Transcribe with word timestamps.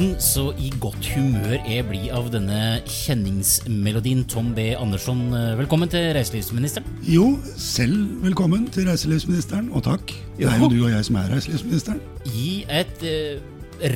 verden, 0.00 0.20
så 0.20 0.50
i 0.58 0.70
godt 0.80 1.04
humør 1.14 1.58
jeg 1.68 1.84
blir 1.88 2.12
av 2.16 2.30
denne 2.32 2.80
kjenningsmelodien. 2.88 4.24
Tom 4.28 4.54
B. 4.54 4.72
Andersson, 4.78 5.32
eh, 5.34 5.58
velkommen 5.58 5.90
til 5.90 6.12
reiselivsministeren. 6.14 6.86
Jo, 7.04 7.38
selv 7.56 8.22
velkommen 8.24 8.70
til 8.70 8.88
reiselivsministeren, 8.88 9.70
og 9.72 9.84
takk. 9.84 10.14
Det 10.38 10.46
er 10.48 10.58
jo 10.58 10.70
du 10.70 10.84
og 10.84 10.90
jeg 10.90 11.04
som 11.04 11.16
er 11.16 11.28
reiselivsministeren. 11.34 12.00
I 12.24 12.64
et 12.68 13.02
eh, 13.02 13.40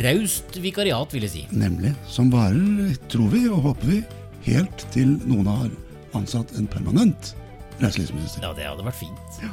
raust 0.04 0.61
vikariat, 0.61 1.09
vil 1.12 1.22
jeg 1.22 1.30
si. 1.30 1.46
Nemlig. 1.53 1.95
Som 2.07 2.30
varer, 2.32 2.96
tror 3.08 3.29
vi 3.32 3.49
og 3.49 3.63
håper 3.63 3.86
vi, 3.86 4.02
helt 4.44 4.86
til 4.93 5.16
noen 5.25 5.46
har 5.46 5.71
ansatt 6.14 6.52
en 6.58 6.66
permanent 6.66 7.35
reiselivsminister. 7.80 8.43
Ja, 8.43 8.52
det 8.52 8.68
hadde 8.68 8.85
vært 8.85 9.00
fint. 9.00 9.44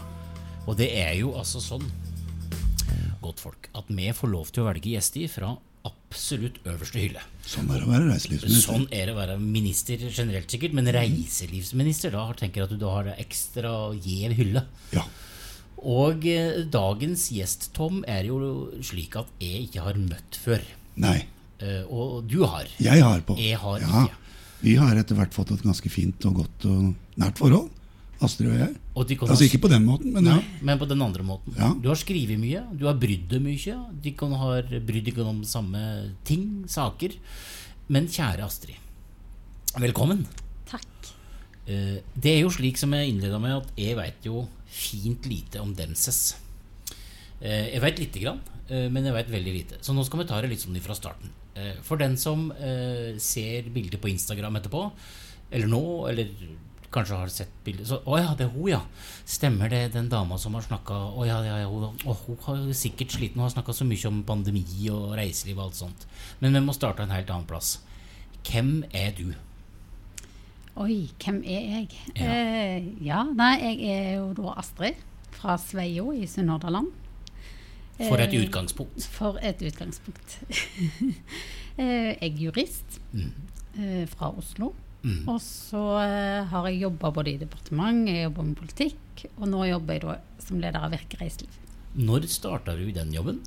Og 0.68 0.78
det 0.78 0.92
er 1.00 1.16
jo 1.16 1.34
altså 1.34 1.64
sånn, 1.64 1.88
godt 3.22 3.40
folk, 3.40 3.70
at 3.74 3.86
vi 3.88 4.12
får 4.12 4.28
lov 4.30 4.52
til 4.52 4.64
å 4.64 4.72
velge 4.72 4.98
gjester 4.98 5.30
fra 5.32 5.56
absolutt 5.88 6.60
øverste 6.68 7.02
hylle. 7.02 7.24
Sånn 7.48 7.72
er 7.72 7.82
det 7.82 7.88
å 7.88 7.92
være 7.92 8.12
reiselivsminister. 8.12 8.68
Sånn 8.68 8.86
er 8.92 9.10
det 9.10 9.16
å 9.16 9.20
være 9.20 9.40
minister 9.42 10.06
generelt, 10.08 10.52
sikkert, 10.52 10.78
men 10.78 10.92
reiselivsminister, 10.94 12.14
da 12.16 12.28
tenker 12.38 12.62
jeg 12.62 12.70
at 12.70 12.76
du 12.76 12.82
da 12.82 12.96
har 13.00 13.12
ekstra 13.18 13.74
gjev 13.98 14.38
hylle. 14.38 14.66
Ja. 14.94 15.06
Og 15.82 16.28
eh, 16.30 16.62
dagens 16.70 17.30
gjest, 17.34 17.72
Tom, 17.78 18.04
er 18.06 18.28
jo 18.30 18.70
slik 18.86 19.18
at 19.18 19.32
jeg 19.42 19.70
ikke 19.70 19.86
har 19.88 19.98
møtt 19.98 20.38
før. 20.44 20.66
Nei, 21.02 21.22
Eh, 21.62 21.84
og 21.94 22.26
du 22.26 22.42
har. 22.44 22.66
jeg 22.82 23.04
har 23.04 23.22
på. 23.22 23.38
Jeg 23.40 23.58
har 23.62 23.84
ja. 23.84 24.06
ikke. 24.06 24.18
Vi 24.62 24.76
har 24.78 24.98
etter 24.98 25.18
hvert 25.18 25.34
fått 25.34 25.54
et 25.54 25.64
ganske 25.66 25.90
fint 25.90 26.26
og 26.30 26.42
godt 26.42 26.66
og 26.70 26.92
nært 27.22 27.42
forhold. 27.42 27.70
Astrid 28.22 28.52
og 28.52 28.58
jeg. 28.60 28.76
Og 28.96 29.10
Altså 29.12 29.38
ha- 29.44 29.48
ikke 29.50 29.62
på 29.66 29.70
den 29.72 29.86
måten, 29.86 30.12
men 30.14 30.26
ja. 30.26 30.36
Nei, 30.36 30.44
men 30.62 30.78
på 30.80 30.88
den 30.88 31.02
andre 31.02 31.24
måten. 31.24 31.56
Ja. 31.58 31.74
Du 31.74 31.88
har 31.90 31.96
skrevet 31.96 32.38
mye, 32.40 32.62
du 32.78 32.86
har 32.86 32.94
brydd 33.02 33.28
deg 33.30 33.42
mye. 33.42 33.76
De 34.02 34.12
kan 34.12 34.32
ha 34.38 34.62
brydd 34.62 35.06
deg 35.10 35.18
om 35.20 35.42
samme 35.44 36.14
ting, 36.28 36.64
saker. 36.68 37.16
Men 37.90 38.08
kjære 38.08 38.44
Astrid, 38.46 38.76
velkommen. 39.80 40.26
Takk. 40.70 40.86
Eh, 41.68 42.00
Det 42.20 42.32
er 42.38 42.42
jo 42.42 42.50
slik 42.50 42.78
som 42.78 42.92
jeg 42.94 43.10
innleda 43.14 43.40
med, 43.40 43.58
at 43.64 43.68
jeg 43.78 43.96
veit 43.98 44.24
jo 44.26 44.48
fint 44.68 45.26
lite 45.26 45.60
om 45.62 45.74
Demses. 45.76 46.36
Eh, 47.42 47.72
Jeg 47.74 47.82
veit 47.82 48.00
lite 48.00 48.20
grann, 48.22 48.40
eh, 48.70 48.88
men 48.90 49.04
jeg 49.04 49.14
veit 49.14 49.30
veldig 49.32 49.54
lite. 49.54 49.76
Så 49.82 49.94
nå 49.94 50.06
skal 50.06 50.20
vi 50.20 50.26
ta 50.30 50.40
det 50.42 50.50
litt 50.50 50.60
sånn 50.62 50.80
fra 50.82 50.94
starten. 50.96 51.30
For 51.84 51.98
den 51.98 52.16
som 52.18 52.54
ser 53.20 53.64
bilder 53.74 53.98
på 54.00 54.08
Instagram 54.10 54.56
etterpå, 54.56 54.92
eller 55.52 55.68
nå, 55.68 56.08
eller 56.10 56.30
kanskje 56.92 57.18
har 57.18 57.30
sett 57.32 57.52
bilder 57.66 57.86
Så 57.88 57.98
å 58.06 58.18
ja, 58.20 58.34
det 58.36 58.46
er 58.48 58.52
hun, 58.56 58.68
ja. 58.72 58.82
Stemmer 59.26 59.70
det, 59.72 59.94
den 59.94 60.10
dama 60.12 60.38
som 60.38 60.54
har 60.58 60.66
snakka 60.66 60.94
Å 61.16 61.26
ja, 61.28 61.38
ja, 61.46 61.58
ja, 61.64 61.68
hun, 61.72 61.86
å, 62.06 62.16
hun 62.26 62.38
har 62.48 62.66
sikkert 62.78 63.12
slitt. 63.16 63.34
Hun 63.38 63.46
har 63.46 63.54
snakka 63.54 63.74
så 63.74 63.86
mye 63.88 64.08
om 64.12 64.24
pandemi 64.28 64.64
og 64.92 65.14
reiseliv 65.20 65.58
og 65.60 65.70
alt 65.70 65.80
sånt. 65.80 66.08
Men 66.44 66.54
vi 66.58 66.64
må 66.66 66.76
starte 66.76 67.04
en 67.06 67.14
helt 67.16 67.30
annen 67.32 67.48
plass. 67.50 67.78
Hvem 68.48 68.82
er 68.92 69.12
du? 69.18 69.30
Oi, 70.82 71.10
hvem 71.20 71.42
er 71.44 71.66
jeg? 71.76 71.88
Ja. 72.16 72.28
Eh, 72.32 72.86
ja, 73.06 73.22
nei, 73.28 73.54
jeg 73.60 73.92
er 73.92 74.12
jo 74.22 74.30
da 74.38 74.54
Astrid 74.62 75.00
fra 75.36 75.58
Sveio 75.60 76.12
i 76.16 76.24
Sunnhordland. 76.32 76.92
For 78.02 78.18
et 78.24 78.32
Eh, 78.34 78.46
utgangspunkt. 78.48 79.04
For 79.14 79.38
et 79.42 79.62
utgangspunkt. 79.68 80.40
Eh, 81.80 82.18
jeg 82.20 82.34
er 82.34 82.40
jurist 82.42 82.98
Mm. 83.16 83.30
eh, 83.80 84.08
fra 84.12 84.28
Oslo. 84.38 84.74
Mm. 85.04 85.24
Og 85.34 85.40
så 85.42 85.82
eh, 86.04 86.44
har 86.52 86.68
jeg 86.70 86.82
jobba 86.84 87.10
både 87.16 87.32
i 87.34 87.40
departement, 87.42 88.04
jeg 88.08 88.28
jobber 88.28 88.44
med 88.52 88.58
politikk, 88.60 89.24
og 89.40 89.48
nå 89.50 89.64
jobber 89.72 89.98
jeg 89.98 90.04
da 90.06 90.18
som 90.46 90.60
leder 90.62 90.84
av 90.86 90.92
Virke 90.94 91.18
reiseliv. 91.22 91.58
Når 91.98 92.28
starta 92.32 92.76
du 92.78 92.86
den 92.96 93.12
jobben? 93.16 93.42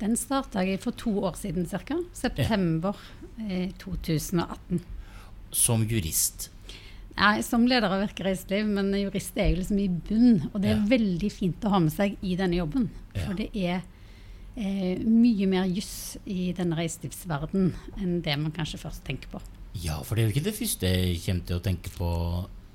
Den 0.00 0.16
starta 0.18 0.64
jeg 0.66 0.80
for 0.82 0.96
to 0.98 1.12
år 1.28 1.36
siden 1.38 1.68
ca. 1.70 1.98
September 2.16 2.96
eh, 3.38 3.68
2018. 3.78 4.80
Som 5.52 5.84
jurist. 5.86 6.48
Nei, 7.18 7.42
som 7.44 7.66
leder 7.68 7.92
av 7.92 8.00
Virke 8.06 8.24
reiseliv, 8.24 8.66
men 8.72 8.88
jurist 8.96 9.36
er 9.36 9.52
jo 9.52 9.60
liksom 9.60 9.78
i 9.78 9.88
bunn. 9.92 10.48
Og 10.54 10.60
det 10.64 10.70
er 10.72 10.78
Ja. 10.80 10.86
veldig 10.96 11.30
fint 11.30 11.60
å 11.68 11.74
ha 11.76 11.78
med 11.84 11.92
seg 11.92 12.16
i 12.24 12.34
denne 12.40 12.56
jobben. 12.56 12.88
Ja. 13.14 13.26
For 13.26 13.34
det 13.36 13.50
er 13.54 13.82
eh, 14.56 14.98
mye 15.04 15.46
mer 15.46 15.68
juss 15.68 16.16
i 16.24 16.50
denne 16.56 16.76
reiselivsverdenen 16.80 17.74
enn 18.00 18.22
det 18.24 18.38
man 18.40 18.52
kanskje 18.56 18.80
først 18.80 19.04
tenker 19.04 19.28
på. 19.28 19.40
Ja, 19.80 20.00
for 20.04 20.14
det 20.16 20.22
er 20.24 20.28
jo 20.28 20.34
ikke 20.34 20.44
det 20.50 20.56
første 20.58 20.88
jeg 20.90 21.20
kommer 21.24 21.46
til 21.48 21.56
å 21.56 21.64
tenke 21.64 21.92
på. 21.96 22.08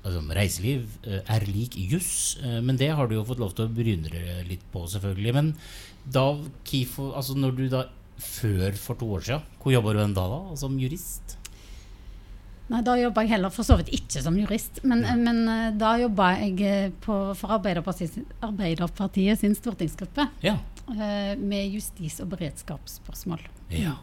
Altså, 0.08 0.22
reiseliv 0.32 0.84
eh, 1.04 1.20
er 1.34 1.44
lik 1.50 1.74
juss, 1.90 2.38
eh, 2.40 2.60
men 2.64 2.78
det 2.80 2.88
har 2.96 3.08
du 3.10 3.16
jo 3.16 3.24
fått 3.28 3.40
lov 3.42 3.50
til 3.58 3.66
å 3.66 3.72
bryne 3.74 4.08
deg 4.08 4.46
litt 4.48 4.62
på, 4.72 4.84
selvfølgelig. 4.88 5.34
Men 5.36 5.50
da, 6.08 6.22
Kifo, 6.64 7.10
altså 7.18 7.34
når 7.36 7.56
du 7.58 7.64
da 7.72 7.82
før 8.18 8.78
for 8.78 8.98
to 8.98 9.08
år 9.18 9.26
siden, 9.26 9.44
hvor 9.60 9.74
jobba 9.74 9.92
du 9.94 10.00
da, 10.16 10.24
da? 10.32 10.38
Som 10.58 10.78
jurist? 10.80 11.36
Nei, 12.68 12.80
Da 12.84 12.94
jobba 13.00 13.22
jeg 13.24 13.32
heller 13.32 13.52
for 13.52 13.64
så 13.64 13.78
vidt 13.80 13.90
ikke 13.96 14.20
som 14.22 14.36
jurist, 14.38 14.80
men, 14.84 15.04
men 15.22 15.42
eh, 15.50 15.68
da 15.78 15.94
jobba 16.00 16.32
jeg 16.40 16.92
på, 17.04 17.18
for 17.38 17.58
Arbeiderpartiet, 17.58 18.18
Arbeiderpartiet 18.44 19.40
sin 19.42 19.54
stortingsgruppe 19.58 20.28
Ja. 20.46 20.56
med 20.88 21.74
justis- 21.74 22.20
og 22.24 22.30
beredskapsspørsmål. 22.32 23.42
ja. 23.74 23.98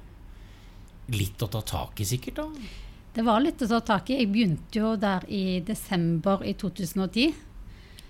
Litt 1.13 1.41
å 1.45 1.49
ta 1.51 1.61
tak 1.61 2.01
i, 2.01 2.07
sikkert, 2.09 2.41
da? 2.41 2.71
Det 3.16 3.23
var 3.23 3.43
litt 3.43 3.61
å 3.63 3.69
ta 3.69 3.79
tak 3.85 4.09
i. 4.11 4.19
Jeg 4.19 4.31
begynte 4.33 4.81
jo 4.81 4.95
der 4.99 5.23
i 5.31 5.59
desember 5.66 6.41
i 6.43 6.55
2010. 6.59 7.35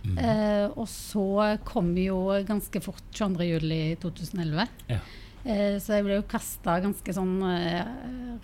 Mm. 0.05 0.17
Eh, 0.21 0.65
og 0.77 0.87
så 0.89 1.57
kom 1.65 1.91
jo 1.97 2.19
ganske 2.45 2.81
fort 2.81 3.05
22. 3.11 3.45
juli 3.49 3.81
2011. 4.01 4.65
Ja. 4.89 4.99
Eh, 5.45 5.75
så 5.81 5.97
jeg 5.97 6.05
ble 6.07 6.19
jo 6.19 6.29
kasta 6.29 6.79
ganske 6.81 7.13
sånn 7.13 7.35
eh, 7.49 7.83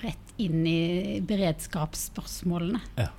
rett 0.03 0.35
inn 0.41 0.61
i 0.69 1.21
beredskapsspørsmålene. 1.25 2.81
Ja. 2.99 3.09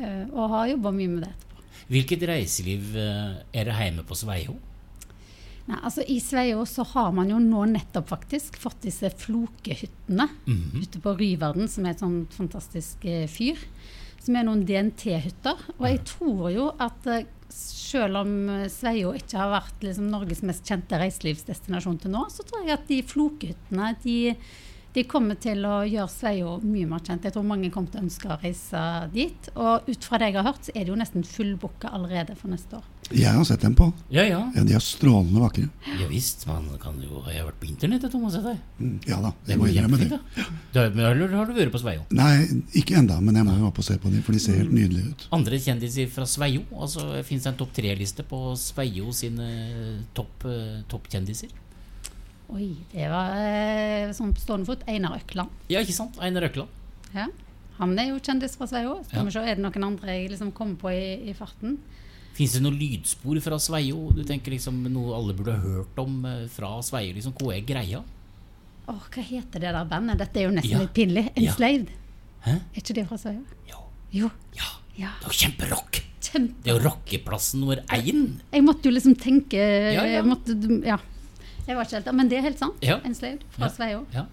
Eh, 0.00 0.26
og 0.32 0.52
har 0.52 0.72
jobba 0.72 0.92
mye 0.96 1.14
med 1.14 1.24
det 1.24 1.32
etterpå. 1.32 1.64
Hvilket 1.92 2.28
reiseliv 2.28 2.92
eh, 3.00 3.40
er 3.56 3.68
det 3.68 3.78
hjemme 3.78 4.04
på 4.08 4.16
Sveio? 4.18 4.58
Nei, 5.68 5.78
altså 5.86 6.02
I 6.10 6.16
Sveio 6.18 6.64
så 6.66 6.82
har 6.94 7.12
man 7.14 7.28
jo 7.30 7.36
nå 7.38 7.64
nettopp 7.70 8.08
faktisk 8.10 8.56
fått 8.58 8.80
disse 8.82 9.10
flokehyttene 9.10 10.28
Mhm. 10.46 10.82
ute 10.82 10.98
på 11.00 11.12
Ryverden, 11.18 11.68
som 11.68 11.86
er 11.86 11.90
et 11.90 12.00
sånn 12.02 12.26
fantastisk 12.30 13.04
eh, 13.04 13.26
fyr. 13.30 13.56
Som 14.22 14.36
er 14.36 14.44
noen 14.46 14.64
DNT-hytter. 14.66 15.56
Og 15.78 15.86
jeg 15.86 16.04
tror 16.04 16.50
jo 16.54 16.66
at 16.78 17.06
eh, 17.06 17.24
selv 17.48 18.16
om 18.22 18.34
eh, 18.48 18.68
Sveio 18.70 19.12
ikke 19.18 19.38
har 19.38 19.50
vært 19.60 19.82
liksom, 19.86 20.10
Norges 20.10 20.42
mest 20.46 20.64
kjente 20.66 20.98
reiselivsdestinasjon 20.98 21.98
til 22.04 22.10
nå, 22.14 22.24
så 22.30 22.44
tror 22.46 22.62
jeg 22.66 22.76
at 22.78 22.86
de 22.88 23.00
flokehyttene 23.02 23.96
de, 24.04 24.36
de 24.94 25.04
kommer 25.10 25.38
til 25.42 25.62
å 25.66 25.82
gjøre 25.86 26.08
Sveio 26.10 26.56
mye 26.62 26.86
mer 26.90 27.00
kjent. 27.06 27.22
Jeg 27.26 27.34
tror 27.34 27.46
mange 27.46 27.70
kommer 27.74 27.90
til 27.90 28.00
å 28.02 28.06
ønske 28.06 28.30
å 28.30 28.38
reise 28.42 28.82
dit. 29.14 29.50
Og 29.56 29.88
ut 29.90 30.04
fra 30.04 30.18
det 30.18 30.32
jeg 30.32 30.38
har 30.42 30.50
hørt, 30.52 30.66
så 30.66 30.74
er 30.74 30.84
det 30.84 30.92
jo 30.94 30.98
nesten 31.02 31.24
fullbooka 31.26 31.90
allerede 31.94 32.36
for 32.38 32.48
neste 32.52 32.78
år. 32.78 32.84
Jeg 33.14 33.32
har 33.36 33.44
sett 33.44 33.60
dem 33.60 33.74
på. 33.76 33.92
Ja, 34.10 34.22
ja. 34.24 34.38
Ja, 34.56 34.62
de 34.64 34.74
er 34.74 34.80
strålende 34.82 35.40
vakre. 35.42 35.68
Ja 36.00 36.06
visst, 36.08 36.46
man 36.48 36.64
kan 36.80 36.94
jo 37.02 37.22
Jeg 37.28 37.40
har 37.42 37.46
vært 37.50 37.60
på 37.60 37.68
internettet, 37.68 38.10
Thomas. 38.10 38.34
Jeg, 38.34 38.58
Mm, 38.80 38.98
Ja 39.06 39.20
da, 39.20 39.32
jeg 39.46 39.58
må 39.58 39.66
innrømme 39.68 39.98
det. 39.98 40.08
da. 40.10 40.18
Du 40.72 40.78
har, 40.80 40.86
eller 41.12 41.28
har 41.36 41.46
du 41.46 41.52
vært 41.52 41.72
på 41.72 41.78
Sveio? 41.82 42.04
Nei, 42.10 42.46
ikke 42.74 42.96
enda, 42.98 43.20
men 43.20 43.34
jeg 43.36 43.44
må 43.44 43.56
jo 43.58 43.66
opp 43.68 43.78
og 43.78 43.84
se 43.84 43.98
på 43.98 44.10
dem, 44.10 44.22
for 44.22 44.32
de 44.32 44.38
ser 44.40 44.56
helt 44.58 44.72
nydelige 44.72 45.10
ut. 45.12 45.26
Andre 45.32 45.58
kjendiser 45.58 46.08
fra 46.10 46.24
Sveio? 46.26 46.62
Altså, 46.72 47.22
Fins 47.24 47.42
det 47.44 47.52
en 47.52 47.58
topp 47.60 47.72
tre-liste 47.76 48.24
på 48.24 48.56
Sveio 48.56 49.12
sine 49.12 49.50
topp, 50.14 50.44
eh, 50.46 50.82
toppkjendiser? 50.88 51.48
Oi, 52.52 52.74
det 52.92 53.06
var 53.08 53.32
eh, 53.38 54.10
sånn 54.12 54.34
på 54.36 54.40
stående 54.42 54.66
fot. 54.68 54.82
Einar 54.88 55.16
Økland. 55.20 55.48
Ja, 55.72 55.80
ikke 55.80 55.94
sant? 55.96 56.18
Einar 56.20 56.44
Økland. 56.50 56.68
Ja. 57.14 57.28
Han 57.78 57.94
er 57.98 58.10
jo 58.10 58.18
kjendis 58.20 58.56
fra 58.58 58.66
Sveio. 58.68 58.98
Skal 59.06 59.18
Ja. 59.18 59.24
vi 59.24 59.30
se, 59.32 59.38
er 59.40 59.54
det 59.56 59.62
noen 59.64 59.84
andre 59.86 60.06
jeg 60.18 60.30
liksom 60.34 60.52
kommer 60.52 60.76
på 60.76 60.90
i, 60.92 61.30
i 61.30 61.32
farten? 61.34 61.78
Fins 62.34 62.52
det 62.56 62.62
noen 62.64 62.78
lydspor 62.80 63.40
fra 63.44 63.58
Sveio 63.60 64.06
du 64.16 64.22
tenker 64.24 64.54
liksom 64.54 64.78
noe 64.92 65.12
alle 65.18 65.34
burde 65.36 65.52
ha 65.52 65.60
hørt 65.60 65.98
om 66.00 66.24
eh, 66.24 66.46
fra 66.52 66.70
Sveio? 66.82 67.12
Liksom, 67.16 67.34
Hva 67.36 67.52
er 67.56 67.66
greia? 67.68 68.02
Åh, 68.88 69.02
hva 69.14 69.22
heter 69.22 69.60
det 69.62 69.72
der 69.76 69.84
bandet? 69.90 70.18
Dette 70.18 70.40
er 70.40 70.48
jo 70.48 70.54
nesten 70.56 70.72
Ja. 70.74 70.78
litt 70.80 70.94
pinlig. 70.96 71.26
Enslaved. 71.36 71.90
Ja. 72.46 72.54
Er 72.56 72.80
ikke 72.80 72.94
det 72.98 73.04
fra 73.08 73.18
Sveio? 73.20 73.44
Jo. 73.68 73.82
Jo. 74.12 74.30
Ja, 74.56 74.70
Ja. 74.96 75.10
det 75.20 75.28
er 75.28 75.30
jo 75.30 75.38
kjemperock! 75.42 76.00
Kjempe. 76.22 76.62
Det 76.64 76.70
er 76.72 76.78
jo 76.78 76.88
rockeplassen 76.88 77.60
nummer 77.60 77.76
én. 77.92 78.40
Jeg 78.52 78.62
måtte 78.64 78.84
jo 78.88 78.90
liksom 78.94 79.14
tenke 79.18 79.58
Ja, 79.58 80.04
ja. 80.04 80.04
Jeg 80.16 80.24
måtte, 80.24 80.54
ja. 80.86 80.96
Jeg 81.66 81.76
var 81.76 81.84
ikke 81.84 81.98
helt 82.00 82.14
men 82.14 82.28
det 82.28 82.38
er 82.38 82.42
helt 82.42 82.58
sant. 82.58 82.74
Ja. 82.82 82.98
Enslaved 83.04 83.42
fra 83.50 83.66
Ja. 83.66 83.72
Sveio. 83.76 84.06
Ja. 84.14 84.24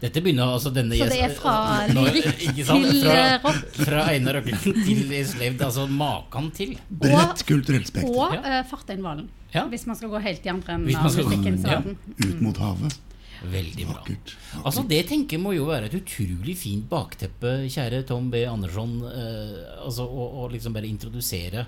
Dette 0.00 0.20
begynner 0.20 0.50
altså 0.52 0.70
denne 0.76 0.96
Så 0.98 1.06
det 1.08 1.22
er 1.24 1.32
fra 1.32 1.54
lyrikk 1.88 2.42
til, 2.52 2.64
fra, 2.66 3.14
eh, 3.16 3.38
rock. 3.46 3.62
Fra 3.78 4.02
Einar 4.12 4.36
Røkkelsen 4.40 4.82
til 4.84 5.14
Enslaved. 5.22 5.62
Altså 5.64 5.86
maken 5.88 6.50
til. 6.52 6.76
Bredt 6.90 7.44
kulturelt 7.48 7.88
spekter. 7.88 8.12
Og 8.12 8.34
Ja. 8.36 8.60
uh, 8.60 8.66
Fartein 8.68 9.02
Valen. 9.02 9.28
Ja. 9.54 9.64
Hvis 9.72 9.86
man 9.88 9.96
skal 9.96 10.10
gå 10.12 10.20
helt 10.20 10.44
i 10.44 10.52
andre 10.52 10.74
enden 10.76 10.96
av 10.96 11.10
gå- 11.16 11.64
ja. 11.64 11.80
Ut 12.28 12.40
mot 12.44 12.56
havet. 12.60 12.98
Veldig 13.46 13.86
bra. 13.86 13.94
Vakkert. 14.00 14.34
Altså 14.64 14.82
Det 14.88 15.06
tenker 15.08 15.36
jeg 15.36 15.40
må 15.42 15.54
jo 15.54 15.64
være 15.68 15.86
et 15.90 15.94
utrolig 15.94 16.56
fint 16.56 16.88
bakteppe, 16.88 17.66
kjære 17.68 18.04
Tom 18.06 18.30
B. 18.30 18.44
Andersson. 18.48 19.00
Eh, 19.04 19.84
altså 19.84 20.04
Å 20.08 20.28
å 20.44 20.50
liksom 20.52 20.72
bare 20.76 20.88
introdusere 20.88 21.66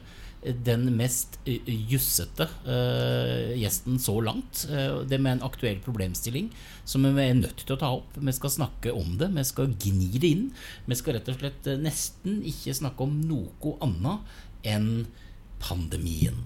den 0.64 0.86
mest 0.96 1.38
jussete 1.44 2.48
uh, 2.66 3.54
gjesten 3.58 3.98
så 4.02 4.18
langt. 4.24 4.64
Uh, 4.70 5.04
det 5.08 5.20
med 5.20 5.38
en 5.38 5.46
aktuell 5.48 5.80
problemstilling 5.84 6.50
som 6.88 7.04
vi 7.04 7.24
er 7.24 7.38
nødt 7.38 7.64
til 7.64 7.76
å 7.76 7.80
ta 7.80 7.92
opp. 8.00 8.16
Vi 8.16 8.34
skal 8.36 8.54
snakke 8.54 8.94
om 8.96 9.16
det, 9.20 9.30
vi 9.36 9.46
skal 9.46 9.74
gni 9.74 10.10
det 10.16 10.32
inn. 10.34 10.46
Vi 10.88 10.98
skal 10.98 11.18
rett 11.18 11.32
og 11.32 11.40
slett 11.40 11.72
nesten 11.82 12.42
ikke 12.46 12.76
snakke 12.78 13.08
om 13.08 13.18
noe 13.28 13.76
annet 13.84 14.38
enn 14.68 14.90
pandemien. 15.62 16.40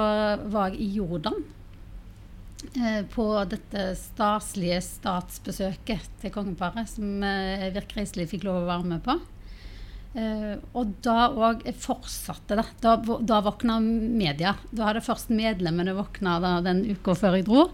var 0.53 0.69
jeg 0.73 0.81
i 0.81 0.91
Jordan. 0.99 1.43
eh, 2.77 3.03
På 3.13 3.25
dette 3.49 3.95
staselige 3.99 4.81
statsbesøket 4.85 6.09
til 6.21 6.31
kongeparet 6.31 6.87
som 6.89 7.23
eh, 7.23 7.69
Virk 7.73 7.93
Reiseliv 7.97 8.29
fikk 8.29 8.43
lov 8.47 8.63
å 8.63 8.69
være 8.69 8.85
med 8.95 9.03
på. 9.03 9.19
Eh, 10.13 10.59
og 10.77 10.93
da 11.01 11.31
òg 11.31 11.65
fortsatte 11.81 12.57
det. 12.59 12.67
Da, 12.83 12.95
da 13.01 13.41
våkna 13.45 13.79
media. 13.81 14.55
Da 14.69 14.91
hadde 14.91 15.05
først 15.05 15.33
medlemmene 15.33 15.95
våkna 15.97 16.37
da, 16.43 16.55
den 16.65 16.83
uka 16.93 17.17
før 17.17 17.39
jeg 17.39 17.47
dro. 17.49 17.67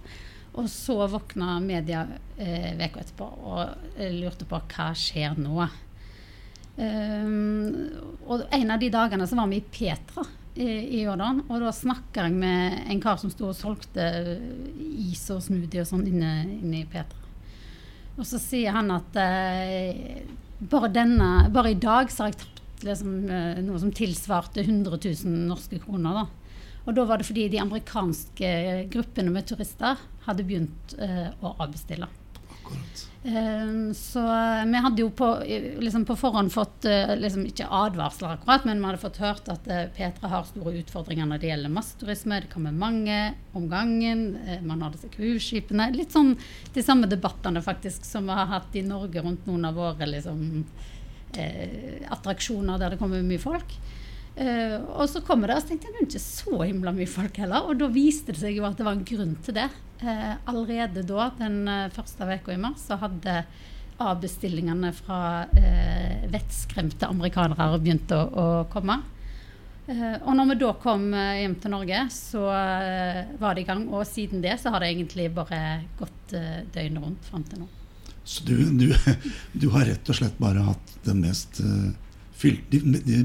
Og 0.59 0.71
så 0.71 0.97
våkna 1.12 1.59
media 1.63 2.06
eh, 2.38 2.71
veka 2.80 3.03
etterpå 3.03 3.27
og 3.27 4.01
lurte 4.15 4.47
på 4.50 4.62
hva 4.71 4.89
skjer 4.97 5.39
nå. 5.39 5.69
Uh, 6.80 7.91
og 8.31 8.45
en 8.56 8.69
av 8.71 8.80
de 8.80 8.88
dagene 8.88 9.25
så 9.27 9.36
var 9.36 9.50
vi 9.51 9.57
i 9.59 9.65
Petra 9.68 10.24
i, 10.56 10.68
i 10.69 11.01
Jordan. 11.03 11.41
Og 11.50 11.59
da 11.59 11.74
snakka 11.75 12.30
jeg 12.30 12.38
med 12.39 12.77
en 12.94 13.01
kar 13.03 13.19
som 13.19 13.31
sto 13.33 13.50
og 13.51 13.57
solgte 13.57 14.06
is 14.80 15.25
og 15.36 15.44
smoothie 15.44 15.83
og 15.83 15.89
sånn 15.91 16.07
inne, 16.07 16.31
inne 16.56 16.86
i 16.86 16.88
Petra. 16.88 17.19
Og 18.15 18.24
så 18.27 18.39
sier 18.39 18.75
han 18.75 18.91
at 18.95 19.19
bare, 20.59 20.91
denne, 20.94 21.50
bare 21.53 21.73
i 21.73 21.79
dag 21.79 22.11
så 22.11 22.25
har 22.25 22.33
jeg 22.33 22.41
tapt 22.44 22.85
liksom, 22.88 23.13
eh, 23.31 23.61
noe 23.65 23.79
som 23.81 23.94
tilsvarte 23.95 24.63
100 24.63 25.00
000 25.25 25.47
norske 25.50 25.79
kroner. 25.83 26.21
Da. 26.21 26.25
Og 26.85 26.95
da 26.97 27.06
var 27.06 27.19
det 27.19 27.27
fordi 27.27 27.50
de 27.51 27.61
amerikanske 27.61 28.51
gruppene 28.94 29.33
med 29.33 29.47
turister 29.50 30.00
hadde 30.25 30.47
begynt 30.47 30.97
eh, 31.00 31.29
å 31.44 31.56
avbestille. 31.59 32.09
Akkurat. 32.50 33.08
Eh, 33.24 33.92
så 33.94 34.21
vi 34.66 34.80
hadde 34.80 35.01
jo 35.01 35.10
på, 35.12 35.27
liksom 35.83 36.06
på 36.07 36.16
forhånd 36.16 36.54
fått 36.54 36.86
eh, 36.88 37.12
liksom 37.19 37.44
ikke 37.50 37.68
advarsler 37.68 38.38
akkurat, 38.38 38.63
men 38.66 38.80
vi 38.80 38.88
hadde 38.88 39.01
fått 39.01 39.19
hørt 39.19 39.50
at 39.51 39.68
eh, 39.68 39.89
Petra 39.95 40.31
har 40.31 40.48
store 40.48 40.77
utfordringer 40.80 41.27
når 41.27 41.42
det 41.42 41.50
gjelder 41.51 41.74
masseturisme. 41.75 42.39
Det 42.45 42.51
kommer 42.54 42.71
mange 42.71 43.18
om 43.51 43.68
gangen. 43.71 44.38
eh, 44.48 44.62
Man 44.63 44.81
har 44.86 44.95
disse 44.95 45.12
cruiseskipene. 45.12 45.89
Litt 45.98 46.16
sånn 46.16 46.38
de 46.74 46.86
samme 46.86 47.12
debattene 47.12 47.62
faktisk 47.66 48.07
som 48.07 48.30
vi 48.31 48.39
har 48.39 48.48
hatt 48.54 48.80
i 48.80 48.86
Norge 48.88 49.25
rundt 49.25 49.50
noen 49.51 49.68
av 49.68 49.75
våre 49.75 50.07
liksom, 50.07 50.63
eh, 51.36 52.00
attraksjoner 52.15 52.80
der 52.80 52.95
det 52.95 53.01
kommer 53.04 53.19
mye 53.25 53.42
folk. 53.44 53.75
Eh, 54.39 54.77
og 54.96 55.10
så 55.12 55.19
kommer 55.25 55.50
det, 55.50 55.58
og 55.58 55.65
så 55.65 55.74
tenkte 55.74 55.89
jeg 55.89 55.96
det 55.96 56.01
er 56.01 56.08
ikke 56.08 56.24
så 56.24 56.60
himla 56.62 56.93
mye 56.96 57.12
folk 57.12 57.39
heller. 57.41 57.67
Og 57.67 57.79
da 57.81 57.89
viste 57.91 58.31
det 58.31 58.39
seg 58.41 58.55
jo 58.55 58.67
at 58.67 58.79
det 58.79 58.88
var 58.88 58.96
en 58.96 59.08
grunn 59.08 59.36
til 59.43 59.58
det. 59.58 59.67
Uh, 60.00 60.38
allerede 60.48 61.03
da, 61.03 61.25
den 61.36 61.65
uh, 61.67 61.89
første 61.91 62.24
uka 62.24 62.53
i 62.53 62.62
mars, 62.62 62.86
så 62.88 62.96
hadde 63.01 63.41
avbestillingene 64.00 64.93
fra 64.96 65.17
vettskremte 66.31 67.10
amerikanere 67.12 67.81
begynt 67.84 68.13
å, 68.15 68.19
å 68.31 68.46
komme. 68.72 68.96
Og 69.89 70.29
når 70.38 70.53
vi 70.53 70.55
da 70.62 70.69
kom 70.79 71.10
hjem 71.12 71.58
til 71.60 71.74
Norge, 71.74 72.05
så 72.15 72.46
var 72.46 73.58
det 73.58 73.65
i 73.65 73.67
gang. 73.67 73.81
Og 73.91 74.08
siden 74.08 74.39
det 74.46 74.55
så 74.62 74.72
har 74.72 74.79
det 74.79 74.93
egentlig 74.93 75.27
bare 75.36 75.60
gått 76.00 76.31
døgnet 76.31 77.03
rundt 77.03 77.27
fram 77.27 77.43
til 77.50 77.65
nå. 77.65 77.67
Så 78.24 78.48
du, 78.48 78.55
du, 78.79 78.88
du 79.65 79.67
har 79.75 79.89
rett 79.91 80.13
og 80.13 80.22
slett 80.22 80.39
bare 80.39 80.63
hatt 80.69 80.96
den 81.03 81.19
mest 81.25 81.60
fylt, 82.39 82.72
de, 82.72 82.79
de 83.03 83.19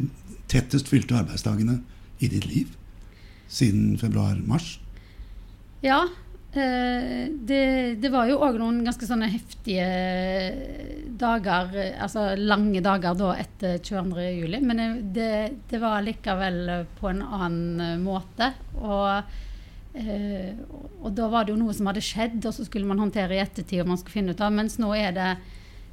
tettest 0.51 0.91
fylte 0.91 1.17
arbeidsdagene 1.19 1.81
i 2.21 2.31
ditt 2.31 2.47
liv 2.49 2.75
siden 3.49 3.97
februar-mars? 4.01 4.79
Ja. 5.85 6.05
Eh, 6.55 7.31
det, 7.31 7.95
det 7.99 8.11
var 8.15 8.29
jo 8.31 8.39
òg 8.47 8.61
noen 8.61 8.85
ganske 8.87 9.07
sånne 9.09 9.27
heftige 9.33 9.87
dager, 11.19 11.73
altså 12.03 12.29
lange 12.39 12.83
dager 12.85 13.17
da 13.19 13.33
etter 13.43 13.81
22. 13.83 14.27
juli. 14.39 14.61
Men 14.63 14.85
det, 15.15 15.33
det 15.71 15.81
var 15.83 16.05
likevel 16.07 16.87
på 17.01 17.11
en 17.11 17.25
annen 17.25 18.05
måte. 18.05 18.53
Og, 18.79 19.35
eh, 19.99 20.55
og 21.03 21.11
da 21.17 21.31
var 21.33 21.47
det 21.47 21.55
jo 21.57 21.61
noe 21.65 21.75
som 21.75 21.91
hadde 21.91 22.05
skjedd, 22.05 22.39
og 22.45 22.55
så 22.55 22.69
skulle 22.69 22.89
man 22.89 23.03
håndtere 23.03 23.37
i 23.37 23.43
ettertid, 23.43 23.83
og 23.83 23.91
man 23.91 24.01
skulle 24.01 24.21
finne 24.21 24.37
ut 24.37 24.45
av. 24.45 24.55
Mens 24.55 24.79
nå 24.83 24.95
er 24.99 25.11
det 25.17 25.33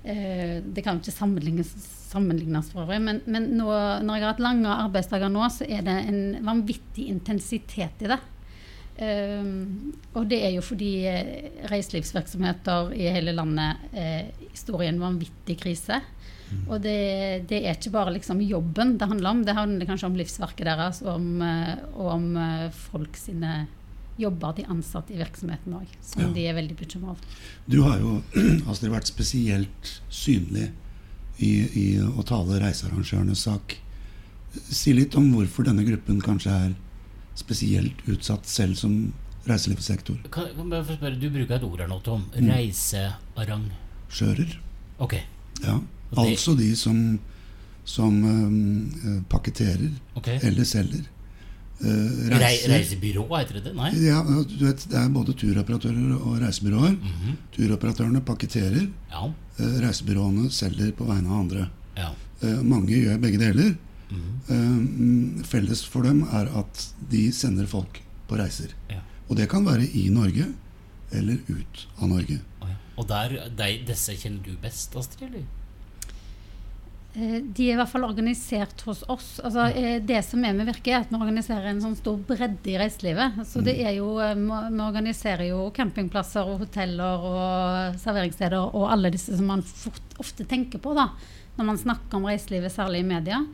eh, 0.03 0.62
Det 0.62 0.86
kan 0.86 0.98
jo 0.98 1.03
ikke 1.03 1.17
sammenlignes, 1.17 1.74
sammenlignes 2.12 2.70
for 2.74 2.84
øvrig, 2.86 3.00
men, 3.03 3.22
men 3.32 3.50
nå, 3.58 3.68
når 4.03 4.18
jeg 4.20 4.25
har 4.25 4.34
hatt 4.34 4.44
lange 4.44 4.68
arbeidsdager 4.86 5.32
nå, 5.32 5.48
så 5.53 5.65
er 5.68 5.82
det 5.88 5.98
en 6.12 6.22
vanvittig 6.48 7.08
intensitet 7.13 8.03
i 8.06 8.12
det. 8.12 8.20
Um, 9.01 9.94
og 10.13 10.27
det 10.30 10.41
er 10.46 10.51
jo 10.53 10.62
fordi 10.62 10.89
eh, 11.10 11.30
reiselivsvirksomheter 11.72 12.91
i 12.94 13.08
hele 13.15 13.34
landet 13.34 13.88
eh, 13.98 14.27
står 14.53 14.84
i 14.84 14.89
en 14.91 15.00
vanvittig 15.01 15.56
krise. 15.62 16.01
Og 16.68 16.82
det, 16.84 17.46
det 17.48 17.62
er 17.63 17.77
ikke 17.77 17.94
bare 17.94 18.12
liksom 18.12 18.41
jobben 18.44 18.98
det 19.00 19.08
handler 19.08 19.30
om, 19.32 19.44
det 19.48 19.56
handler 19.56 19.88
kanskje 19.88 20.10
om 20.10 20.18
livsverket 20.20 20.68
deres 20.68 21.00
og 21.06 21.13
om, 21.15 21.30
eh, 21.48 21.77
og 21.96 22.10
om 22.18 22.25
eh, 22.44 22.65
folk 22.91 23.15
sine 23.18 23.53
jobber 24.20 24.58
de 24.60 24.65
ansatte 24.70 25.15
i 25.15 25.18
virksomheten 25.22 25.74
òg, 25.80 25.88
som 26.03 26.25
Ja. 26.27 26.30
de 26.36 26.44
er 26.51 26.58
veldig 26.60 26.75
bekymra 26.77 27.15
over. 27.15 27.39
Du 27.72 27.80
har 27.88 27.98
jo 28.03 28.18
Astrid, 28.70 28.91
vært 28.91 29.08
spesielt 29.10 29.94
synlig 30.12 30.68
i, 31.42 31.52
i 31.82 31.86
å 32.02 32.24
tale 32.28 32.60
reisearrangørenes 32.62 33.46
sak. 33.48 33.78
Si 34.70 34.94
litt 34.94 35.16
om 35.20 35.30
hvorfor 35.34 35.68
denne 35.68 35.86
gruppen 35.88 36.22
kanskje 36.24 36.56
er 36.68 36.72
spesielt 37.40 38.02
utsatt 38.12 38.50
selv 38.50 38.78
som 38.80 38.98
reiselivssektor. 39.48 40.20
Kan, 40.34 40.52
kan 40.58 40.76
jeg 40.76 40.98
spørre, 41.00 41.16
Du 41.20 41.30
bruker 41.34 41.58
et 41.58 41.66
ord 41.66 41.80
her 41.82 41.90
nå, 41.90 42.02
Tom. 42.06 42.28
Reisearrangører. 42.36 43.80
Sjører. 44.12 44.60
Ok. 45.02 45.16
Ja. 45.64 45.80
Altså 46.20 46.54
de 46.60 46.74
som, 46.76 46.98
som 47.88 48.18
eh, 48.28 49.22
pakketterer 49.32 49.88
okay. 50.20 50.40
eller 50.44 50.68
selger. 50.68 51.08
Uh, 51.82 52.28
Rei, 52.30 52.38
reiser. 52.44 52.70
reisebyrå, 52.76 53.24
heter 53.32 53.58
det 53.58 53.64
det? 53.66 53.72
Nei? 53.74 53.88
Ja, 54.04 54.20
du 54.22 54.60
vet, 54.68 54.84
Det 54.86 54.98
er 55.00 55.08
både 55.10 55.34
turoperatører 55.34 56.12
og 56.20 56.36
reisebyråer. 56.44 56.92
Mhm. 56.94 57.40
Turoperatørene 57.56 58.22
pakketterer, 58.22 58.84
Ja. 59.10 59.32
Eh, 59.62 59.77
reisebyråene 59.86 60.50
selger 60.51 60.91
på 60.98 61.08
vegne 61.10 61.30
av 61.30 61.39
andre. 61.46 61.70
ja. 61.98 62.12
Eh, 62.41 62.62
mange 62.65 62.96
gjør 62.98 63.20
begge 63.22 63.38
deler. 63.38 63.75
Mhm. 64.10 64.30
Eh, 64.50 64.56
mm, 64.58 65.44
felles 65.46 65.84
for 65.86 66.01
dem 66.03 66.24
er 66.34 66.50
at 66.58 66.88
de 67.12 67.27
sender 67.32 67.68
folk 67.70 68.01
på 68.27 68.39
reiser. 68.41 68.74
ja. 68.89 69.01
Og 69.30 69.38
det 69.38 69.48
kan 69.50 69.63
være 69.63 69.86
i 69.96 70.10
Norge 70.10 70.50
eller 71.12 71.38
ut 71.48 71.88
av 72.01 72.10
Norge. 72.10 72.39
Og 72.98 73.08
der, 73.08 73.50
de, 73.58 73.68
disse 73.88 74.13
kjenner 74.20 74.44
du 74.44 74.58
best, 74.62 74.96
Astrid? 75.00 75.30
eller? 75.30 75.46
Eh, 77.13 77.41
De 77.44 77.65
er 77.68 77.74
i 77.74 77.80
hvert 77.80 77.91
fall 77.91 78.06
organisert 78.08 78.82
hos 78.88 79.01
oss. 79.12 79.34
Altså, 79.44 79.65
eh, 79.75 79.98
det 80.00 80.22
som 80.24 80.44
er 80.46 80.53
med 80.56 80.70
Virke, 80.70 80.94
er 80.94 81.01
at 81.01 81.10
vi 81.12 81.20
organiserer 81.20 81.68
en 81.72 81.82
sånn 81.84 81.98
stor 82.00 82.18
bredde 82.27 82.72
i 82.72 82.77
reiselivet. 82.80 83.41
Så 83.48 83.63
det 83.63 83.77
er 83.84 83.98
jo, 83.98 84.18
eh, 84.20 84.36
Vi 84.36 84.48
vi 84.48 84.80
organiserer 84.80 85.50
jo 85.50 85.72
campingplasser 85.72 86.48
og 86.48 86.60
hoteller 86.60 87.20
og 87.20 87.96
serveringssteder 88.00 88.74
og 88.74 88.91
alle 88.91 89.12
disse 89.12 89.36
som 89.36 89.46
man 89.46 89.62
fort, 89.62 90.01
ofte 90.20 90.46
tenker 90.46 90.80
på 90.80 90.96
da, 90.96 91.10
når 91.58 91.65
man 91.65 91.77
snakker 91.77 92.15
om 92.15 92.25
reiselivet, 92.25 92.72
særlig 92.72 93.00
i 93.00 93.03
media. 93.03 93.46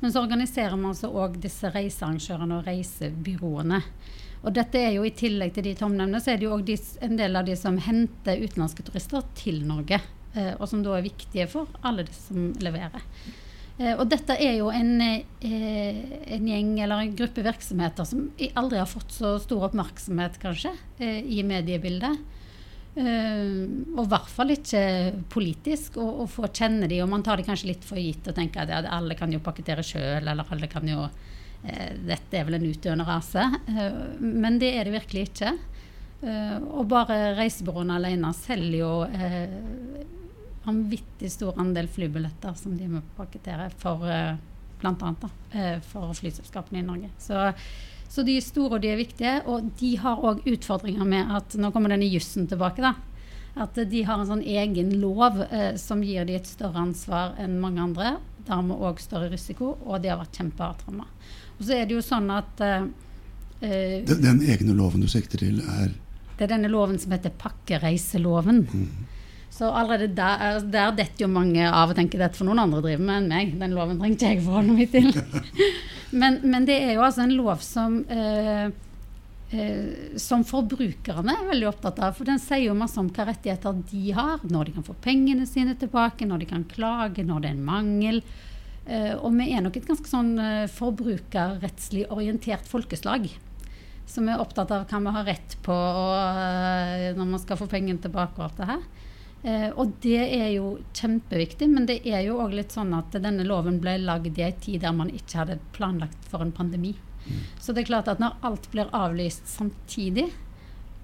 Men 0.00 0.12
så 0.12 0.22
organiserer 0.22 0.76
man 0.76 0.92
altså 0.92 1.08
òg 1.08 1.40
disse 1.40 1.70
reisearrangørene 1.72 2.58
og 2.58 2.66
reisebyråene. 2.66 3.82
Og 4.44 4.52
dette 4.52 4.76
er 4.76 4.92
jo 4.92 5.04
I 5.04 5.10
tillegg 5.10 5.54
til 5.54 5.64
de 5.64 5.74
Tom 5.74 5.96
nevner, 5.96 6.20
så 6.20 6.32
er 6.32 6.36
det 6.36 6.44
jo 6.44 6.56
også 6.58 6.98
en 7.00 7.16
del 7.16 7.34
av 7.34 7.46
de 7.46 7.56
som 7.56 7.78
henter 7.78 8.36
utenlandske 8.36 8.84
turister 8.84 9.22
til 9.34 9.64
Norge. 9.64 10.00
Eh, 10.36 10.54
og 10.60 10.68
som 10.70 10.84
da 10.84 10.96
er 10.96 11.06
viktige 11.06 11.48
for 11.50 11.70
alle 11.86 12.04
de 12.06 12.14
som 12.14 12.50
leverer. 12.62 13.04
Eh, 13.76 13.92
og 13.94 14.06
dette 14.08 14.36
er 14.40 14.58
jo 14.58 14.70
en, 14.72 14.94
eh, 15.00 16.00
en 16.36 16.48
gjeng 16.48 16.78
eller 16.80 17.04
en 17.04 17.16
gruppe 17.16 17.44
virksomheter 17.44 18.08
som 18.08 18.30
aldri 18.54 18.80
har 18.80 18.88
fått 18.88 19.12
så 19.12 19.36
stor 19.40 19.68
oppmerksomhet, 19.70 20.40
kanskje, 20.40 20.72
i 21.00 21.42
mediebildet. 21.42 22.18
Og 22.96 24.04
i 24.06 24.08
hvert 24.08 24.28
fall 24.32 24.54
ikke 24.54 25.12
politisk. 25.28 25.98
Og, 26.00 26.24
få 26.32 26.48
kjenne 26.48 26.88
de, 26.88 27.02
og 27.02 27.10
man 27.10 27.22
tar 27.22 27.36
de 27.36 27.44
kanskje 27.44 27.68
litt 27.68 27.84
for 27.84 28.00
gitt 28.00 28.26
og 28.26 28.34
tenker 28.34 28.64
at 28.64 28.88
alle 28.88 29.14
kan 29.14 29.30
jo 29.30 29.42
pakkettere 29.44 29.84
sjøl, 29.84 30.24
eller 30.24 30.44
alle 30.50 30.66
kan 30.66 30.88
jo 30.88 31.08
Dette 31.66 32.36
er 32.36 32.44
vel 32.46 32.54
en 32.54 32.66
utdøende 32.68 33.04
rase. 33.04 33.42
Men 34.20 34.58
det 34.58 34.68
er 34.78 34.84
det 34.84 34.92
virkelig 34.94 35.22
ikke. 35.28 35.52
Og 36.70 36.86
bare 36.86 37.34
reisebyråene 37.34 37.96
alene 37.98 38.30
selger 38.38 38.78
jo 38.78 38.90
vanvittig 40.66 41.30
stor 41.32 41.58
andel 41.60 41.88
flybilletter 41.88 42.54
som 42.58 42.76
de 42.76 42.88
må 42.90 43.02
pakkettere 43.16 43.70
for 43.80 44.06
eh, 44.10 44.36
da, 44.82 45.30
eh, 45.52 45.80
for 45.80 46.12
flyselskapene 46.14 46.82
i 46.82 46.86
Norge. 46.86 47.10
Så, 47.18 47.48
så 48.08 48.22
de 48.26 48.36
er 48.36 48.44
store 48.44 48.76
og 48.76 48.84
de 48.84 48.92
er 48.92 49.00
viktige, 49.00 49.38
og 49.46 49.70
de 49.80 49.94
har 50.02 50.22
òg 50.22 50.44
utfordringer 50.46 51.08
med 51.08 51.32
at 51.38 51.56
Nå 51.58 51.72
kommer 51.74 51.94
denne 51.94 52.08
jussen 52.10 52.48
tilbake, 52.50 52.84
da. 52.84 52.94
At 53.56 53.78
de 53.88 54.02
har 54.04 54.20
en 54.20 54.28
sånn 54.28 54.44
egen 54.44 54.92
lov 55.00 55.40
eh, 55.48 55.74
som 55.80 56.02
gir 56.04 56.28
de 56.28 56.36
et 56.36 56.48
større 56.48 56.82
ansvar 56.82 57.38
enn 57.40 57.56
mange 57.62 57.80
andre. 57.80 58.16
Dermed 58.46 58.82
òg 58.84 59.00
større 59.02 59.30
risiko, 59.32 59.74
og 59.86 60.02
de 60.02 60.12
har 60.12 60.20
vært 60.20 60.36
kjempehardt 60.36 60.84
ramma. 60.86 61.08
Og 61.56 61.64
så 61.64 61.78
er 61.78 61.86
det 61.88 61.96
jo 61.96 62.04
sånn 62.04 62.28
at 62.34 62.60
eh, 62.62 62.90
eh, 63.64 64.02
Den, 64.06 64.20
den 64.26 64.42
egne 64.44 64.76
loven 64.76 65.00
du 65.02 65.08
sikter 65.10 65.40
til, 65.40 65.62
er 65.64 65.94
det 66.36 66.44
er 66.44 66.52
denne 66.52 66.68
loven 66.68 66.98
som 67.00 67.14
heter 67.14 67.32
pakkereiseloven. 67.40 68.58
Så 69.56 69.70
allerede 69.72 70.10
der, 70.12 70.42
eh, 70.44 70.62
der 70.72 70.96
detter 70.96 71.24
jo 71.24 71.32
mange 71.32 71.64
av 71.64 71.92
og 71.92 71.98
tenker 71.98 72.20
dette 72.20 72.36
for 72.36 72.48
noen 72.48 72.60
andre 72.66 72.82
driver 72.84 73.04
med 73.08 73.22
enn 73.22 73.30
meg. 73.32 73.54
Den 73.60 73.76
loven 73.76 74.00
trenger 74.00 74.18
ikke 74.18 74.32
jeg 74.34 74.42
forholde 74.44 74.76
meg 74.76 74.90
til. 74.92 75.12
men, 76.20 76.42
men 76.44 76.68
det 76.68 76.80
er 76.82 76.96
jo 76.98 77.06
altså 77.06 77.24
en 77.24 77.36
lov 77.38 77.64
som 77.64 78.02
eh, 78.12 78.66
eh, 79.50 80.18
som 80.20 80.44
forbrukerne 80.46 81.36
er 81.36 81.48
veldig 81.50 81.70
opptatt 81.70 82.02
av. 82.02 82.16
For 82.18 82.28
den 82.28 82.40
sier 82.42 82.66
jo 82.68 82.78
masse 82.78 83.00
om 83.00 83.08
hva 83.10 83.28
rettigheter 83.30 83.80
de 83.92 84.10
har, 84.16 84.44
når 84.44 84.68
de 84.68 84.76
kan 84.76 84.86
få 84.86 84.96
pengene 85.04 85.46
sine 85.48 85.76
tilbake, 85.78 86.28
når 86.28 86.44
de 86.44 86.50
kan 86.52 86.68
klage, 86.70 87.24
når 87.26 87.42
det 87.42 87.50
er 87.50 87.56
en 87.58 87.66
mangel. 87.70 88.22
Eh, 88.86 89.14
og 89.18 89.34
vi 89.34 89.50
er 89.50 89.64
nok 89.64 89.78
et 89.78 89.88
ganske 89.88 90.10
sånn 90.10 90.36
eh, 90.38 90.68
forbrukerrettslig 90.70 92.06
orientert 92.14 92.68
folkeslag. 92.70 93.28
Som 94.06 94.28
er 94.30 94.38
opptatt 94.38 94.70
av 94.70 94.86
hva 94.86 95.02
vi 95.02 95.14
har 95.16 95.26
rett 95.26 95.56
på 95.66 95.74
og, 95.74 96.38
eh, 96.38 97.10
når 97.16 97.32
man 97.34 97.42
skal 97.42 97.58
få 97.58 97.66
pengene 97.70 98.02
tilbake 98.02 98.38
og 98.38 98.48
alt 98.48 98.62
det 98.62 98.70
her. 98.70 98.86
Eh, 99.42 99.68
og 99.76 99.96
det 100.02 100.22
er 100.22 100.48
jo 100.56 100.76
kjempeviktig, 100.96 101.68
men 101.70 101.86
det 101.88 102.00
er 102.08 102.24
jo 102.26 102.38
òg 102.42 102.56
litt 102.56 102.74
sånn 102.74 102.94
at 102.96 103.14
denne 103.14 103.44
loven 103.46 103.80
ble 103.82 103.98
lagd 104.02 104.38
i 104.38 104.46
ei 104.46 104.54
tid 104.60 104.82
der 104.86 104.96
man 104.96 105.12
ikke 105.12 105.42
hadde 105.42 105.60
planlagt 105.76 106.30
for 106.30 106.44
en 106.44 106.54
pandemi. 106.54 106.94
Så 107.60 107.72
det 107.72 107.84
er 107.84 107.90
klart 107.90 108.10
at 108.10 108.20
når 108.22 108.36
alt 108.46 108.68
blir 108.70 108.92
avlyst 108.94 109.48
samtidig, 109.50 110.28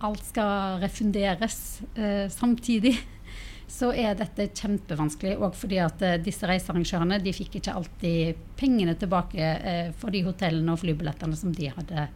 alt 0.02 0.22
skal 0.26 0.80
refunderes 0.82 1.82
eh, 1.94 2.28
samtidig, 2.30 2.96
så 3.78 3.92
er 3.94 4.16
dette 4.18 4.50
kjempevanskelig. 4.50 5.36
Og 5.42 5.56
fordi 5.58 5.80
at 5.82 6.02
eh, 6.06 6.18
disse 6.22 6.48
reisearrangørene 6.48 7.20
de 7.22 7.34
fikk 7.36 7.58
ikke 7.60 7.76
alltid 7.78 8.42
pengene 8.58 8.96
tilbake 8.98 9.52
eh, 9.58 9.88
for 9.98 10.14
de 10.14 10.24
hotellene 10.26 10.74
og 10.74 10.82
flybillettene 10.82 11.38
som 11.38 11.54
de 11.54 11.70
hadde 11.72 12.08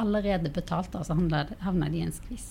allerede 0.00 0.52
betalt. 0.52 0.96
Altså 0.96 1.16
havna 1.16 1.90
de 1.90 2.00
i 2.00 2.06
en 2.06 2.14
skvis. 2.14 2.50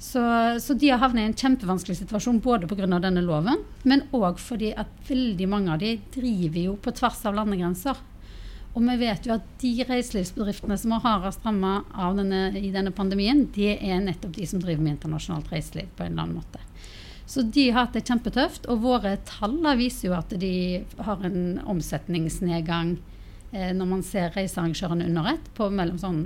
Så, 0.00 0.20
så 0.64 0.74
de 0.80 0.88
har 0.88 1.02
havnet 1.02 1.22
i 1.22 1.28
en 1.28 1.36
kjempevanskelig 1.36 1.98
situasjon 1.98 2.38
både 2.40 2.68
pga. 2.70 2.86
denne 2.88 3.20
loven, 3.20 3.60
men 3.84 4.06
òg 4.16 4.38
fordi 4.40 4.72
at 4.72 4.88
veldig 5.08 5.48
mange 5.52 5.74
av 5.74 5.82
de 5.82 5.98
driver 6.14 6.60
jo 6.62 6.76
på 6.80 6.94
tvers 6.96 7.20
av 7.28 7.36
landegrenser. 7.36 8.00
Og 8.70 8.80
vi 8.86 8.96
vet 9.02 9.26
jo 9.26 9.34
at 9.34 9.44
de 9.60 9.74
reiselivsbedriftene 9.84 10.78
som 10.80 10.94
er 10.94 11.04
hardest 11.04 11.44
ramma 11.44 11.82
i 12.56 12.70
denne 12.72 12.94
pandemien, 12.96 13.44
det 13.52 13.76
er 13.76 14.00
nettopp 14.00 14.32
de 14.38 14.46
som 14.48 14.62
driver 14.62 14.86
med 14.86 14.96
internasjonalt 14.96 15.52
reiseliv 15.52 15.90
på 15.96 16.06
en 16.06 16.14
eller 16.14 16.22
annen 16.24 16.40
måte. 16.40 16.64
Så 17.30 17.42
de 17.42 17.68
har 17.70 17.84
hatt 17.84 17.94
det 17.94 18.06
kjempetøft. 18.08 18.66
Og 18.72 18.82
våre 18.82 19.14
tall 19.28 19.60
viser 19.78 20.08
jo 20.08 20.16
at 20.16 20.32
de 20.40 20.80
har 20.98 21.26
en 21.26 21.60
omsetningsnedgang 21.70 22.96
når 23.50 23.88
man 23.90 24.02
ser 24.06 24.30
reisearrangørene 24.36 25.08
under 25.10 25.32
ett, 25.32 25.48
på 25.56 25.66
mellom 25.74 25.98
sånn 25.98 26.20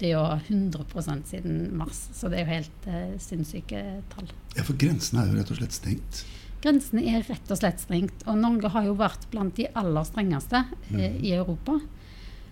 80 0.00 0.12
og 0.20 0.50
100% 0.50 1.32
siden 1.32 1.62
mars. 1.76 2.04
Så 2.14 2.30
det 2.30 2.40
er 2.40 2.44
jo 2.44 2.54
helt 2.54 2.90
eh, 2.90 3.16
sinnssyke 3.22 3.82
tall. 4.12 4.28
Ja, 4.56 4.64
for 4.64 4.78
grensene 4.78 5.24
er 5.24 5.32
jo 5.32 5.40
rett 5.40 5.50
og 5.50 5.60
slett 5.60 5.76
stengt. 5.76 6.22
Grensene 6.60 7.04
er 7.08 7.24
rett 7.24 7.50
og 7.50 7.60
slett 7.60 7.80
stengt. 7.82 8.26
Og 8.28 8.38
Norge 8.38 8.70
har 8.74 8.86
jo 8.86 8.96
vært 8.98 9.26
blant 9.32 9.56
de 9.56 9.68
aller 9.80 10.06
strengeste 10.08 10.62
eh, 10.92 11.16
i 11.18 11.34
Europa. 11.36 11.78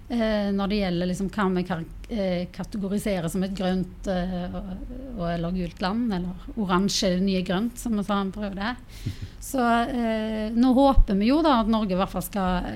Eh, 0.08 0.48
når 0.56 0.70
det 0.70 0.76
gjelder 0.78 1.08
liksom 1.10 1.26
hva 1.28 1.44
vi 1.52 1.62
eh, 2.16 3.26
som 3.28 3.42
et 3.44 3.56
grønt 3.56 4.06
eh, 4.08 4.54
eller 5.28 5.52
gult 5.52 5.82
land, 5.84 6.14
eller 6.16 6.46
oransje 6.56 7.10
eller 7.10 7.26
nye 7.26 7.42
grønt, 7.44 7.76
som 7.76 7.92
vi 7.98 8.04
sa 8.06 8.16
han 8.22 8.32
prøvde 8.32 8.70
her. 8.70 8.78
Så 9.50 9.60
eh, 9.60 10.48
nå 10.56 10.72
håper 10.72 11.18
vi 11.18 11.28
jo 11.28 11.42
da 11.44 11.58
at 11.60 11.68
Norge 11.68 11.92
i 11.92 11.98
hvert 12.00 12.14
fall 12.14 12.24
skal 12.24 12.72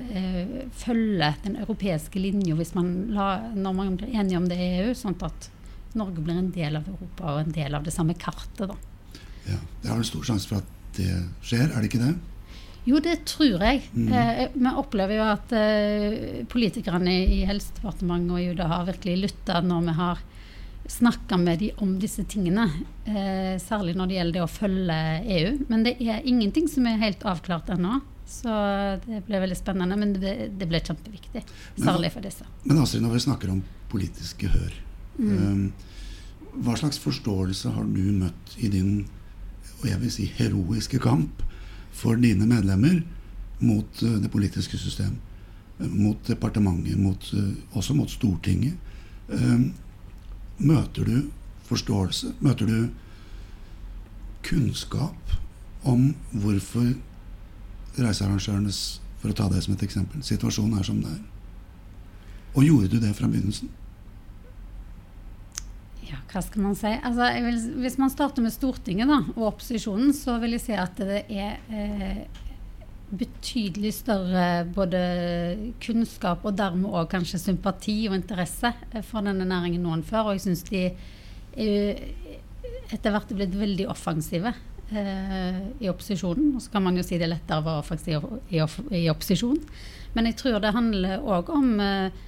følge 0.77 1.31
den 1.47 1.57
europeiske 1.62 2.21
linja 2.21 2.57
hvis 2.59 2.75
man 2.77 2.93
la, 3.17 3.31
når 3.57 3.79
man 3.81 3.97
blir 3.97 4.12
enige 4.12 4.41
om 4.41 4.51
det 4.51 4.61
i 4.61 4.69
EU, 4.83 4.93
sånn 4.97 5.17
at 5.25 5.49
Norge 5.97 6.21
blir 6.21 6.37
en 6.37 6.53
del 6.53 6.77
av 6.77 6.89
Europa 6.89 7.33
og 7.33 7.47
en 7.47 7.57
del 7.57 7.81
av 7.81 7.89
det 7.89 7.97
samme 7.97 8.17
kartet. 8.21 8.69
da. 8.69 8.77
Ja, 9.49 9.57
Det 9.81 9.89
er 9.89 9.97
vel 9.97 10.09
stor 10.09 10.29
sjanse 10.29 10.53
for 10.53 10.61
at 10.61 10.79
det 11.01 11.09
skjer, 11.41 11.71
er 11.71 11.81
det 11.81 11.89
ikke 11.89 12.05
det? 12.05 12.15
Jo, 12.85 12.99
det 12.99 13.21
tror 13.31 13.62
jeg. 13.62 13.83
Eh, 13.95 14.45
vi 14.55 14.71
opplever 14.75 15.21
jo 15.21 15.27
at 15.31 15.53
eh, 15.55 16.43
politikerne 16.51 17.15
i 17.31 17.43
Helsedepartementet 17.47 18.35
og 18.35 18.55
UD 18.55 18.62
har 18.73 18.89
virkelig 18.89 19.19
lytta 19.27 19.61
når 19.62 19.85
vi 19.87 19.97
har 20.01 20.23
snakka 20.91 21.39
med 21.39 21.61
dem 21.62 21.85
om 21.85 21.93
disse 22.03 22.25
tingene. 22.27 22.67
Eh, 23.07 23.55
særlig 23.62 23.95
når 23.99 24.11
det 24.11 24.19
gjelder 24.19 24.39
det 24.39 24.43
å 24.43 24.51
følge 24.51 24.99
EU. 25.37 25.53
Men 25.71 25.87
det 25.87 25.95
er 26.03 26.27
ingenting 26.27 26.67
som 26.71 26.89
er 26.91 26.99
helt 27.05 27.23
avklart 27.23 27.71
ennå. 27.77 28.01
Så 28.33 28.51
det 29.05 29.23
ble 29.29 29.45
veldig 29.45 29.59
spennende. 29.59 29.99
Men 30.03 30.17
det, 30.19 30.35
det 30.59 30.67
ble 30.67 30.83
kjempeviktig. 30.83 31.45
Særlig 31.79 32.12
for 32.17 32.27
disse. 32.27 32.49
Men 32.67 32.83
Astrid, 32.83 33.07
når 33.07 33.15
vi 33.15 33.25
snakker 33.29 33.55
om 33.55 33.62
politisk 33.93 34.43
gehør, 34.49 34.75
eh, 35.23 35.91
hva 36.53 36.77
slags 36.77 36.99
forståelse 37.01 37.77
har 37.77 37.87
du 37.87 38.03
møtt 38.25 38.57
i 38.59 38.73
din 38.73 39.05
og 39.83 39.89
jeg 39.91 39.99
vil 39.99 40.12
si 40.15 40.29
heroiske 40.39 41.01
kamp 41.03 41.43
for 41.93 42.17
dine 42.17 42.47
medlemmer 42.49 43.03
mot 43.63 44.03
eh, 44.03 44.19
det 44.23 44.31
politiske 44.33 44.79
system? 44.79 45.17
eh, 45.81 45.87
Mot 45.87 46.19
departementet, 46.27 46.99
mot, 46.99 47.33
eh, 47.35 47.53
også 47.73 47.95
mot 47.95 48.11
Stortinget. 48.11 48.75
Møter 50.59 51.07
du 51.09 51.31
forståelse? 51.65 52.35
Møter 52.41 52.67
du 52.69 52.89
kunnskap 54.45 55.33
om 55.89 56.11
hvorfor 56.33 56.91
reisearrangørenes, 57.99 59.01
for 59.23 59.31
å 59.31 59.37
ta 59.39 59.47
det 59.49 59.63
som 59.65 59.75
et 59.75 59.85
eksempel, 59.87 60.23
Situasjonen 60.27 60.79
er 60.79 60.87
som 60.87 61.01
det 61.01 61.11
er? 61.15 61.23
Og 62.55 62.67
gjorde 62.67 62.91
du 62.93 62.99
det 63.01 63.15
fra 63.17 63.31
begynnelsen? 63.31 63.71
Ja, 66.12 66.21
hva 66.28 66.42
skal 66.45 66.64
man 66.66 66.76
si? 66.76 66.92
Altså, 66.92 67.28
vil, 67.47 67.59
hvis 67.81 67.99
man 68.00 68.12
starter 68.12 68.45
med 68.45 68.52
Stortinget 68.52 69.09
da, 69.09 69.23
og 69.33 69.49
opposisjonen, 69.54 70.12
så 70.16 70.37
vil 70.42 70.59
jeg 70.59 70.64
si 70.66 70.75
at 70.76 70.99
det 71.00 71.23
er 71.33 71.62
eh, 71.73 72.25
betydelig 73.12 73.95
større 73.97 74.64
både 74.73 75.00
kunnskap 75.85 76.45
og 76.49 76.57
dermed 76.57 76.92
òg 76.92 77.11
kanskje 77.12 77.40
sympati 77.40 77.97
og 78.11 78.16
interesse 78.19 78.75
eh, 78.92 79.04
for 79.04 79.25
denne 79.25 79.49
næringen 79.49 79.85
nå 79.85 79.97
enn 79.97 80.04
før. 80.07 80.31
Og 80.31 80.37
jeg 80.37 80.47
syns 80.47 80.66
de 80.69 80.85
eh, 80.88 82.04
etter 82.92 83.14
hvert 83.14 83.33
er 83.33 83.40
blitt 83.40 83.57
veldig 83.57 83.88
offensive 83.92 84.52
eh, 84.92 85.61
i 85.81 85.88
opposisjonen. 85.92 86.52
Og 86.57 86.64
så 86.64 86.75
kan 86.75 86.85
man 86.85 86.99
jo 86.99 87.07
si 87.07 87.16
det 87.16 87.28
er 87.28 87.35
lettere 87.35 87.62
å 87.62 87.66
være 87.71 87.85
offensiv 87.85 88.28
i, 88.52 88.61
i, 88.61 89.07
opposisjon. 89.12 89.61
Men 90.16 90.28
jeg 90.28 90.38
tror 90.40 90.61
det 90.61 90.76
handler 90.76 91.25
òg 91.25 91.52
om 91.52 91.73
eh, 91.81 92.23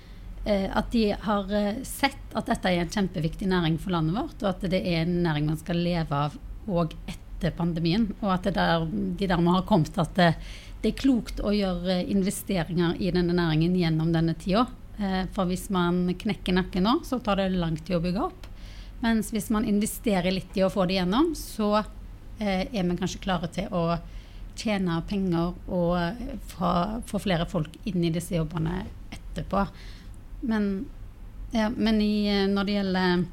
at 0.45 0.91
de 0.93 1.07
har 1.21 1.53
eh, 1.57 1.83
sett 1.89 2.37
at 2.37 2.49
dette 2.51 2.69
er 2.69 2.83
en 2.83 2.93
kjempeviktig 2.93 3.49
næring 3.49 3.79
for 3.81 3.95
landet 3.95 4.17
vårt, 4.19 4.37
og 4.43 4.51
at 4.51 4.67
det 4.71 4.83
er 4.83 5.05
en 5.05 5.23
næring 5.25 5.49
man 5.49 5.61
skal 5.61 5.81
leve 5.81 6.19
av 6.27 6.37
òg 6.69 6.93
etter 7.09 7.55
pandemien. 7.57 8.11
Og 8.21 8.33
at 8.35 8.51
der, 8.53 8.85
de 8.91 9.29
dermed 9.31 9.57
har 9.57 9.69
kommet 9.69 9.97
at 10.01 10.13
det, 10.19 10.31
det, 10.83 10.93
er 10.93 11.01
klokt 11.01 11.41
å 11.41 11.53
gjøre 11.55 12.03
investeringer 12.13 12.99
i 13.01 13.13
denne 13.15 13.37
næringen 13.37 13.77
gjennom 13.79 14.13
denne 14.13 14.37
tida. 14.37 14.67
For 15.35 15.49
hvis 15.51 15.65
man 15.75 16.05
knekker 16.15 16.55
nakken 16.55 16.85
nå, 16.87 16.93
så 17.03 17.19
tar 17.19 17.41
det 17.41 17.49
lang 17.57 17.75
tid 17.81 17.97
å 17.97 18.03
bygge 18.05 18.27
opp. 18.29 18.47
Mens 19.03 19.33
hvis 19.35 19.51
man 19.51 19.67
investerer 19.69 20.31
litt 20.33 20.55
i 20.57 20.63
å 20.65 20.71
få 20.73 20.87
det 20.87 21.01
gjennom, 21.01 21.33
så 21.37 21.81
eh, 21.81 22.69
er 22.69 22.85
vi 22.85 22.99
kanskje 23.01 23.25
klare 23.25 23.51
til 23.53 23.73
å 23.75 23.99
tjene 24.57 25.01
penger 25.09 25.57
og 25.67 26.53
få 26.53 27.19
flere 27.19 27.49
folk 27.51 27.75
inn 27.91 28.05
i 28.07 28.13
disse 28.15 28.37
jobbene 28.37 28.85
etterpå. 29.13 29.65
Men, 30.45 30.87
ja, 31.51 31.71
men 31.71 32.01
i, 32.01 32.27
eh, 32.29 32.47
når 32.51 32.69
det 32.69 32.77
gjelder 32.77 33.25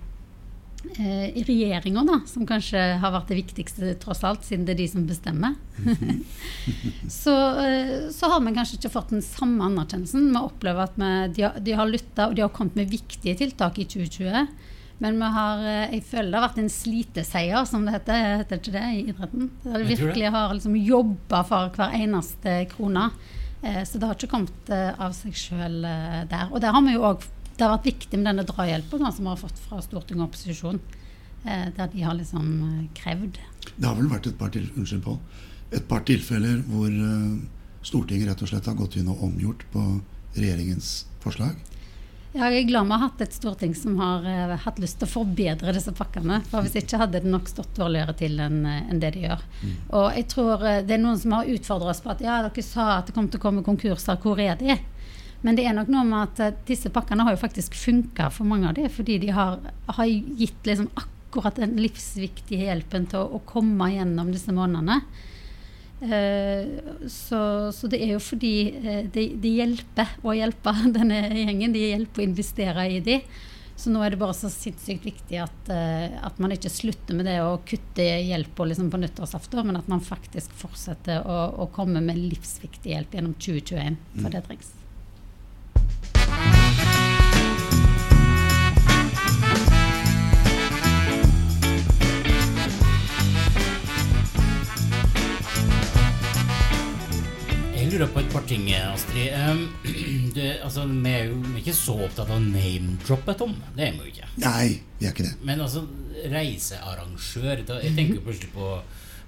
eh, 0.97 1.27
i 1.37 1.43
regjeringa, 1.47 2.03
da, 2.07 2.19
som 2.29 2.47
kanskje 2.47 2.79
har 3.01 3.13
vært 3.13 3.31
det 3.33 3.39
viktigste 3.41 3.93
tross 4.01 4.23
alt, 4.27 4.45
siden 4.47 4.65
det 4.67 4.75
er 4.75 4.81
de 4.83 4.89
som 4.93 5.07
bestemmer, 5.09 5.57
så, 7.21 7.35
eh, 7.65 7.95
så, 8.13 8.31
har 8.31 8.43
vi 8.45 8.55
kanskje 8.55 8.79
ikke 8.79 8.93
fått 8.93 9.15
den 9.15 9.25
samme 9.25 9.67
anerkjennelsen. 9.67 10.29
Vi 10.31 10.43
opplever 10.43 10.87
at 10.87 10.99
vi, 11.01 11.13
de, 11.39 11.49
de 11.67 11.79
har 11.79 11.89
lytta 11.89 12.29
og 12.29 12.37
de 12.37 12.45
har 12.45 12.53
kommet 12.55 12.79
med 12.79 12.93
viktige 12.93 13.35
tiltak 13.43 13.81
i 13.81 13.87
2020. 13.89 14.47
Men 15.01 15.15
vi 15.17 15.27
har, 15.33 15.61
jeg 15.89 16.03
føler 16.05 16.29
det 16.29 16.37
har 16.37 16.43
vært 16.45 16.59
en 16.61 16.67
sliteseier, 16.69 17.63
som 17.65 17.87
det 17.87 17.95
heter. 17.95 18.35
Heter 18.43 18.59
ikke 18.59 18.73
det 18.75 18.83
i 18.85 18.99
idretten? 19.09 19.47
Der 19.63 19.81
de 19.81 19.95
virkelig 19.95 20.29
har 20.35 20.53
liksom 20.53 20.75
jobba 20.77 21.39
for 21.49 21.71
hver 21.73 21.95
eneste 21.97 22.53
krone. 22.69 23.07
Eh, 23.61 23.83
så 23.87 23.99
det 23.99 24.09
har 24.09 24.17
ikke 24.17 24.31
kommet 24.31 24.73
eh, 24.73 24.89
av 25.01 25.13
seg 25.17 25.37
sjøl 25.37 25.81
der. 26.31 26.49
Og 26.49 26.61
der 26.63 26.75
har 26.75 26.83
vi 26.85 26.95
jo 26.95 27.05
også, 27.11 27.29
det 27.55 27.65
har 27.67 27.75
vært 27.75 27.91
viktig 27.91 28.17
med 28.17 28.31
denne 28.31 28.47
drahjelpen 28.47 29.05
som 29.05 29.25
vi 29.25 29.29
har 29.29 29.39
fått 29.41 29.63
fra 29.67 29.81
Stortinget 29.85 30.23
og 30.23 30.29
opposisjonen. 30.31 30.81
Der 31.41 31.87
de 31.89 32.03
har 32.05 32.13
liksom 32.13 32.45
krevd. 32.93 33.39
Det 33.73 33.85
har 33.87 33.95
vel 33.97 34.09
vært 34.11 34.27
et 34.29 34.35
par, 34.37 34.51
til, 34.53 34.67
unnskyld, 34.77 35.01
Paul, 35.01 35.17
et 35.73 35.87
par 35.89 36.03
tilfeller 36.05 36.59
hvor 36.69 36.93
Stortinget 37.85 38.29
rett 38.29 38.43
og 38.45 38.51
slett 38.51 38.69
har 38.69 38.77
gått 38.77 38.99
inn 39.01 39.09
og 39.09 39.23
omgjort 39.25 39.65
på 39.73 39.85
regjeringens 40.35 40.91
forslag? 41.23 41.57
Ja, 42.31 42.47
jeg 42.47 42.61
er 42.61 42.67
glad 42.69 42.87
vi 42.87 42.95
har 42.95 43.01
hatt 43.01 43.21
et 43.25 43.33
storting 43.35 43.73
som 43.75 43.97
har 43.99 44.23
uh, 44.23 44.53
hatt 44.63 44.77
lyst 44.79 45.01
til 45.01 45.09
å 45.09 45.11
forbedre 45.11 45.73
disse 45.75 45.91
pakkene. 45.95 46.37
For 46.47 46.63
Hvis 46.63 46.77
ikke 46.79 47.01
hadde 47.01 47.19
det 47.19 47.31
nok 47.31 47.49
stått 47.51 47.73
dårligere 47.75 48.15
til 48.21 48.39
enn 48.39 48.61
uh, 48.63 48.77
en 48.87 49.01
det 49.03 49.09
de 49.17 49.25
gjør. 49.25 49.43
Mm. 49.59 49.73
Og 49.99 50.05
jeg 50.15 50.27
tror 50.31 50.63
uh, 50.63 50.77
det 50.79 50.95
er 50.95 51.01
noen 51.03 51.19
som 51.19 51.35
har 51.35 51.51
utfordra 51.51 51.91
oss 51.91 51.99
på 52.03 52.13
at 52.13 52.23
ja, 52.23 52.37
dere 52.45 52.63
sa 52.63 52.85
at 52.95 53.09
det 53.09 53.15
kom 53.17 53.27
til 53.27 53.41
å 53.41 53.43
komme 53.43 53.65
konkurser, 53.67 54.19
hvor 54.23 54.39
er 54.39 54.55
de? 54.61 54.77
Men 55.43 55.57
det 55.57 55.65
er 55.67 55.75
nok 55.75 55.91
noe 55.91 56.05
med 56.07 56.39
at 56.39 56.63
disse 56.69 56.91
pakkene 56.93 57.25
har 57.27 57.35
jo 57.35 57.41
faktisk 57.41 57.75
funka 57.75 58.29
for 58.31 58.47
mange 58.47 58.69
av 58.69 58.77
de, 58.77 58.85
fordi 58.93 59.17
de 59.25 59.33
har, 59.35 59.57
har 59.89 60.07
gitt 60.07 60.69
liksom 60.69 60.87
akkurat 61.01 61.59
den 61.59 61.75
livsviktige 61.81 62.69
hjelpen 62.69 63.09
til 63.11 63.25
å, 63.25 63.39
å 63.41 63.43
komme 63.49 63.89
gjennom 63.91 64.31
disse 64.31 64.53
månedene. 64.55 65.01
Eh, 66.01 66.67
så, 67.07 67.71
så, 67.71 67.87
det 67.87 67.99
er 68.01 68.15
jo 68.15 68.21
fordi 68.23 68.55
eh, 68.81 69.03
det, 69.13 69.27
de 69.41 69.53
hjelper 69.59 70.15
å 70.25 70.33
hjelpe 70.33 70.73
denne 70.97 71.23
gjengen. 71.29 71.73
De 71.75 71.87
hjelper 71.91 72.23
å 72.23 72.27
investere 72.29 72.87
i 72.89 72.99
de. 73.05 73.21
Så 73.81 73.89
nå 73.89 74.01
er 74.05 74.13
det 74.13 74.19
bare 74.21 74.35
så 74.37 74.49
sinnssykt 74.51 75.07
viktig 75.07 75.39
at, 75.41 75.69
uh, 75.73 76.19
at 76.27 76.37
man 76.43 76.51
ikke 76.53 76.69
slutter 76.69 77.17
med 77.17 77.25
det 77.25 77.39
å 77.41 77.55
kutte 77.65 78.03
hjelp 78.05 78.51
på, 78.53 78.67
liksom 78.69 78.91
på 78.93 78.99
nyttårsaften, 79.01 79.63
men 79.65 79.79
at 79.79 79.89
man 79.89 80.03
faktisk 80.05 80.53
fortsetter 80.59 81.25
å, 81.25 81.39
å 81.65 81.69
komme 81.73 82.03
med 82.05 82.19
livsviktig 82.19 82.93
hjelp 82.93 83.17
gjennom 83.17 83.33
2021. 83.41 83.97
For 84.19 84.29
mm. 84.29 84.33
det 84.35 84.45
trengs. 84.51 84.69
Lurer 97.91 98.07
på 98.07 98.21
et 98.21 98.29
par 98.31 98.43
ting, 98.47 98.69
Astrid. 98.71 99.33
Um, 99.35 99.63
du, 100.35 100.41
altså, 100.63 100.85
vi 100.87 101.11
er 101.11 101.25
jo 101.27 101.39
ikke 101.59 101.73
så 101.75 101.97
opptatt 102.05 102.29
av 102.31 102.39
name-droppet, 102.43 103.41
Tom. 103.41 103.57
Det 103.75 103.83
er 103.83 103.97
vi 103.97 104.05
jo 104.05 104.11
ikke. 104.13 104.29
Nei, 104.45 104.67
vi 104.99 105.09
er 105.09 105.11
ikke 105.11 105.25
det. 105.27 105.33
Men 105.47 105.63
altså, 105.65 105.83
reisearrangør 106.31 107.65
da, 107.67 107.81
Jeg 107.83 107.97
tenker 107.97 108.23
plutselig 108.23 108.53
på, 108.53 108.69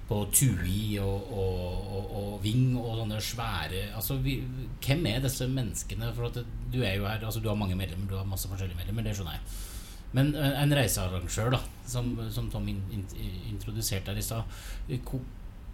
på 0.08 0.22
TUI 0.32 0.96
og, 1.02 1.28
og, 1.34 1.60
og, 1.98 2.08
og, 2.22 2.32
Ving 2.44 2.78
og 2.80 3.02
sånne 3.02 3.20
svære 3.24 3.84
altså, 3.98 4.16
vi, 4.22 4.38
Hvem 4.84 5.06
er 5.10 5.22
disse 5.24 5.48
menneskene? 5.50 6.12
For 6.16 6.30
at 6.30 6.40
du 6.72 6.80
er 6.80 6.96
jo 6.96 7.08
her, 7.08 7.20
altså, 7.20 7.44
du 7.44 7.50
har 7.52 7.60
mange 7.60 7.76
medlemmer, 7.76 8.08
du 8.08 8.16
har 8.16 8.28
masse 8.28 8.48
forskjellige 8.48 8.80
medlemmer, 8.80 9.04
det 9.04 9.16
skjønner 9.18 9.36
jeg. 9.36 9.62
Men 10.14 10.34
eh, 10.38 10.60
en 10.62 10.76
reisearrangør, 10.78 11.56
da, 11.58 11.64
som, 11.90 12.14
som 12.32 12.48
Tom 12.52 12.68
in, 12.70 12.80
in, 12.94 13.04
introduserte 13.52 14.14
her 14.14 14.22
i 14.22 14.24
stad 14.24 15.00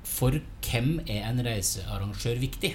for 0.06 0.36
hvem 0.64 0.94
er 1.06 1.26
en 1.28 1.42
reisearrangør 1.44 2.40
viktig? 2.40 2.74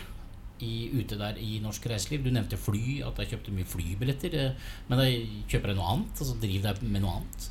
I, 0.64 0.76
ute 0.96 1.18
der 1.20 1.36
i 1.42 1.58
norsk 1.60 1.84
reiseliv. 1.92 2.24
Du 2.24 2.32
nevnte 2.32 2.58
fly, 2.58 3.02
at 3.04 3.18
de 3.20 3.26
kjøpte 3.28 3.52
mye 3.52 3.68
flybilletter. 3.68 4.38
Eh, 4.40 4.72
men 4.88 5.02
de 5.02 5.10
kjøper 5.52 5.74
de 5.74 5.76
noe 5.80 5.90
annet? 5.92 6.22
Altså 6.22 6.38
driver 6.40 6.80
de 6.80 6.88
med 6.88 7.04
noe 7.04 7.18
annet? 7.20 7.50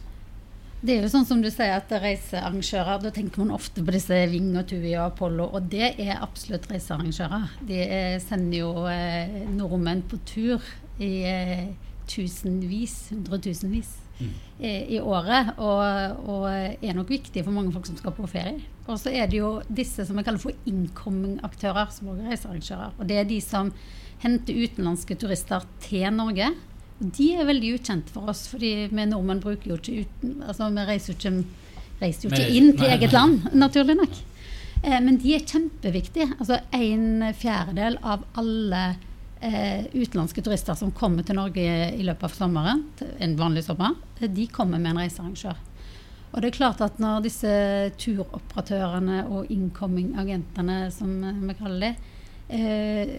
Det 0.84 0.94
er 0.94 1.04
jo 1.04 1.10
sånn 1.12 1.26
som 1.28 1.40
du 1.40 1.48
sier 1.52 1.76
at 1.78 1.92
reisearrangører, 2.00 3.02
Da 3.04 3.12
tenker 3.14 3.40
man 3.40 3.54
ofte 3.56 3.84
på 3.84 3.92
disse 3.94 4.18
Ving 4.32 4.50
og 4.56 4.66
Tui 4.68 4.90
og 4.92 5.06
Apollo, 5.06 5.50
og 5.56 5.68
det 5.72 5.94
er 6.00 6.20
absolutt 6.20 6.68
reisearrangører. 6.72 7.54
De 7.68 7.80
sender 8.24 8.58
jo 8.60 8.72
eh, 8.92 9.44
nordmenn 9.52 10.04
på 10.08 10.20
tur 10.28 10.64
i 11.00 11.12
eh, 11.28 11.68
tusenvis, 12.08 12.98
hundretusenvis 13.12 13.94
i 14.60 15.00
året. 15.00 15.54
Og, 15.58 16.20
og, 16.30 16.44
er 16.50 16.94
nok 16.96 17.10
viktig 17.10 17.42
for 17.44 17.54
mange 17.54 17.72
folk 17.74 17.88
som 17.88 17.98
skal 17.98 18.14
på 18.16 18.28
ferie. 18.30 18.60
Og 18.86 19.00
så 19.00 19.10
er 19.10 19.26
det 19.30 19.40
jo 19.40 19.56
disse 19.68 20.04
som 20.06 20.18
vi 20.18 20.24
kaller 20.26 20.42
for 20.42 20.54
incoming-aktører, 20.70 21.90
som 21.92 22.12
også 22.12 22.24
er 22.24 22.34
reisearrangører. 22.34 22.94
Og 22.98 23.08
det 23.08 23.18
er 23.20 23.28
de 23.28 23.40
som 23.44 23.72
henter 24.24 24.60
utenlandske 24.64 25.16
turister 25.20 25.64
til 25.84 26.06
Norge. 26.14 26.52
Og 27.00 27.10
de 27.16 27.30
er 27.34 27.48
veldig 27.48 27.74
ukjente 27.78 28.14
for 28.14 28.30
oss, 28.30 28.46
fordi 28.50 28.88
vi 28.92 29.06
nordmenn 29.10 29.42
bruker 29.42 29.72
jo 29.72 29.80
ikke 29.80 30.04
uten, 30.04 30.36
altså 30.46 30.70
vi 30.70 30.84
reiser 30.86 31.12
jo 31.12 31.16
ikke, 31.18 31.64
reiser 32.00 32.28
jo 32.28 32.30
ikke 32.30 32.54
inn 32.54 32.70
til 32.78 32.92
eget 32.94 33.16
land, 33.16 33.48
naturlig 33.56 33.98
nok. 33.98 34.20
Eh, 34.84 35.00
men 35.00 35.18
de 35.20 35.34
er 35.34 35.48
kjempeviktige. 35.48 36.28
Altså 36.38 36.60
en 36.76 37.34
fjerdedel 37.40 37.98
av 38.04 38.24
alle 38.38 38.84
eh, 39.44 39.86
utenlandske 39.92 40.42
turister 40.44 40.76
som 40.78 40.92
kommer 40.96 41.26
til 41.26 41.38
Norge 41.38 41.68
i 41.92 42.04
løpet 42.06 42.28
av 42.28 42.34
sommeren, 42.36 42.84
en 43.22 43.36
vanlig 43.38 43.64
sommer, 43.66 43.96
eh, 44.18 44.28
de 44.30 44.48
kommer 44.52 44.80
med 44.80 44.94
en 44.94 45.04
reisearrangør. 45.04 45.60
Og 46.34 46.42
det 46.42 46.50
er 46.50 46.56
klart 46.56 46.80
at 46.82 46.98
når 46.98 47.26
disse 47.28 47.50
turoperatørene 48.02 49.20
og 49.30 49.50
incoming-agentene, 49.54 50.78
som 50.90 51.12
vi 51.22 51.54
kaller 51.58 51.84
det, 51.84 51.92
eh, 52.48 53.12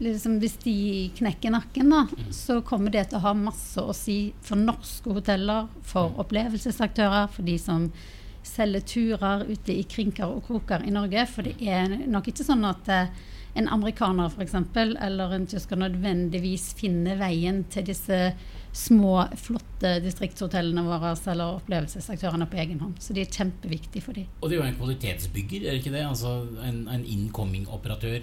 liksom 0.00 0.38
hvis 0.40 0.56
de 0.64 0.76
knekker 1.18 1.52
nakken, 1.52 1.92
da, 1.92 2.06
mm. 2.08 2.30
så 2.32 2.62
kommer 2.64 2.94
det 2.94 3.10
til 3.10 3.20
å 3.20 3.26
ha 3.26 3.34
masse 3.36 3.80
å 3.80 3.92
si 3.96 4.32
for 4.44 4.60
norske 4.60 5.12
hoteller, 5.12 5.68
for 5.84 6.12
mm. 6.12 6.20
opplevelsesaktører, 6.24 7.28
for 7.32 7.44
de 7.44 7.58
som 7.60 7.90
selger 8.46 8.84
turer 8.86 9.44
ute 9.50 9.74
i 9.74 9.84
krinker 9.90 10.30
og 10.30 10.44
kroker 10.46 10.84
i 10.86 10.94
Norge. 10.94 11.26
For 11.28 11.44
det 11.44 11.56
er 11.60 11.90
nok 12.08 12.30
ikke 12.30 12.46
sånn 12.46 12.64
at 12.68 12.88
eh, 12.92 13.10
en 13.56 13.68
amerikaner 13.72 14.30
f.eks. 14.30 14.54
eller 14.76 15.34
en 15.36 15.46
tysker 15.48 15.80
nødvendigvis 15.80 16.74
finner 16.78 17.18
veien 17.20 17.64
til 17.72 17.86
disse 17.88 18.20
små, 18.76 19.14
flotte 19.40 19.94
distriktshotellene 20.04 20.84
våre 20.84 21.14
eller 21.32 21.60
opplevelsesaktørene 21.62 22.48
på 22.50 22.60
egen 22.60 22.82
hånd. 22.84 22.98
Så 23.00 23.16
de 23.16 23.24
er 23.24 23.32
kjempeviktige 23.32 24.04
for 24.04 24.18
dem. 24.18 24.28
Og 24.42 24.50
det 24.50 24.58
er 24.58 24.62
jo 24.62 24.68
en 24.68 24.80
kvalitetsbygger, 24.80 25.64
er 25.64 25.76
det 25.76 25.82
ikke 25.82 25.94
det? 25.96 26.04
Altså 26.04 26.34
En, 26.66 26.82
en 26.92 27.04
incoming-operatør 27.04 28.20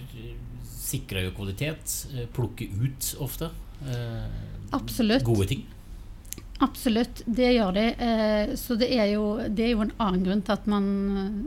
sikrer 0.83 1.27
jo 1.27 1.35
kvalitet, 1.37 1.95
eh, 2.13 2.27
plukker 2.33 2.69
ut 2.83 3.13
ofte 3.23 3.49
eh, 3.89 4.27
Absolutt. 4.75 5.25
gode 5.25 5.47
ting. 5.49 5.65
Absolutt, 6.61 7.23
det 7.25 7.49
gjør 7.55 7.73
de. 7.75 7.85
Eh, 8.07 8.53
så 8.59 8.75
det 8.79 8.91
er, 8.93 9.07
jo, 9.15 9.39
det 9.49 9.65
er, 9.65 9.71
jo, 9.73 9.81
en 9.85 9.95
annen 9.97 10.25
grunn 10.27 10.43
til 10.45 10.53
at 10.53 10.67
man 10.69 10.85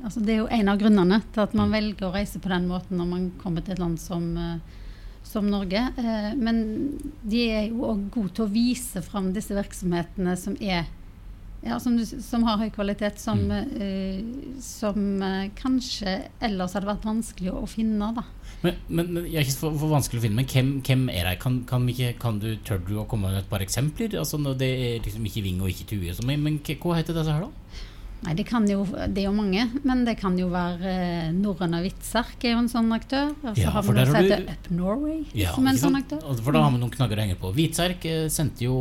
altså 0.04 0.20
Det 0.20 0.34
er 0.34 0.40
jo 0.42 0.48
en 0.58 0.72
av 0.72 0.80
grunnene 0.80 1.20
til 1.32 1.44
at 1.44 1.54
man 1.56 1.72
velger 1.72 2.08
å 2.08 2.14
reise 2.16 2.42
på 2.42 2.50
den 2.50 2.66
måten 2.70 2.98
når 2.98 3.08
man 3.12 3.30
kommer 3.40 3.64
til 3.64 3.76
et 3.76 3.82
land 3.82 4.00
som, 4.02 4.26
som 5.24 5.46
Norge. 5.50 5.84
Men 6.36 6.60
de 7.22 7.46
er 7.46 7.68
jo 7.70 7.86
òg 7.92 8.08
gode 8.14 8.34
til 8.36 8.46
å 8.48 8.52
vise 8.52 9.02
fram 9.06 9.30
disse 9.36 9.56
virksomhetene 9.56 10.36
som 10.40 10.58
er 10.60 10.90
ja, 11.64 11.78
som, 11.80 11.96
som, 12.04 12.44
har 12.46 12.60
høy 12.60 12.68
kvalitet, 12.74 13.20
som, 13.22 13.40
mm. 13.48 13.72
uh, 13.80 14.60
som 14.62 15.00
uh, 15.22 15.46
kanskje 15.58 16.18
ellers 16.44 16.76
hadde 16.76 16.90
vært 16.90 17.06
vanskelig 17.08 17.54
å, 17.54 17.64
finne. 17.70 18.12
Da. 18.16 18.24
Men, 18.62 18.78
men, 18.88 19.12
men 19.16 19.26
jeg 19.26 19.40
er 19.40 19.48
ikke 19.48 19.62
for, 19.64 19.80
for, 19.80 19.94
vanskelig 19.96 20.22
å 20.22 20.26
finne, 20.26 20.40
men 20.40 20.50
hvem, 20.52 20.72
hvem 20.86 21.08
er 21.14 21.30
de? 21.30 21.36
Kan, 21.42 21.60
kan, 21.68 21.88
kan, 22.20 22.40
du, 22.42 22.52
Tør 22.66 22.80
du 22.86 22.96
å 23.00 23.08
komme 23.08 23.32
med 23.32 23.42
et 23.42 23.50
par 23.50 23.64
eksempler? 23.64 24.18
Altså, 24.20 24.40
det 24.54 24.70
er 24.70 25.04
liksom 25.04 25.26
ikke 25.28 25.44
Ving 25.46 25.60
og 25.62 25.72
ikke 25.72 25.90
Tue. 25.92 26.14
Sånn, 26.16 26.30
men, 26.30 26.44
men 26.44 26.60
hva 26.62 26.98
heter 27.00 27.16
disse 27.16 27.34
her, 27.34 27.46
da? 27.46 27.84
Nei, 28.24 28.32
det, 28.34 28.46
kan 28.48 28.64
jo, 28.66 28.80
det 29.12 29.20
er 29.20 29.26
jo 29.28 29.34
mange, 29.36 29.66
men 29.84 30.00
det 30.06 30.16
kan 30.18 30.34
jo 30.40 30.48
være 30.50 30.88
eh, 30.88 31.26
Norrøne 31.36 31.82
og 31.82 31.84
Hvitserk 31.84 32.46
er 32.48 32.54
jo 32.54 32.62
en 32.62 32.70
sånn 32.72 32.88
aktør. 32.96 33.34
Og 33.42 33.50
så 33.52 33.66
ja, 33.66 33.74
har 33.74 33.84
vi 33.84 33.92
noe 33.92 34.06
som 34.08 34.16
heter 34.16 34.46
Up 34.54 34.70
Norway 34.72 35.18
ja, 35.36 35.52
som 35.54 35.68
en 35.68 35.78
sånn 35.78 35.98
aktør. 36.00 36.24
For 36.40 36.56
da 36.56 36.64
har 36.64 36.72
vi 36.72 36.80
noen 36.80 36.94
knagger 36.94 37.20
å 37.20 37.26
henge 37.26 37.36
på. 37.42 37.52
Hvitserk 37.54 38.08
eh, 38.08 38.24
sendte 38.32 38.66
jo 38.66 38.78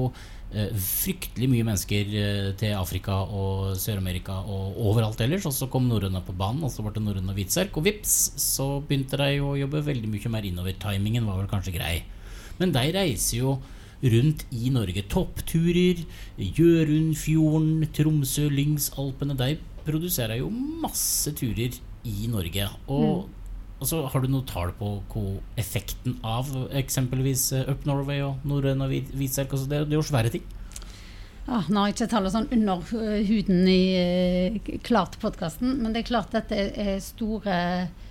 fryktelig 0.80 1.50
mye 1.52 1.66
mennesker 1.68 2.12
eh, 2.16 2.50
til 2.60 2.76
Afrika 2.78 3.18
og 3.26 3.76
Sør-Amerika 3.82 4.38
og 4.42 4.80
overalt 4.90 5.22
ellers. 5.26 5.48
Og 5.50 5.56
så 5.56 5.68
kom 5.72 5.90
norrøna 5.90 6.22
på 6.26 6.36
banen, 6.38 6.64
og 6.64 6.72
så 6.72 6.86
ble 6.86 6.94
det 6.96 7.04
norrøn 7.04 7.32
og 7.32 7.38
hvitserk. 7.38 7.76
Og 7.76 7.88
vips, 7.88 8.16
så 8.42 8.68
begynte 8.86 9.20
de 9.20 9.42
å 9.44 9.56
jobbe 9.60 9.84
veldig 9.86 10.12
mye 10.12 10.34
mer 10.34 10.48
innover. 10.48 10.78
Timingen 10.80 11.28
var 11.28 11.42
vel 11.42 11.52
kanskje 11.52 11.76
grei. 11.76 11.96
Men 12.62 12.72
de 12.76 12.86
reiser 12.96 13.42
jo 13.42 13.58
rundt 14.06 14.46
i 14.56 14.72
Norge. 14.74 15.06
Toppturer, 15.12 16.04
Gjørundfjorden, 16.40 17.88
Tromsø, 17.96 18.48
Lyngsalpene. 18.54 19.38
De 19.40 19.56
produserer 19.86 20.40
jo 20.40 20.52
masse 20.52 21.34
turer 21.38 21.76
i 22.06 22.30
Norge. 22.32 22.70
Og 22.88 23.26
mm. 23.26 23.42
Og 23.80 23.90
så 23.90 24.02
Har 24.08 24.24
du 24.24 24.30
noe 24.32 24.48
tall 24.48 24.72
på 24.80 24.92
hvor 25.12 25.40
effekten 25.60 26.20
av 26.24 26.48
eksempelvis 26.72 27.50
eh, 27.58 27.72
Up 27.72 27.84
Norway 27.88 28.24
og 28.24 28.46
norrøn 28.48 28.86
og 28.86 28.94
hvitserk 28.94 29.52
altså 29.52 29.68
det, 29.68 29.86
det 29.90 29.98
er 29.98 30.00
jo 30.00 30.08
svære 30.08 30.32
ting. 30.38 30.46
Ja, 31.46 31.60
nå 31.70 31.78
har 31.78 31.92
jeg 31.92 32.00
ikke 32.00 32.10
tallet 32.10 32.34
sånn 32.34 32.48
under 32.56 32.96
eh, 32.98 33.20
huden 33.28 33.68
i, 33.70 34.80
klart 34.86 35.20
podkasten, 35.22 35.78
men 35.84 35.94
det 35.94 36.02
er 36.02 36.10
klart 36.10 36.34
at 36.34 36.50
dette 36.50 36.72
er 36.74 36.98
store 37.04 37.58
uh, 37.86 38.02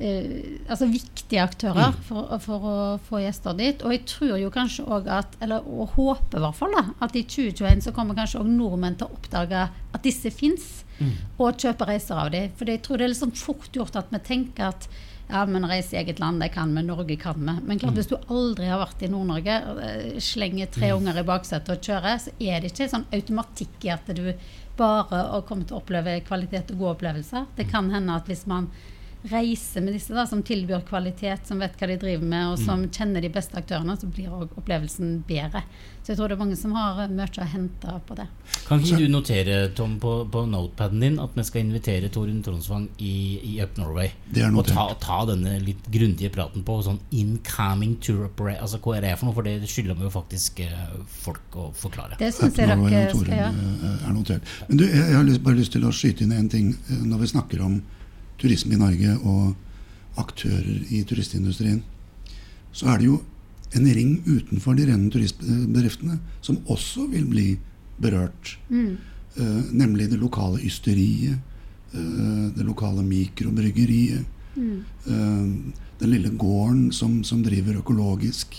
Altså 0.00 0.86
viktige 0.88 1.42
aktører 1.44 1.92
mm. 1.92 1.98
for, 2.08 2.30
for, 2.40 2.64
å 2.64 2.76
få 3.04 3.20
gjester 3.20 3.52
dit. 3.58 3.82
Og 3.84 3.92
jeg 3.92 4.06
tror 4.08 4.32
jo 4.40 4.48
kanskje 4.54 4.86
òg 4.88 5.10
at 5.12 5.34
Eller 5.44 5.66
og 5.68 5.92
håper 5.92 6.40
i 6.40 6.44
hvert 6.46 6.56
fall 6.56 6.72
da, 6.72 6.86
at 7.04 7.18
i 7.20 7.22
2021 7.28 7.84
så 7.84 7.92
kommer 7.94 8.16
kanskje 8.16 8.40
òg 8.40 8.48
nordmenn 8.48 8.96
til 8.96 9.10
å 9.10 9.18
oppdage 9.18 9.66
at 9.68 10.06
disse 10.06 10.32
fins, 10.32 10.70
mm. 10.98 11.12
og 11.36 11.60
kjøpe 11.60 11.90
reiser 11.92 12.16
av 12.24 12.32
dem. 12.32 12.48
For 12.56 12.72
jeg 12.72 12.80
tror 12.86 12.98
det 12.98 13.06
er 13.06 13.12
litt 13.12 13.20
sånn 13.20 13.36
fort 13.36 13.76
gjort 13.76 14.00
at 14.00 14.08
vi 14.10 14.22
tenker 14.24 14.72
at 14.72 14.88
ja, 15.30 15.44
men 15.46 15.66
reise 15.70 15.96
i 15.96 16.00
eget 16.00 16.20
land, 16.22 16.42
det 16.42 16.50
kan 16.54 16.72
vi. 16.76 16.82
Norge 16.86 17.16
kan 17.16 17.38
vi. 17.38 17.56
Men 17.66 17.78
klart, 17.78 17.94
mm. 17.94 17.98
hvis 17.98 18.10
du 18.10 18.16
aldri 18.34 18.68
har 18.70 18.80
vært 18.82 19.04
i 19.06 19.10
Nord-Norge, 19.12 19.58
eh, 19.86 20.20
slenger 20.22 20.70
tre 20.74 20.90
mm. 20.90 20.96
unger 20.98 21.20
i 21.22 21.26
baksetet 21.28 21.74
og 21.74 21.90
kjører, 21.90 22.20
så 22.22 22.34
er 22.38 22.60
det 22.60 22.72
ikke 22.72 22.90
sånn 22.92 23.08
automatikk 23.14 23.88
i 23.88 23.92
at 23.94 24.10
du 24.16 24.24
bare 24.80 25.42
kommer 25.48 25.68
til 25.68 25.76
å 25.76 25.82
oppleve 25.82 26.20
kvalitet 26.26 26.72
og 26.72 26.82
gode 26.82 26.96
opplevelser. 26.96 27.50
Det 27.56 27.68
kan 27.70 27.90
hende 27.92 28.16
at 28.16 28.30
hvis 28.30 28.46
man 28.50 28.70
reise 29.28 29.80
med 29.84 29.92
disse 29.92 30.14
da, 30.16 30.24
som 30.26 30.42
tilbyr 30.42 30.80
kvalitet, 30.88 31.44
som 31.48 31.60
vet 31.60 31.76
hva 31.76 31.88
de 31.90 31.96
driver 32.00 32.26
med, 32.26 32.54
og 32.54 32.60
som 32.62 32.86
mm. 32.86 32.90
kjenner 32.96 33.24
de 33.24 33.32
beste 33.32 33.58
aktørene, 33.58 33.96
så 34.00 34.08
blir 34.08 34.32
opplevelsen 34.32 35.18
bedre. 35.28 35.62
Så 36.00 36.14
jeg 36.14 36.18
tror 36.18 36.30
det 36.30 36.36
er 36.38 36.40
mange 36.40 36.56
som 36.56 36.72
har 36.72 37.02
mye 37.12 37.42
å 37.44 37.48
hente 37.52 37.96
på 38.08 38.16
det. 38.16 38.24
Kan 38.64 38.80
ikke 38.80 39.02
du 39.02 39.10
notere 39.12 39.58
Tom, 39.76 39.98
på, 40.00 40.14
på 40.32 40.46
notepaden 40.48 41.04
din 41.04 41.18
at 41.20 41.36
vi 41.36 41.44
skal 41.44 41.66
invitere 41.66 42.08
Torunn 42.12 42.40
Tronsvang 42.42 42.88
i, 42.96 43.12
i, 43.44 43.52
Up 43.60 43.76
Norway? 43.76 44.08
Og 44.48 44.64
ta, 44.70 44.86
ta, 45.02 45.20
denne 45.28 45.58
litt 45.60 45.84
grundige 45.92 46.32
praten 46.32 46.64
på 46.64 46.78
sånn 46.86 47.02
incoming 47.12 47.98
tour 48.00 48.24
operate 48.30 48.64
Altså, 48.64 48.80
hva 48.80 48.96
er 48.96 49.04
det 49.04 49.14
for 49.20 49.28
noe? 49.28 49.36
For 49.36 49.46
det 49.46 49.68
skylder 49.68 49.98
vi 50.00 50.08
jo 50.08 50.14
faktisk 50.14 50.64
eh, 50.64 50.96
folk 51.20 51.60
å 51.60 51.68
forklare. 51.76 52.16
Det 52.20 52.32
syns 52.34 52.56
jeg 52.56 52.72
dere 52.72 53.06
skal 53.12 53.36
gjøre. 53.36 53.94
Er 54.00 54.16
notert. 54.16 54.52
Men 54.70 54.80
du, 54.80 54.88
jeg, 54.88 55.04
jeg 55.04 55.18
har 55.20 55.32
bare 55.44 55.60
lyst 55.60 55.76
til 55.76 55.84
å 55.84 55.94
skyte 55.94 56.24
inn 56.24 56.36
en 56.36 56.50
ting 56.50 56.72
eh, 56.72 57.02
når 57.04 57.26
vi 57.26 57.34
snakker 57.36 57.66
om 57.68 57.80
turisme 58.40 58.74
i 58.74 58.80
Norge 58.80 59.16
og 59.20 60.20
aktører 60.20 60.86
i 60.90 61.02
turistindustrien, 61.06 61.82
så 62.72 62.90
er 62.92 63.00
det 63.00 63.10
jo 63.10 63.20
en 63.76 63.86
ring 63.94 64.16
utenfor 64.26 64.74
de 64.78 64.88
rene 64.88 65.10
turistbedriftene 65.12 66.18
som 66.42 66.58
også 66.70 67.06
vil 67.12 67.28
bli 67.30 67.46
berørt. 68.02 68.56
Mm. 68.68 68.96
Uh, 69.38 69.62
nemlig 69.72 70.08
det 70.10 70.18
lokale 70.18 70.62
ysteriet, 70.66 71.38
uh, 71.94 72.48
det 72.56 72.66
lokale 72.66 73.04
mikrobryggeriet. 73.06 74.26
Mm. 74.56 74.82
Uh, 75.06 75.76
den 76.00 76.10
lille 76.14 76.32
gården 76.34 76.90
som, 76.96 77.20
som 77.24 77.42
driver 77.44 77.76
økologisk, 77.82 78.56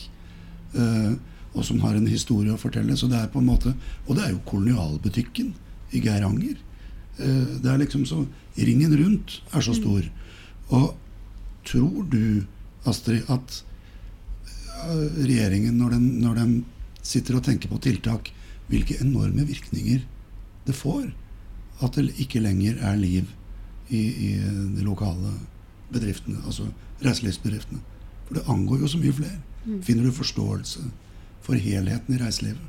og 1.51 1.65
som 1.67 1.79
har 1.81 1.97
en 1.97 2.05
historie 2.07 2.53
å 2.53 2.59
fortelle. 2.61 2.93
Så 2.95 3.09
det 3.09 3.17
er 3.17 3.31
på 3.33 3.41
en 3.41 3.47
måte, 3.49 3.73
Og 4.05 4.15
det 4.15 4.23
er 4.23 4.29
jo 4.31 4.43
kolonialbutikken 4.45 5.49
i 5.91 5.99
Geiranger. 5.99 6.61
Det 7.17 7.67
er 7.69 7.81
liksom 7.81 8.05
så 8.07 8.23
ringen 8.57 8.93
rundt 8.97 9.41
er 9.53 9.61
så 9.61 9.73
stor. 9.77 10.05
Og 10.71 10.95
tror 11.67 12.05
du, 12.11 12.43
Astrid, 12.87 13.27
at 13.29 13.63
øh, 14.89 15.09
regjeringen, 15.25 15.77
når 15.77 15.97
den, 15.97 16.07
når 16.23 16.39
den 16.39 16.53
sitter 17.03 17.37
og 17.37 17.43
tenker 17.43 17.69
på 17.69 17.81
tiltak, 17.83 18.31
hvilke 18.71 18.97
enorme 19.01 19.45
virkninger 19.47 20.05
det 20.65 20.75
får 20.77 21.11
at 21.81 21.97
det 21.97 22.13
ikke 22.21 22.41
lenger 22.41 22.77
er 22.85 22.95
liv 22.99 23.29
i, 23.89 23.99
i 23.99 24.29
de 24.75 24.83
lokale 24.85 25.33
bedriftene, 25.91 26.39
altså 26.45 26.67
reiselivsbedriftene. 27.03 27.81
For 28.27 28.37
det 28.37 28.43
angår 28.49 28.83
jo 28.83 28.89
så 28.91 28.99
mye 29.01 29.15
flere. 29.17 29.39
Mm. 29.65 29.81
Finner 29.83 30.05
du 30.07 30.11
forståelse 30.15 30.85
for 31.41 31.59
helheten 31.59 32.15
i 32.15 32.21
reiselivet? 32.21 32.67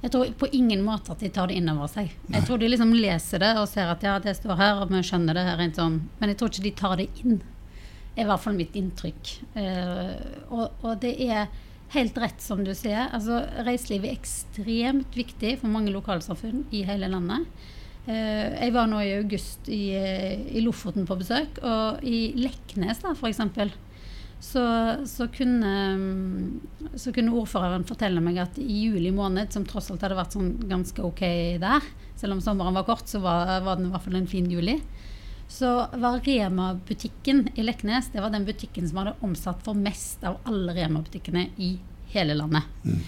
Jeg 0.00 0.12
tror 0.14 0.30
på 0.40 0.48
ingen 0.56 0.80
måte 0.84 1.12
at 1.12 1.20
de 1.20 1.28
tar 1.32 1.50
det 1.50 1.58
inn 1.60 1.68
over 1.68 1.88
seg. 1.90 2.12
Nei. 2.26 2.38
Jeg 2.38 2.48
tror 2.48 2.60
de 2.60 2.68
liksom 2.72 2.92
leser 2.96 3.42
det 3.42 3.50
og 3.60 3.66
ser 3.68 3.90
at 3.92 4.04
ja, 4.04 4.14
det 4.22 4.32
står 4.38 4.56
her, 4.56 4.78
og 4.80 4.92
vi 4.92 5.02
skjønner 5.04 5.36
det 5.36 5.44
her. 5.44 5.64
Sånn. 5.76 5.98
Men 6.20 6.32
jeg 6.32 6.40
tror 6.40 6.52
ikke 6.52 6.64
de 6.66 6.76
tar 6.78 6.94
det 7.00 7.08
inn. 7.20 7.40
Det 7.40 8.22
er 8.22 8.24
i 8.24 8.30
hvert 8.30 8.42
fall 8.42 8.56
mitt 8.56 8.78
inntrykk. 8.78 9.34
Uh, 9.54 10.14
og, 10.48 10.64
og, 10.80 10.94
det 11.04 11.12
er 11.26 11.50
helt 11.92 12.16
rett 12.22 12.40
som 12.42 12.64
du 12.64 12.72
sier. 12.76 13.10
Altså, 13.12 13.42
reiseliv 13.66 14.08
er 14.08 14.16
ekstremt 14.16 15.20
viktig 15.20 15.58
for 15.60 15.72
mange 15.72 15.92
lokalsamfunn 15.92 16.64
i 16.74 16.82
hele 16.88 17.10
landet. 17.12 17.46
Uh, 18.08 18.56
jeg 18.56 18.72
var 18.74 18.88
nå 18.88 19.04
i 19.04 19.12
august 19.18 19.68
i, 19.68 19.82
eh, 20.00 20.40
i 20.56 20.64
Lofoten 20.64 21.04
på 21.06 21.18
besøk, 21.20 21.60
og 21.60 22.00
i 22.06 22.30
Leknes 22.40 23.04
da, 23.04 23.12
f.eks 23.12 23.44
så, 24.40 24.64
så, 25.06 25.26
kunne, 25.28 25.72
så, 26.94 27.12
kunne, 27.12 27.34
ordføreren 27.36 27.84
fortelle 27.88 28.22
meg 28.24 28.40
at 28.40 28.56
i 28.60 28.86
juli 28.86 29.12
måned, 29.12 29.52
som 29.52 29.66
tross 29.68 29.90
alt 29.92 30.00
hadde 30.06 30.16
vært 30.16 30.36
sånn 30.36 30.54
ganske 30.70 31.04
ok 31.04 31.22
der, 31.60 31.86
selv 32.16 32.38
om 32.38 32.42
sommeren 32.44 32.78
var 32.78 32.88
kort, 32.88 33.08
så 33.08 33.20
var, 33.20 33.58
var 33.66 33.76
den 33.76 33.90
i 33.90 33.92
hvert 33.92 34.06
fall 34.06 34.16
en 34.16 34.30
fin 34.30 34.48
juli, 34.48 34.78
så 35.50 35.74
var 35.98 36.22
Rema-butikken 36.24 37.48
i 37.58 37.64
Leknes 37.66 38.12
det 38.14 38.22
var 38.22 38.32
den 38.32 38.46
butikken 38.46 38.86
som 38.88 39.02
hadde 39.02 39.16
omsatt 39.26 39.64
for 39.66 39.76
mest 39.76 40.24
av 40.24 40.38
alle 40.48 40.76
Rema-butikkene 40.78 41.48
i 41.60 41.74
hele 42.14 42.36
landet. 42.38 42.64
Mm. 42.84 43.00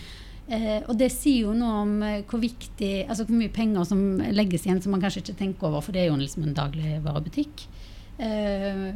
Eh, 0.52 0.80
og 0.90 0.96
det 0.98 1.08
sier 1.14 1.46
jo 1.46 1.52
noe 1.56 1.82
om 1.84 1.92
eh, 2.04 2.24
hvor 2.28 2.42
viktig, 2.42 3.06
altså 3.06 3.24
hvor 3.28 3.38
mye 3.38 3.52
penger 3.54 3.86
som 3.88 4.02
legges 4.34 4.66
igjen 4.66 4.82
som 4.82 4.92
man 4.92 5.04
kanskje 5.04 5.22
ikke 5.22 5.38
tenker 5.38 5.70
over, 5.70 5.84
for 5.86 5.94
det 5.94 6.02
er 6.02 6.10
jo 6.10 6.18
liksom 6.20 6.44
en 6.44 6.56
dagligvarebutikk. 6.58 7.64
Eh, 8.20 8.90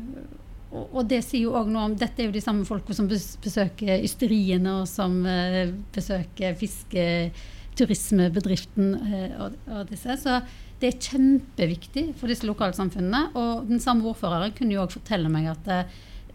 og, 0.74 1.07
det 1.09 1.22
sier 1.24 1.46
jo 1.46 1.55
også 1.55 1.70
noe 1.70 1.85
om 1.88 1.94
Dette 1.98 2.22
er 2.22 2.26
jo 2.29 2.35
de 2.35 2.40
samme 2.42 2.64
folka 2.66 2.94
som 2.96 3.09
besøker 3.09 4.05
ysteriene, 4.05 4.72
og 4.81 4.88
som 4.90 5.26
uh, 5.26 5.72
besøker 5.94 6.55
fisketurismebedriften 6.59 8.94
uh, 8.98 9.44
og, 9.46 9.52
disse. 9.90 10.16
Så 10.22 10.40
det 10.81 10.87
er 10.90 11.05
kjempeviktig 11.09 12.05
for 12.18 12.26
disse 12.31 12.46
lokalsamfunnene. 12.48 13.22
Og 13.38 13.50
den 13.70 13.81
samme 13.83 14.09
ordføreren 14.11 14.55
kunne 14.57 14.74
jo 14.74 14.83
òg 14.85 14.92
fortelle 14.98 15.29
meg 15.33 15.44
at 15.55 15.64
uh, 15.70 15.85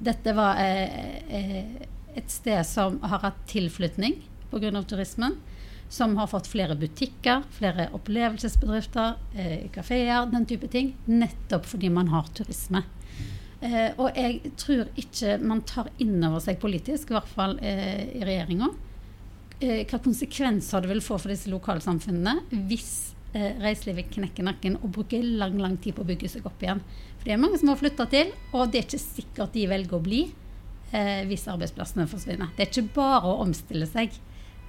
dette 0.01 0.31
var 0.33 0.53
et 0.57 2.29
sted 2.31 2.65
som 2.65 2.99
har 3.05 3.19
hatt 3.21 3.47
tilflytning 3.51 4.13
pga. 4.49 4.81
turismen. 4.81 5.33
Som 5.91 6.17
har 6.17 6.27
fått 6.31 6.47
flere 6.47 6.75
butikker, 6.79 7.43
flere 7.51 7.89
opplevelsesbedrifter, 7.93 9.13
kafeer, 9.75 10.25
den 10.31 10.45
type 10.47 10.67
ting. 10.71 10.95
Nettopp 11.05 11.65
fordi 11.67 11.89
man 11.91 12.07
har 12.15 12.23
turisme. 12.33 12.81
Eh, 13.61 13.91
og 14.01 14.17
jeg 14.17 14.53
tror 14.57 14.87
ikke 14.97 15.35
man 15.45 15.61
tar 15.69 15.91
inn 16.01 16.17
over 16.25 16.41
seg 16.41 16.57
politisk, 16.61 17.11
i 17.11 17.17
hvert 17.17 17.29
fall 17.29 17.57
eh, 17.61 18.07
i 18.17 18.23
regjeringa, 18.25 18.71
eh, 19.61 19.83
hva 19.85 19.99
konsekvenser 20.01 20.81
det 20.81 20.89
vil 20.89 21.03
få 21.05 21.19
for 21.21 21.29
disse 21.29 21.51
lokalsamfunnene 21.51 22.63
hvis 22.69 23.13
eh, 23.35 23.53
reiselivet 23.61 24.09
knekker 24.15 24.47
nakken 24.47 24.79
og 24.81 24.89
bruker 24.97 25.21
lang 25.23 25.59
lang 25.61 25.77
tid 25.81 25.93
på 25.97 26.05
å 26.05 26.09
bygge 26.09 26.31
seg 26.33 26.47
opp 26.49 26.65
igjen. 26.65 26.81
For 27.19 27.29
det 27.29 27.35
er 27.35 27.43
mange 27.43 27.61
som 27.61 27.69
har 27.69 27.77
flytta 27.77 28.07
til, 28.09 28.33
og 28.55 28.71
det 28.73 28.81
er 28.81 28.87
ikke 28.89 29.03
sikkert 29.03 29.53
de 29.53 29.67
velger 29.69 29.99
å 29.99 30.03
bli 30.09 30.23
eh, 30.25 31.21
hvis 31.29 31.45
arbeidsplassene 31.53 32.09
forsvinner. 32.09 32.49
Det 32.57 32.65
er 32.65 32.73
ikke 32.73 32.95
bare 32.97 33.29
å 33.29 33.39
omstille 33.45 33.85
seg 33.89 34.17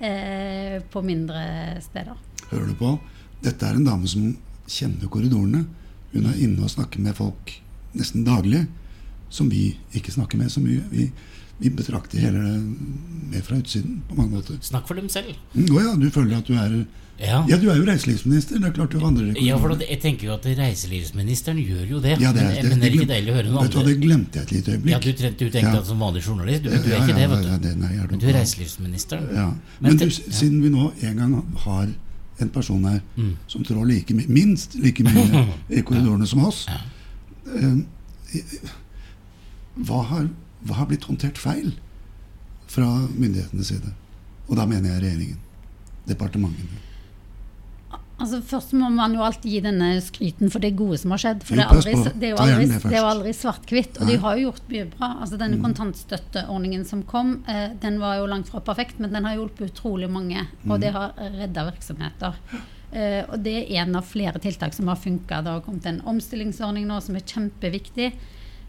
eh, 0.04 0.78
på 0.92 1.04
mindre 1.06 1.80
steder. 1.80 2.20
hører 2.50 2.68
du 2.68 2.76
på? 2.76 2.92
Dette 3.42 3.66
er 3.66 3.80
en 3.80 3.88
dame 3.88 4.06
som 4.06 4.28
kjenner 4.68 5.08
korridorene. 5.10 5.64
Hun 6.12 6.28
er 6.28 6.44
inne 6.44 6.62
og 6.62 6.70
snakker 6.70 7.00
med 7.02 7.16
folk 7.16 7.56
nesten 7.96 8.24
daglig, 8.24 8.66
som 9.32 9.48
vi 9.52 9.72
ikke 9.96 10.12
snakker 10.12 10.36
med 10.38 10.52
så 10.52 10.60
mye. 10.60 10.82
Vi, 10.92 11.06
vi 11.62 11.70
betrakter 11.72 12.18
hele 12.20 12.40
det 12.42 12.56
mer 13.32 13.44
fra 13.46 13.56
utsiden 13.62 14.02
på 14.08 14.16
mange 14.18 14.36
måter. 14.36 14.58
Snakk 14.64 14.86
for 14.88 14.98
dem 14.98 15.08
selv. 15.12 15.32
Mm, 15.54 15.70
Å 15.72 15.80
ja, 15.86 15.94
du 15.96 16.10
føler 16.12 16.36
at 16.42 16.48
du 16.50 16.54
er 16.58 16.82
Ja. 17.22 17.44
Ja, 17.46 17.56
du 17.60 17.68
er 17.70 17.76
jo 17.78 17.84
reiselivsminister. 17.86 18.58
Det 18.58 18.66
er 18.66 18.72
klart 18.74 18.90
du 18.90 18.98
vandrer 18.98 19.36
Ja, 19.38 19.56
for 19.60 19.76
jeg 19.78 20.00
tenker 20.02 20.26
jo 20.26 20.32
at 20.34 20.46
reiselivsministeren 20.58 21.60
gjør 21.60 21.84
jo 21.92 22.00
det. 22.02 22.16
Ja, 22.20 22.32
det 22.32 22.42
er- 22.42 22.48
men, 22.48 22.54
det- 22.62 22.70
men 22.70 22.80
det 22.80 22.88
er 22.88 22.96
ikke 22.96 23.08
deilig 23.12 23.30
å 23.30 23.36
høre 23.36 23.50
noe 23.52 23.62
Vet 23.62 23.70
du 23.72 23.78
hva, 23.78 23.82
annet. 23.84 24.00
det 24.00 24.06
glemte 24.06 24.34
jeg 24.34 24.42
et 24.42 24.52
lite 24.56 24.72
øyeblikk. 24.72 24.90
Ja, 24.90 24.98
du, 24.98 25.12
trent, 25.12 25.38
du 25.38 25.44
tenkte 25.50 25.74
Ja. 25.74 25.78
at 25.80 25.86
som 25.86 25.98
vanlig 26.00 26.22
journalist, 26.26 26.62
du, 26.64 26.70
du 26.70 26.74
er 26.90 26.98
ikke 26.98 27.14
det, 27.20 27.28
vet 27.30 27.42
du. 27.44 27.68
det- 27.68 27.76
nei, 27.78 27.92
er 27.94 28.06
Men 28.10 28.18
du 28.18 28.26
er 28.26 28.32
reiselivsministeren. 28.40 29.28
Ja. 29.34 29.46
Men 29.80 29.96
Men 29.96 29.96
du, 29.98 30.10
siden 30.10 30.62
vi 30.62 30.68
nå 30.70 30.92
en 31.02 31.16
gang 31.16 31.46
har 31.58 31.88
en 32.40 32.48
person 32.48 32.82
her 32.84 33.00
Mm. 33.16 33.36
som 33.46 33.62
trår 33.62 33.86
like 33.86 34.10
minst 34.28 34.74
like 34.74 34.98
mye 35.04 35.46
i 35.70 35.82
korridorene 35.82 36.26
som 36.26 36.44
oss 36.44 36.66
Ja. 36.66 36.80
Hva, 39.76 40.02
har, 40.10 40.28
hva 40.66 40.74
har 40.82 40.86
blitt 40.90 41.04
håndtert 41.08 41.38
feil 41.40 41.72
fra 42.72 42.86
myndighetenes 43.16 43.72
side? 43.72 43.92
Og 44.48 44.56
da 44.58 44.66
mener 44.68 44.94
jeg 44.94 45.02
regjeringen. 45.04 45.38
Departementene. 46.08 46.80
Altså 48.22 48.38
Først 48.46 48.74
må 48.78 48.86
man 48.92 49.14
jo 49.16 49.22
alltid 49.24 49.50
gi 49.50 49.60
denne 49.64 49.88
skryten 50.04 50.50
for 50.52 50.62
det 50.62 50.74
gode 50.78 50.98
som 51.00 51.10
har 51.14 51.18
skjedd. 51.22 51.40
For 51.46 51.58
det 51.58 51.64
er, 51.64 51.72
aldri, 51.74 51.94
det 52.20 52.28
er 52.28 52.34
jo 52.34 52.42
aldri, 52.44 52.66
det 52.84 52.98
er 52.98 53.06
aldri 53.08 53.32
svart-hvitt. 53.34 53.98
Og 53.98 54.10
de 54.12 54.18
har 54.22 54.36
jo 54.38 54.44
gjort 54.50 54.68
mye 54.70 54.84
bra. 54.92 55.08
Altså 55.24 55.38
Denne 55.40 55.56
Mm. 55.58 55.64
kontantstøtteordningen 55.64 56.84
som 56.86 57.02
kom, 57.02 57.32
eh, 57.48 57.70
den 57.82 57.98
var 57.98 58.18
jo 58.20 58.28
langt 58.30 58.48
fra 58.52 58.60
perfekt, 58.60 59.00
men 59.00 59.12
den 59.12 59.24
har 59.24 59.34
hjulpet 59.34 59.72
utrolig 59.72 60.10
mange. 60.10 60.46
Mm. 60.62 60.70
Og 60.70 60.80
det 60.80 60.92
har 60.92 61.16
redda 61.18 61.64
virksomheter. 61.72 62.34
Eh, 62.92 63.24
og 63.28 63.42
det 63.42 63.56
er 63.70 63.82
en 63.82 63.96
av 63.96 64.04
flere 64.04 64.38
tiltak 64.38 64.74
som 64.74 64.86
har 64.86 64.96
funka. 64.96 65.42
Det 65.42 65.50
har 65.50 65.60
kommet 65.66 65.86
en 65.86 66.00
omstillingsordning 66.02 66.86
nå 66.86 67.00
som 67.02 67.16
er 67.16 67.26
kjempeviktig. 67.26 68.12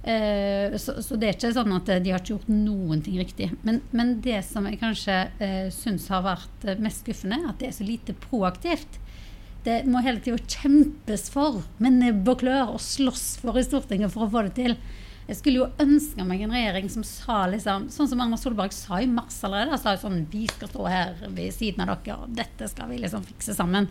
Eh, 0.04 0.78
så, 0.78 0.98
så 1.04 1.16
det 1.16 1.30
er 1.30 1.38
ikke 1.38 1.54
sånn 1.56 1.76
at 1.78 1.90
eh, 1.94 2.02
de 2.04 2.12
har 2.12 2.20
ikke 2.20 2.34
gjort 2.34 2.50
noen 2.52 3.04
ting 3.04 3.20
riktig. 3.22 3.52
Men, 3.64 3.80
men 3.96 4.18
det 4.24 4.42
som 4.48 4.68
jeg 4.68 4.82
kanskje 4.82 5.16
eh, 5.40 5.70
syns 5.72 6.10
har 6.12 6.26
vært 6.26 6.68
eh, 6.68 6.82
mest 6.84 7.06
skuffende, 7.06 7.40
at 7.48 7.62
det 7.62 7.70
er 7.70 7.78
så 7.78 7.88
lite 7.88 8.16
proaktivt. 8.26 9.00
Det 9.64 9.86
må 9.88 10.02
hele 10.04 10.20
tida 10.20 10.42
kjempes 10.44 11.30
for 11.32 11.62
med 11.80 12.02
nebb 12.02 12.28
og 12.28 12.42
klør 12.42 12.76
og 12.76 12.84
slåss 12.84 13.38
for 13.40 13.56
i 13.56 13.64
Stortinget 13.64 14.12
for 14.12 14.26
å 14.26 14.34
få 14.34 14.44
det 14.50 14.58
til. 14.58 14.76
Jeg 15.24 15.40
skulle 15.40 15.62
jo 15.62 15.70
ønske 15.80 16.26
meg 16.28 16.42
en 16.44 16.52
regjering 16.52 16.90
som 16.92 17.06
sa 17.08 17.46
liksom 17.48 17.86
Sånn 17.94 18.10
som 18.12 18.20
Erna 18.20 18.36
Solberg 18.36 18.74
sa 18.76 19.00
i 19.00 19.08
mars 19.08 19.38
allerede. 19.48 19.80
Sa 19.80 19.96
sånn 20.02 20.26
Vi 20.34 20.50
skal 20.52 20.68
stå 20.68 20.90
her 20.92 21.16
ved 21.30 21.56
siden 21.56 21.86
av 21.86 21.94
dere, 22.04 22.18
og 22.26 22.36
dette 22.36 22.68
skal 22.68 22.92
vi 22.92 23.00
liksom 23.00 23.24
fikse 23.30 23.56
sammen. 23.56 23.88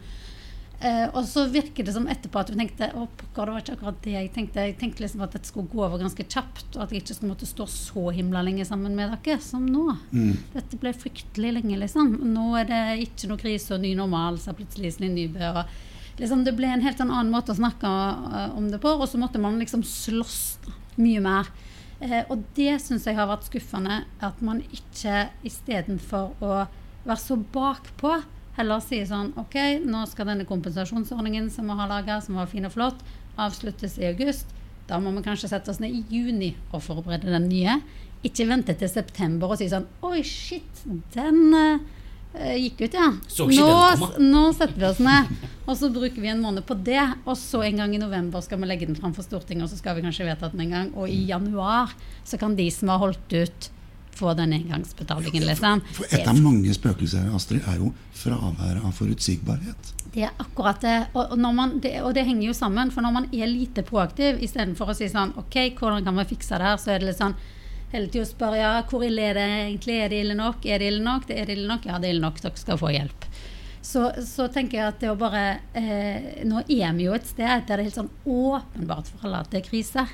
Eh, 0.82 1.04
og 1.14 1.22
så 1.30 1.44
virker 1.46 1.86
det 1.86 1.92
som 1.94 2.08
etterpå 2.10 2.40
at 2.40 2.48
hun 2.50 2.58
tenkte 2.58 2.88
å 2.98 3.04
pokker, 3.06 3.46
det 3.46 3.52
var 3.54 3.62
ikke 3.62 3.74
akkurat 3.76 3.98
det 4.02 4.14
jeg 4.16 4.30
tenkte. 4.34 4.64
Jeg 4.66 4.74
tenkte 4.80 5.04
liksom 5.04 5.22
at 5.22 5.36
dette 5.36 5.46
skulle 5.46 5.70
gå 5.70 5.78
over 5.84 6.00
ganske 6.02 6.26
kjapt, 6.26 6.74
og 6.74 6.82
at 6.82 6.94
jeg 6.94 7.04
ikke 7.04 7.14
skulle 7.14 7.30
måtte 7.36 7.46
stå 7.46 7.66
så 7.70 8.08
himla 8.16 8.42
lenge 8.42 8.66
sammen 8.66 8.96
med 8.98 9.14
dere 9.14 9.38
som 9.44 9.62
nå. 9.68 9.84
Mm. 10.10 10.32
Dette 10.56 10.80
ble 10.82 10.94
fryktelig 10.96 11.54
lenge, 11.60 11.78
liksom. 11.84 12.16
Nå 12.32 12.48
er 12.58 12.66
det 12.72 12.82
ikke 13.06 13.30
noe 13.30 13.42
krise 13.44 13.76
og 13.76 13.84
ny 13.84 13.94
normal, 13.98 14.40
sa 14.42 14.56
plutselig 14.58 14.90
Iselin 14.90 15.14
Nybø. 15.20 15.52
Og 15.62 16.18
liksom 16.18 16.42
det 16.48 16.56
ble 16.58 16.72
en 16.74 16.82
helt 16.82 17.04
annen 17.06 17.30
måte 17.30 17.54
å 17.54 17.60
snakke 17.60 17.94
eh, 18.42 18.58
om 18.58 18.66
det 18.72 18.82
på, 18.82 18.96
og 18.96 19.06
så 19.06 19.22
måtte 19.22 19.42
man 19.42 19.62
liksom 19.62 19.86
slåss 19.86 20.40
mye 20.98 21.22
mer. 21.22 21.54
Eh, 22.02 22.26
og 22.26 22.42
det 22.58 22.74
syns 22.82 23.06
jeg 23.06 23.20
har 23.20 23.30
vært 23.30 23.46
skuffende, 23.46 24.02
at 24.18 24.42
man 24.42 24.66
ikke 24.74 25.28
istedenfor 25.46 26.34
å 26.42 26.64
være 27.06 27.20
så 27.22 27.38
bakpå, 27.38 28.18
heller 28.58 28.82
sier 28.84 29.06
sånn 29.08 29.32
OK, 29.40 29.56
nå 29.86 30.04
skal 30.10 30.28
denne 30.28 30.48
kompensasjonsordningen 30.48 31.48
som 31.52 31.70
vi 31.70 31.78
har 31.78 31.90
laga, 31.90 32.20
som 32.24 32.38
var 32.40 32.50
fin 32.50 32.68
og 32.68 32.74
flott, 32.74 33.00
avsluttes 33.40 33.98
i 34.00 34.08
august. 34.10 34.50
Da 34.88 34.98
må 35.00 35.12
vi 35.14 35.24
kanskje 35.24 35.52
sette 35.52 35.72
oss 35.72 35.80
ned 35.80 35.94
i 35.94 36.02
juni 36.12 36.52
og 36.72 36.82
forberede 36.84 37.32
den 37.32 37.48
nye. 37.48 37.78
Ikke 38.26 38.46
vente 38.46 38.74
til 38.78 38.90
september 38.90 39.50
og 39.50 39.58
si 39.58 39.70
sånn 39.70 39.88
Oi, 40.06 40.20
shit, 40.26 40.84
den 41.14 41.54
uh, 41.54 41.80
gikk 42.58 42.84
ut, 42.84 42.94
ja. 42.96 43.08
Nå, 43.12 43.70
nå 44.22 44.44
setter 44.56 44.78
vi 44.78 44.88
oss 44.90 45.02
ned. 45.02 45.30
Og 45.66 45.76
så 45.78 45.90
bruker 45.94 46.20
vi 46.22 46.30
en 46.32 46.42
måned 46.42 46.66
på 46.66 46.76
det. 46.86 47.02
Og 47.24 47.36
så 47.38 47.62
en 47.66 47.82
gang 47.82 47.94
i 47.94 48.00
november 48.02 48.44
skal 48.44 48.60
vi 48.62 48.70
legge 48.70 48.88
den 48.88 48.98
fram 48.98 49.14
for 49.16 49.26
Stortinget, 49.26 49.66
og 49.66 49.72
så 49.72 49.80
skal 49.80 49.98
vi 49.98 50.04
kanskje 50.06 50.26
vedta 50.28 50.50
den 50.52 50.64
en 50.66 50.74
gang. 50.76 50.90
Og 50.96 51.10
i 51.10 51.22
januar 51.30 51.94
så 52.26 52.40
kan 52.40 52.56
de 52.58 52.68
som 52.74 52.92
har 52.92 53.02
holdt 53.02 53.36
ut, 53.36 53.70
få 54.14 54.34
den 54.38 54.52
engangsbetalingen, 54.52 55.46
liksom. 55.48 55.82
For 55.96 56.12
et 56.12 56.28
av 56.28 56.38
mange 56.40 56.74
spøkelser 56.76 57.30
Astrid, 57.34 57.64
er 57.68 57.80
jo 57.80 57.92
fraværet 58.16 58.84
av 58.84 58.92
forutsigbarhet. 58.96 59.92
Det 60.12 60.26
er 60.26 60.34
akkurat 60.42 60.82
det. 60.84 60.98
Og, 61.16 61.32
man, 61.40 61.78
det. 61.80 61.94
og 62.02 62.12
det 62.16 62.26
henger 62.28 62.50
jo 62.50 62.56
sammen. 62.56 62.92
For 62.92 63.04
når 63.04 63.16
man 63.16 63.28
er 63.32 63.48
lite 63.50 63.84
proaktiv, 63.86 64.42
istedenfor 64.44 64.92
å 64.92 64.96
si 64.96 65.08
sånn 65.12 65.34
OK, 65.40 65.58
hvordan 65.78 66.04
kan 66.04 66.20
vi 66.20 66.28
fikse 66.34 66.60
det 66.60 66.68
her? 66.68 66.80
Så 66.80 66.92
er 66.92 67.00
det 67.00 67.10
litt 67.10 67.20
sånn 67.22 67.36
hele 67.92 68.08
tiden 68.08 68.26
å 68.26 68.30
spørre 68.30 68.60
ja, 68.60 68.72
hvor 68.88 69.04
ille 69.04 69.24
er 69.30 69.40
det 69.40 69.48
egentlig? 69.48 69.98
Er 70.00 70.12
det 70.12 70.20
ille 70.26 70.36
nok? 70.36 70.68
Er 70.68 70.82
det 70.82 70.92
ille 70.92 71.04
nok? 71.06 71.26
Det 71.28 71.40
er 71.40 71.48
det 71.48 71.56
ille 71.56 71.70
nok? 71.70 71.88
Ja, 71.88 72.00
det 72.00 72.10
er 72.10 72.16
ille 72.16 72.26
nok. 72.26 72.40
Dere 72.44 72.60
skal 72.60 72.80
få 72.80 72.92
hjelp. 72.92 73.28
Så, 73.82 74.04
så 74.28 74.46
tenker 74.52 74.78
jeg 74.78 74.92
at 74.92 75.00
det 75.02 75.08
å 75.10 75.18
bare 75.18 75.40
eh, 75.74 76.44
Nå 76.46 76.60
er 76.70 76.92
vi 76.94 77.08
jo 77.08 77.16
et 77.16 77.26
sted 77.26 77.48
der 77.48 77.64
det 77.66 77.74
er 77.74 77.88
helt 77.88 77.96
sånn 77.96 78.12
åpenbart 78.22 79.08
for 79.10 79.26
alle 79.26 79.40
at 79.42 79.50
det 79.50 79.62
er 79.62 79.66
krise. 79.66 80.04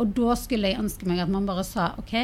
Og 0.00 0.14
da 0.16 0.36
skulle 0.38 0.70
jeg 0.70 0.80
ønske 0.80 1.08
meg 1.08 1.20
at 1.24 1.32
man 1.32 1.48
bare 1.48 1.64
sa 1.66 1.90
OK, 2.00 2.14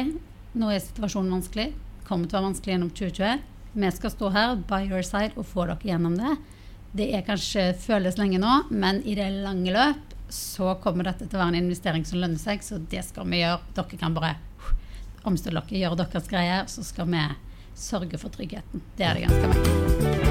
nå 0.59 0.69
er 0.71 0.81
situasjonen 0.83 1.33
vanskelig. 1.37 1.71
Kommer 2.07 2.27
til 2.27 2.37
å 2.37 2.41
være 2.41 2.49
vanskelig 2.51 2.75
gjennom 2.75 2.91
2021. 2.93 3.43
Vi 3.73 3.91
skal 3.95 4.13
stå 4.13 4.29
her 4.35 4.55
by 4.69 4.83
your 4.85 5.05
side 5.05 5.33
og 5.35 5.47
få 5.49 5.65
dere 5.69 5.93
gjennom 5.93 6.17
det. 6.19 6.35
Det 6.93 7.07
er 7.17 7.25
kanskje 7.25 7.71
føles 7.81 8.19
lenge 8.19 8.41
nå, 8.41 8.57
men 8.69 9.01
i 9.09 9.15
det 9.17 9.31
lange 9.41 9.73
løp 9.73 10.13
så 10.33 10.75
kommer 10.81 11.09
dette 11.09 11.25
til 11.25 11.37
å 11.37 11.41
være 11.41 11.55
en 11.55 11.63
investering 11.63 12.05
som 12.05 12.21
lønner 12.21 12.41
seg, 12.41 12.61
så 12.65 12.77
det 12.77 13.01
skal 13.05 13.29
vi 13.29 13.41
gjøre. 13.41 13.61
Dere 13.77 14.01
kan 14.01 14.17
bare 14.17 14.35
omstille 15.25 15.61
dere, 15.61 15.81
gjøre 15.85 16.01
deres 16.03 16.29
greier, 16.29 16.69
så 16.69 16.85
skal 16.85 17.09
vi 17.09 17.23
sørge 17.73 18.21
for 18.21 18.33
tryggheten. 18.33 18.85
Det 18.97 19.09
er 19.09 19.17
det 19.17 19.27
ganske 19.27 19.49
mye. 19.53 20.22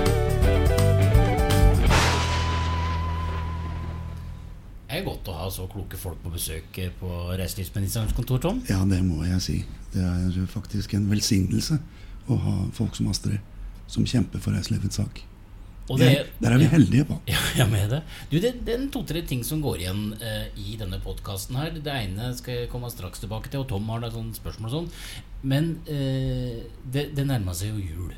Det 4.92 4.98
er 5.00 5.06
godt 5.06 5.28
å 5.32 5.34
ha 5.38 5.44
så 5.48 5.64
kloke 5.72 5.96
folk 5.96 6.18
på 6.20 6.30
besøk 6.34 6.76
på 7.00 7.10
reiselivsministerens 7.40 8.12
kontor, 8.12 8.42
Tom. 8.44 8.58
Ja, 8.68 8.82
det 8.84 8.98
må 9.06 9.22
jeg 9.24 9.40
si. 9.40 9.54
Det 9.94 10.02
er 10.04 10.34
faktisk 10.52 10.92
en 10.98 11.06
velsignelse 11.08 11.78
å 12.28 12.36
ha 12.42 12.52
folk 12.76 12.98
som 12.98 13.08
Astrid, 13.08 13.40
som 13.88 14.04
kjemper 14.04 14.42
for 14.44 14.52
reiselivets 14.52 15.00
sak. 15.00 15.22
Og 15.88 15.96
Der, 15.96 16.12
det, 16.12 16.44
der 16.44 16.58
er 16.58 16.60
vi 16.60 16.68
heldige 16.74 17.06
på. 17.08 17.16
Ja, 17.32 17.40
jeg 17.62 17.70
med 17.72 17.88
det. 17.88 18.02
Du, 18.28 18.36
det, 18.36 18.52
det 18.68 18.76
er 18.76 18.84
to-tre 18.92 19.24
ting 19.24 19.40
som 19.48 19.64
går 19.64 19.80
igjen 19.80 20.04
eh, 20.20 20.52
i 20.60 20.76
denne 20.76 21.00
podkasten 21.00 21.56
her. 21.56 21.72
Det 21.72 21.96
ene 22.04 22.28
skal 22.36 22.60
jeg 22.60 22.70
komme 22.74 22.92
straks 22.92 23.24
tilbake 23.24 23.48
til, 23.48 23.64
og 23.64 23.72
Tom 23.72 23.88
har 23.96 24.04
da 24.04 24.12
sånn 24.12 24.28
spørsmål 24.36 24.68
og 24.68 24.76
sånn. 24.76 24.92
Men 25.40 25.72
eh, 25.88 26.68
det, 26.84 27.14
det 27.16 27.30
nærmer 27.32 27.56
seg 27.56 27.72
jo 27.72 27.80
jul. 27.80 28.12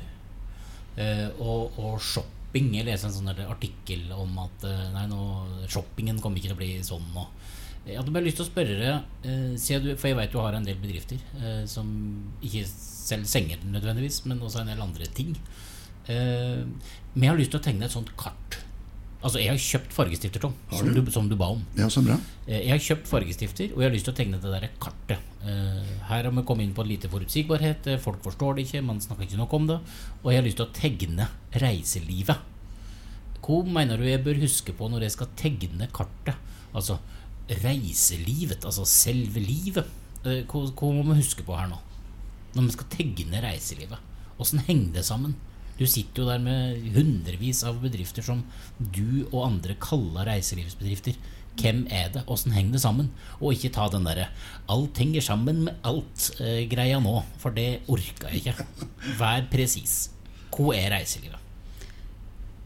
Eh, 0.99 1.29
og, 1.39 1.79
og 1.79 2.01
shopping. 2.03 2.34
Jeg 2.55 2.85
leste 2.87 3.09
en 3.09 3.15
sånn 3.17 3.31
artikkel 3.51 4.05
om 4.15 4.37
at 4.45 4.63
eh, 4.63 4.83
nei, 4.93 5.03
nå, 5.11 5.19
shoppingen 5.67 6.21
kommer 6.23 6.39
ikke 6.39 6.53
til 6.53 6.55
å 6.55 6.61
bli 6.61 6.71
sånn 6.87 7.09
nå. 7.11 7.25
Jeg 7.85 7.99
hadde 7.99 8.13
bare 8.15 8.25
lyst 8.25 8.39
til 8.39 8.45
å 8.45 8.47
spørre 8.47 8.77
deg, 8.79 9.09
eh, 9.27 9.81
du, 9.83 9.89
for 9.99 10.09
jeg 10.09 10.17
vet 10.21 10.31
du 10.31 10.39
har 10.39 10.55
en 10.55 10.65
del 10.65 10.79
bedrifter 10.79 11.19
eh, 11.41 11.65
som 11.69 11.89
ikke 12.39 12.63
selger 12.71 13.27
senger 13.29 13.65
nødvendigvis, 13.67 14.21
men 14.29 14.39
også 14.39 14.63
en 14.63 14.71
del 14.71 14.81
andre 14.81 15.09
ting. 15.13 15.35
Men 16.05 17.23
jeg 17.23 17.29
har 17.31 17.37
lyst 17.37 17.51
til 17.53 17.59
å 17.59 17.65
tegne 17.65 17.87
et 17.87 17.93
sånt 17.93 18.11
kart. 18.17 18.59
Altså, 19.25 19.39
jeg 19.41 19.49
har 19.49 19.57
kjøpt 19.57 19.93
fargestifter, 19.95 20.41
Tom, 20.43 20.51
du? 20.69 20.75
som 20.77 20.89
du? 20.93 20.99
som 21.11 21.29
du 21.29 21.33
ba 21.39 21.47
om. 21.55 21.61
Ja, 21.79 21.87
så 21.89 22.03
bra. 22.05 22.13
Eh, 22.45 22.59
Jeg 22.67 22.69
har 22.75 22.83
kjøpt 22.85 23.07
fargestifter, 23.09 23.71
og 23.73 23.81
jeg 23.81 23.89
har 23.89 23.95
lyst 23.95 24.05
til 24.05 24.13
å 24.13 24.17
tegne 24.19 24.37
det 24.43 24.51
der 24.53 24.67
kartet. 24.79 25.23
Eh, 25.41 25.87
Her 26.11 26.27
har 26.27 26.31
vi 26.35 26.43
kommet 26.45 26.67
inn 26.67 26.75
på 26.77 26.85
lite 26.85 27.09
forutsigbarhet. 27.09 27.87
eh, 27.89 27.97
Folk 28.03 28.21
forstår 28.21 28.55
det 28.59 28.67
ikke, 28.67 28.83
man 28.85 29.01
snakker 29.01 29.25
ikke 29.25 29.39
nok 29.41 29.53
om 29.57 29.65
det. 29.71 29.79
Og 30.23 30.29
jeg 30.31 30.37
har 30.41 30.45
lyst 30.45 30.57
til 30.61 30.67
å 30.67 30.75
tegne 30.77 31.27
reiselivet. 31.57 32.37
Hva 33.41 33.63
mener 33.65 33.97
du 33.97 34.05
jeg 34.05 34.23
bør 34.23 34.39
huske 34.41 34.73
på 34.77 34.89
når 34.89 35.01
jeg 35.07 35.11
skal 35.17 35.27
tegne 35.41 35.89
kartet? 35.93 36.35
Altså 36.75 36.99
reiselivet, 37.49 38.63
altså 38.65 38.85
selve 38.85 39.41
livet. 39.41 39.89
Hva, 40.23 40.61
hva 40.69 40.91
må 40.93 41.03
vi 41.13 41.19
huske 41.21 41.43
på 41.45 41.57
her 41.57 41.67
nå? 41.69 41.77
Når 42.55 42.69
vi 42.69 42.75
skal 42.77 42.89
tegne 42.93 43.41
reiselivet. 43.43 43.99
Åssen 44.41 44.61
henger 44.67 44.93
det 44.99 45.05
sammen? 45.07 45.35
Du 45.75 45.85
sitter 45.89 46.23
jo 46.23 46.27
der 46.29 46.39
med 46.39 46.83
hundrevis 46.95 47.63
av 47.67 47.81
bedrifter 47.83 48.23
som 48.23 48.43
du 48.79 49.25
og 49.31 49.41
andre 49.49 49.75
kaller 49.81 50.27
reiselivsbedrifter. 50.29 51.17
Hvem 51.59 51.85
er 51.91 52.09
det? 52.11 52.23
Åssen 52.31 52.51
henger 52.55 52.75
det 52.75 52.81
sammen? 52.83 53.09
Og 53.39 53.55
ikke 53.55 53.71
ta 53.75 53.87
den 53.91 54.03
derre 54.07 54.27
'alt 54.67 54.97
henger 54.97 55.21
sammen 55.21 55.63
med 55.67 55.75
alt'-greia 55.83 56.99
nå, 56.99 57.23
for 57.39 57.51
det 57.51 57.81
orka 57.87 58.27
jeg 58.31 58.43
ikke. 58.43 58.65
Vær 59.19 59.47
presis. 59.51 60.09
Hva 60.51 60.75
er 60.75 60.91
reiselivet? 60.95 61.39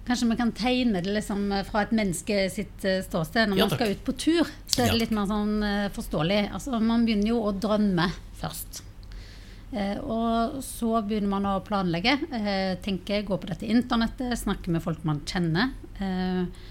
Kanskje 0.09 0.29
vi 0.31 0.35
kan 0.39 0.51
tegne 0.57 1.01
det 1.05 1.13
liksom 1.13 1.51
fra 1.67 1.83
et 1.85 1.91
menneske 1.93 2.49
sitt 2.49 2.85
eh, 2.85 3.03
ståsted. 3.05 3.49
Når 3.49 3.57
Ja, 3.59 3.65
man 3.67 3.77
skal 3.77 3.91
ut 3.93 4.05
på 4.05 4.15
tur, 4.17 4.47
så 4.65 4.81
er 4.81 4.93
det 4.93 5.01
litt 5.03 5.11
mer 5.13 5.27
sånn 5.29 5.63
eh, 5.63 5.89
forståelig. 5.93 6.39
Altså, 6.51 6.79
man 6.81 7.05
begynner 7.05 7.29
jo 7.29 7.43
å 7.45 7.53
drømme 7.53 8.07
først. 8.41 8.81
Eh, 9.71 9.97
og 10.01 10.59
så 10.65 10.95
begynner 11.05 11.29
man 11.29 11.45
å 11.45 11.59
planlegge. 11.65 12.15
Eh, 12.33 12.73
tenke, 12.83 13.21
gå 13.25 13.37
på 13.37 13.49
dette 13.51 13.69
internettet, 13.69 14.33
snakke 14.41 14.73
med 14.73 14.83
folk 14.83 15.03
man 15.07 15.21
kjenner. 15.29 15.75
Eh, 15.99 16.67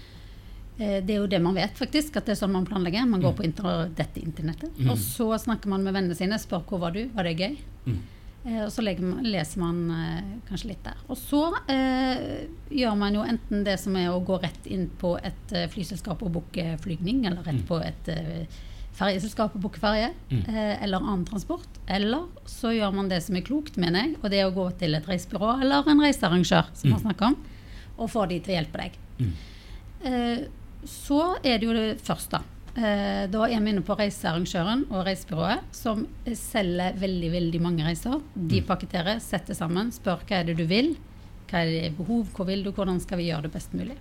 det 0.79 1.11
er 1.11 1.17
jo 1.19 1.27
det 1.27 1.41
man 1.43 1.57
vet, 1.57 1.73
faktisk, 1.75 2.15
at 2.15 2.27
det 2.27 2.37
er 2.37 2.39
sånn 2.39 2.53
man 2.55 2.67
planlegger. 2.67 3.07
Man 3.07 3.23
går 3.23 3.33
på 3.35 3.43
inter 3.43 3.89
dette 3.95 4.21
internettet. 4.23 4.77
Mm. 4.79 4.93
Og 4.93 5.01
så 5.01 5.27
snakker 5.43 5.71
man 5.71 5.83
med 5.83 5.95
vennene 5.95 6.15
sine, 6.15 6.39
spør 6.39 6.63
hvor 6.69 6.79
var 6.85 6.95
du, 6.95 7.01
var 7.15 7.27
det 7.27 7.35
gøy? 7.35 7.57
Mm. 7.89 7.99
Og 8.63 8.69
så 8.71 8.85
man, 8.87 9.17
leser 9.27 9.59
man 9.59 9.81
kanskje 10.47 10.69
litt 10.69 10.85
der. 10.85 10.95
Og 11.11 11.19
så 11.19 11.41
eh, 11.67 12.47
gjør 12.71 12.95
man 12.95 13.17
jo 13.17 13.25
enten 13.27 13.65
det 13.67 13.75
som 13.81 13.97
er 13.99 14.07
å 14.07 14.23
gå 14.23 14.39
rett 14.39 14.71
inn 14.71 14.87
på 15.01 15.17
et 15.19 15.51
flyselskap 15.73 16.23
og 16.23 16.31
booke 16.37 16.77
flygning, 16.79 17.25
eller 17.27 17.43
rett 17.43 17.59
Mm. 17.59 17.67
på 17.67 17.81
et 17.83 18.13
eh, 18.99 19.05
ferjeselskap 19.05 19.55
og 19.55 19.61
booke 19.61 19.79
ferje, 19.79 20.11
Mm. 20.31 20.43
eh, 20.49 20.83
eller 20.83 20.97
annen 20.99 21.25
transport. 21.25 21.67
Eller 21.87 22.27
så 22.45 22.71
gjør 22.75 22.93
man 22.93 23.09
det 23.09 23.21
som 23.23 23.35
er 23.35 23.41
klokt, 23.41 23.77
mener 23.77 24.03
jeg, 24.03 24.15
og 24.23 24.29
det 24.29 24.39
er 24.39 24.51
å 24.51 24.53
gå 24.53 24.77
til 24.77 24.95
et 24.95 25.05
reisebyrå 25.05 25.61
eller 25.61 25.83
en 25.89 25.99
reisearrangør, 25.99 26.65
som 26.73 26.91
Mm. 26.91 26.99
snakker 27.01 27.25
om, 27.27 27.37
og 27.97 28.09
få 28.09 28.27
de 28.29 28.39
til 28.39 28.55
å 28.55 28.63
hjelpe 28.63 28.77
deg. 28.77 28.91
Mm. 29.19 29.33
Eh, 30.03 30.47
så 30.85 31.35
er 31.43 31.57
det 31.59 31.63
jo 31.67 31.73
det 31.73 32.01
første. 32.01 32.41
Eh, 32.77 33.27
da 33.27 33.43
er 33.45 33.59
vi 33.59 33.71
inne 33.71 33.81
på 33.83 33.97
reisearrangøren 33.97 34.85
og 34.91 35.05
reisebyrået, 35.05 35.59
som 35.71 36.07
selger 36.33 36.93
veldig 36.97 37.31
veldig 37.31 37.61
mange 37.61 37.83
reiser. 37.83 38.21
De 38.35 38.61
pakketterer, 38.61 39.19
setter 39.19 39.53
sammen, 39.53 39.91
spør 39.91 40.19
hva 40.25 40.39
er 40.39 40.43
det 40.45 40.57
du 40.57 40.65
vil, 40.65 40.95
hva 41.49 41.63
er 41.65 41.65
det 41.89 41.97
behov, 41.97 42.27
hvor 42.33 42.45
vil 42.45 42.63
du, 42.63 42.71
hvordan 42.71 43.01
skal 43.01 43.17
vi 43.17 43.29
gjøre 43.31 43.43
det 43.43 43.51
best 43.53 43.73
mulig. 43.73 43.97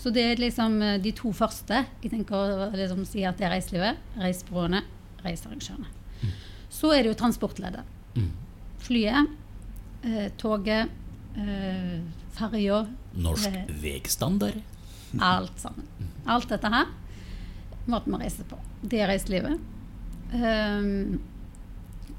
Så 0.00 0.10
det 0.14 0.22
er 0.24 0.40
liksom 0.40 0.78
eh, 0.82 0.98
de 1.02 1.12
to 1.16 1.32
første. 1.36 1.82
Jeg 2.02 2.10
tenker 2.14 2.36
å 2.36 2.68
liksom 2.72 3.04
si 3.08 3.24
at 3.28 3.36
det 3.40 3.46
er 3.48 3.54
reiselivet, 3.56 3.98
reisebyråene, 4.20 4.80
reisearrangørene. 5.24 5.90
Så 6.72 6.92
er 6.94 7.02
det 7.04 7.12
jo 7.12 7.18
transportleddet. 7.20 7.84
Mm. 8.16 8.30
Flyet, 8.80 9.34
eh, 10.06 10.28
toget, 10.40 10.88
eh, 11.36 11.98
ferja, 12.38 12.86
Norsk 13.20 13.48
Eh. 13.50 13.66
vegstandard. 13.82 14.60
Alt 15.18 15.58
sammen. 15.58 15.86
Alt 16.26 16.48
dette 16.48 16.70
her. 16.70 16.86
Måten 17.90 18.12
man 18.14 18.20
reiser 18.22 18.44
på. 18.46 18.56
Det 18.86 19.00
er 19.02 19.08
reiselivet. 19.10 19.58
Um, 20.32 21.18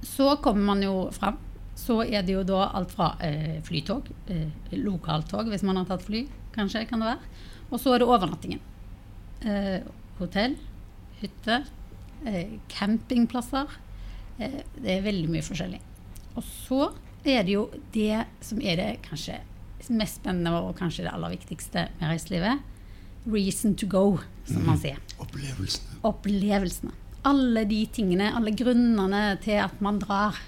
så 0.04 0.36
kommer 0.44 0.66
man 0.74 0.82
jo 0.84 1.10
fram. 1.16 1.38
Så 1.80 2.02
er 2.04 2.22
det 2.28 2.34
jo 2.36 2.44
da 2.44 2.66
alt 2.76 2.92
fra 2.92 3.14
eh, 3.24 3.62
flytog, 3.64 4.10
eh, 4.28 4.50
lokaltog 4.76 5.48
hvis 5.48 5.64
man 5.64 5.78
har 5.80 5.86
tatt 5.86 6.04
fly, 6.04 6.26
kanskje 6.54 6.84
kan 6.90 7.00
det 7.00 7.14
være. 7.14 7.32
Og 7.72 7.80
så 7.80 7.94
er 7.94 8.02
det 8.02 8.10
overnattingen. 8.12 8.62
Eh, 9.48 9.80
hotell, 10.20 10.58
hytte, 11.22 11.64
eh, 12.28 12.58
campingplasser. 12.70 13.72
Eh, 14.38 14.60
det 14.76 14.98
er 14.98 15.08
veldig 15.08 15.30
mye 15.32 15.46
forskjellig. 15.46 15.80
Og 16.36 16.44
så 16.44 16.92
er 17.24 17.46
det 17.46 17.56
jo 17.56 17.70
det 17.94 18.26
som 18.44 18.62
er 18.62 18.78
det 18.80 18.92
kanskje 19.08 19.40
mest 19.92 20.22
spennende 20.22 20.54
og 20.62 20.78
kanskje 20.78 21.06
det 21.08 21.14
aller 21.14 21.34
viktigste 21.34 21.88
med 22.00 22.14
reiselivet. 22.14 22.62
Reason 23.26 23.76
to 23.78 23.88
go, 23.90 24.20
som 24.50 24.66
man 24.66 24.80
sier. 24.82 24.98
Opplevelsene. 25.22 26.00
Opplevelsene. 26.08 26.94
Alle 27.28 27.66
de 27.70 27.84
tingene, 27.94 28.32
alle 28.34 28.54
grunnene 28.58 29.38
til 29.44 29.60
at 29.62 29.82
man 29.84 30.00
drar. 30.02 30.40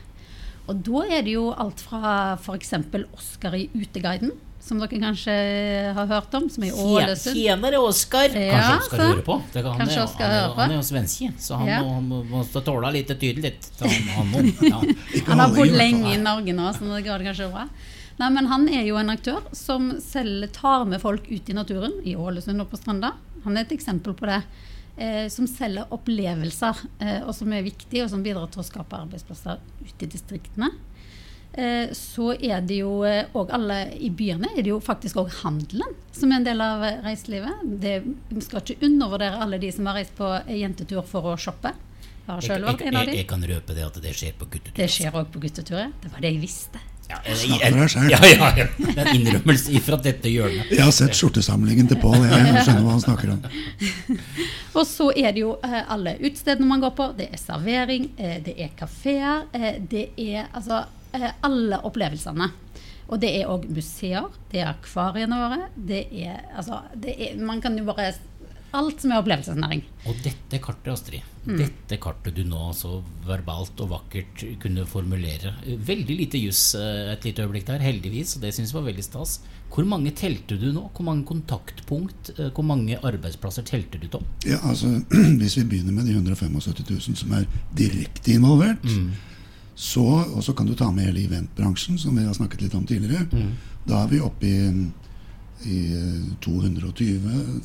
Og 0.71 0.79
da 0.85 1.03
er 1.17 1.25
det 1.25 1.35
jo 1.35 1.51
alt 1.59 1.83
fra 1.83 2.33
f.eks. 2.39 2.73
Oscar 3.13 3.57
i 3.57 3.67
Uteguiden, 3.75 4.31
som 4.63 4.79
dere 4.79 4.99
kanskje 5.01 5.33
har 5.97 6.07
hørt 6.07 6.35
om, 6.39 6.45
som 6.49 6.63
er 6.63 6.69
i 6.71 6.83
Ålesund. 6.83 7.35
Tjenere 7.35 7.79
Oskar! 7.83 8.29
Ja, 8.31 8.53
Kanskje 8.53 8.77
Oskar 8.79 8.97
så. 8.97 9.07
hører 9.09 9.25
på? 9.27 9.35
Det 9.53 9.63
kan, 9.63 9.71
han, 9.73 9.79
Kanskje 9.81 9.97
er- 9.99 10.05
Oskar 10.07 10.29
han, 10.29 10.35
er- 10.37 10.53
på. 10.55 10.61
han 10.61 10.71
er 10.71 10.75
jo 10.79 10.85
svenske, 10.87 11.31
så 11.43 11.57
han 11.59 11.67
Ja. 11.67 11.81
må, 11.83 11.97
må, 12.01 12.21
må 12.31 12.43
tåle 12.63 12.91
litt 12.95 13.07
tydelig. 13.19 13.53
Han, 13.81 13.89
han 14.15 14.31
må, 14.31 14.43
ja. 14.71 14.79
Han 15.27 15.39
har 15.43 15.53
bodd 15.57 15.75
lenge 15.75 16.13
i 16.15 16.21
Norge 16.21 16.55
nå, 16.55 16.69
så 16.77 16.87
det 16.95 17.03
går 17.09 17.19
det 17.23 17.27
kanskje 17.31 17.51
bra. 17.51 17.67
Nei, 18.19 18.29
men 18.29 18.45
han 18.45 18.67
er 18.69 18.83
jo 18.85 18.95
en 19.01 19.09
aktør 19.09 19.41
som 19.57 19.91
selv 19.99 20.47
tar 20.53 20.85
med 20.85 21.01
folk 21.01 21.25
ut 21.31 21.49
i 21.49 21.53
naturen, 21.57 21.99
i 22.05 22.15
Ålesund 22.15 22.61
og 22.61 22.69
på 22.69 22.77
Stranda. 22.77 23.13
Han 23.43 23.57
er 23.57 23.65
et 23.65 23.71
eksempel 23.75 24.13
på 24.15 24.29
det. 24.29 24.41
Eh, 24.95 25.25
som 25.33 25.47
selger 25.49 25.89
opplevelser, 25.89 26.77
eh, 27.01 27.23
og 27.25 27.33
som 27.33 27.51
er 27.51 27.63
viktig, 27.65 28.03
og 28.03 28.11
som 28.11 28.21
bidrar 28.21 28.45
til 28.53 28.61
å 28.61 28.65
skape 28.67 28.93
arbeidsplasser 28.93 29.57
ute 29.81 30.05
i 30.05 30.09
distriktene. 30.13 30.69
Eh, 31.53 31.91
så 31.93 32.31
er 32.33 32.61
det 32.65 32.79
jo 32.79 32.91
òg 33.05 33.51
alle 33.53 33.75
i 34.01 34.09
byene 34.09 34.47
er 34.57 34.63
det 34.65 34.71
jo 34.71 34.79
faktisk 34.81 35.19
òg 35.21 35.29
handelen 35.43 35.91
som 36.11 36.31
er 36.33 36.39
en 36.39 36.47
del 36.47 36.61
av 36.65 36.81
eh, 36.87 36.95
reiselivet. 37.05 37.59
Det, 37.83 37.99
vi 38.31 38.41
skal 38.41 38.63
ikke 38.63 38.87
undervurdere 38.87 39.37
alle 39.43 39.59
de 39.61 39.69
som 39.71 39.85
har 39.85 39.99
reist 39.99 40.15
på 40.17 40.31
eh, 40.47 40.55
jentetur 40.63 41.03
for 41.05 41.29
å 41.29 41.35
shoppe. 41.37 41.69
Jeg 42.23 42.31
har 42.31 42.41
sjøl 42.41 42.63
vært 42.65 42.81
en 42.87 42.95
av 42.95 43.03
jeg, 43.03 43.11
de. 43.11 43.17
jeg 43.19 43.27
kan 43.29 43.43
røpe 43.51 43.75
det 43.77 43.83
at 43.85 44.01
det 44.01 44.15
skjer 44.17 44.33
på 44.39 44.47
guttetur. 44.49 44.77
Det 44.79 44.89
skjer 44.89 45.13
òg 45.19 45.29
på 45.33 45.43
guttetur. 45.43 45.77
ja. 45.83 45.91
Det 46.01 46.11
var 46.15 46.23
det 46.25 46.31
jeg 46.33 46.41
visste. 46.41 46.81
Ja, 47.09 47.17
jeg- 47.27 47.35
jeg- 47.35 48.09
ja, 48.09 48.17
ja, 48.23 48.49
ja. 48.57 48.65
Det 48.79 48.97
er 48.97 49.07
en 49.11 49.15
innrømmelse 49.19 49.79
fra 49.83 49.97
dette 50.01 50.29
hjørnet. 50.31 50.71
Jeg 50.71 50.81
har 50.81 50.91
sett 50.95 51.13
skjortesamlingen 51.19 51.87
til 51.91 51.97
Pål. 52.01 52.15
Jeg 52.23 52.63
skjønner 52.63 52.81
hva 52.87 52.95
han 52.95 53.03
snakker 53.03 53.33
om. 53.35 53.43
Og 54.79 54.87
så 54.87 55.11
er 55.11 55.35
det 55.35 55.43
jo 55.43 55.51
eh, 55.67 55.83
alle 55.91 56.15
utestedene 56.23 56.65
man 56.65 56.81
går 56.81 56.95
på. 56.97 57.09
Det 57.19 57.27
er 57.29 57.37
servering, 57.37 58.07
eh, 58.17 58.39
det 58.45 58.55
er 58.57 58.71
kafeer. 58.79 59.43
Eh, 59.53 59.77
det 59.91 60.07
er 60.17 60.47
altså 60.55 60.79
eh, 60.87 60.99
alle 61.43 61.79
opplevelsene. 61.85 62.51
Og 63.11 63.19
det 63.19 63.29
er 63.41 63.49
òg 63.51 63.65
museer. 63.69 64.29
Det 64.51 64.61
er 64.63 64.71
akvariene 64.73 65.35
våre. 65.37 65.69
Det 65.75 66.07
er 66.23 66.39
altså 66.57 66.81
det 66.95 67.13
er, 67.19 67.35
Man 67.43 67.61
kan 67.61 67.77
jo 67.77 67.83
bare 67.85 68.13
Alt 68.73 69.03
som 69.03 69.11
er 69.13 69.19
opplevelsesnæring. 69.21 69.83
Og 70.09 70.15
dette 70.25 70.57
kartet, 70.59 70.87
Astrid, 70.95 71.21
Mm. 71.45 71.57
dette 71.59 71.97
kartet 71.99 72.33
du 72.33 72.43
nå 72.47 72.71
så 72.73 73.03
verbalt 73.27 73.77
og 73.83 73.89
vakkert 73.91 74.59
kunne 74.63 74.85
formulere 74.87 75.51
Veldig 75.67 76.15
lite 76.17 76.39
juss 76.39 76.73
eh, 76.79 77.11
et 77.11 77.25
lite 77.27 77.43
øyeblikk 77.43 77.65
der, 77.67 77.83
heldigvis, 77.83 78.37
og 78.37 78.41
det 78.41 78.53
syns 78.55 78.71
jeg 78.71 78.77
var 78.81 78.87
veldig 78.87 79.03
stas. 79.03 79.41
Hvor 79.69 79.83
mange 79.85 80.13
telte 80.15 80.55
du 80.57 80.71
nå? 80.71 80.89
Hvor 80.95 81.03
mange 81.03 81.25
kontaktpunkt, 81.27 82.31
eh, 82.39 82.49
hvor 82.55 82.63
mange 82.63 82.97
arbeidsplasser 82.97 83.61
telte 83.67 83.99
du, 84.01 84.07
Tom? 84.07 84.23
Ja, 84.47 84.57
altså, 84.63 84.87
Hvis 85.43 85.57
vi 85.59 85.63
begynner 85.69 85.91
med 85.93 86.05
de 86.07 86.13
175 86.15 86.89
000 86.89 87.15
som 87.15 87.31
er 87.33 87.45
direkte 87.75 88.33
involvert, 88.39 88.81
så, 89.75 90.03
og 90.05 90.43
så 90.45 90.53
kan 90.53 90.67
du 90.69 90.75
ta 90.77 90.91
med 90.91 91.07
hele 91.09 91.25
eventbransjen, 91.27 91.97
som 91.97 92.17
vi 92.17 92.25
har 92.25 92.33
snakket 92.37 92.61
litt 92.61 92.75
om 92.77 92.85
tidligere. 92.85 93.25
Da 93.87 94.03
er 94.03 94.11
vi 94.11 94.19
oppe 94.21 94.45
i, 94.47 94.89
i 95.65 95.79
220-30 96.45 97.63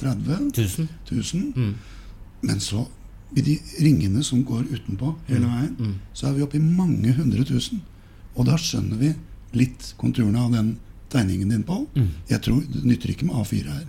000. 0.57 0.89
000. 1.11 1.75
Men 2.41 2.61
så, 2.61 2.87
i 3.37 3.45
de 3.45 3.59
ringene 3.85 4.25
som 4.25 4.45
går 4.45 4.65
utenpå 4.73 5.15
hele 5.29 5.47
veien, 5.51 5.97
så 6.17 6.31
er 6.31 6.39
vi 6.39 6.47
oppe 6.47 6.57
i 6.57 6.65
mange 6.65 7.13
hundre 7.19 7.45
tusen. 7.45 7.83
Og 8.39 8.47
da 8.49 8.57
skjønner 8.57 8.97
vi 9.01 9.13
litt 9.59 9.93
konturene 10.01 10.41
av 10.41 10.53
den 10.55 10.77
tegningen 11.13 11.49
din, 11.53 11.63
Pål. 11.65 11.87
Jeg 12.29 12.41
tror 12.45 12.61
Det 12.61 12.85
nytter 12.85 13.11
ikke 13.11 13.27
med 13.29 13.37
A4 13.41 13.69
her. 13.69 13.87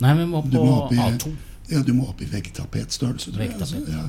Nei, 0.00 0.12
vi 0.16 0.26
må 0.26 0.42
på 0.42 0.48
må 0.64 0.76
opp 0.84 0.92
i, 0.94 0.96
A2. 0.96 1.32
Ja, 1.70 1.82
du 1.86 1.92
må 1.94 2.06
opp 2.08 2.22
i 2.22 2.28
veggtapetstørrelse, 2.30 3.32
tror 3.34 3.44
jeg. 3.44 3.54
Altså, 3.60 3.82
ja. 3.86 4.06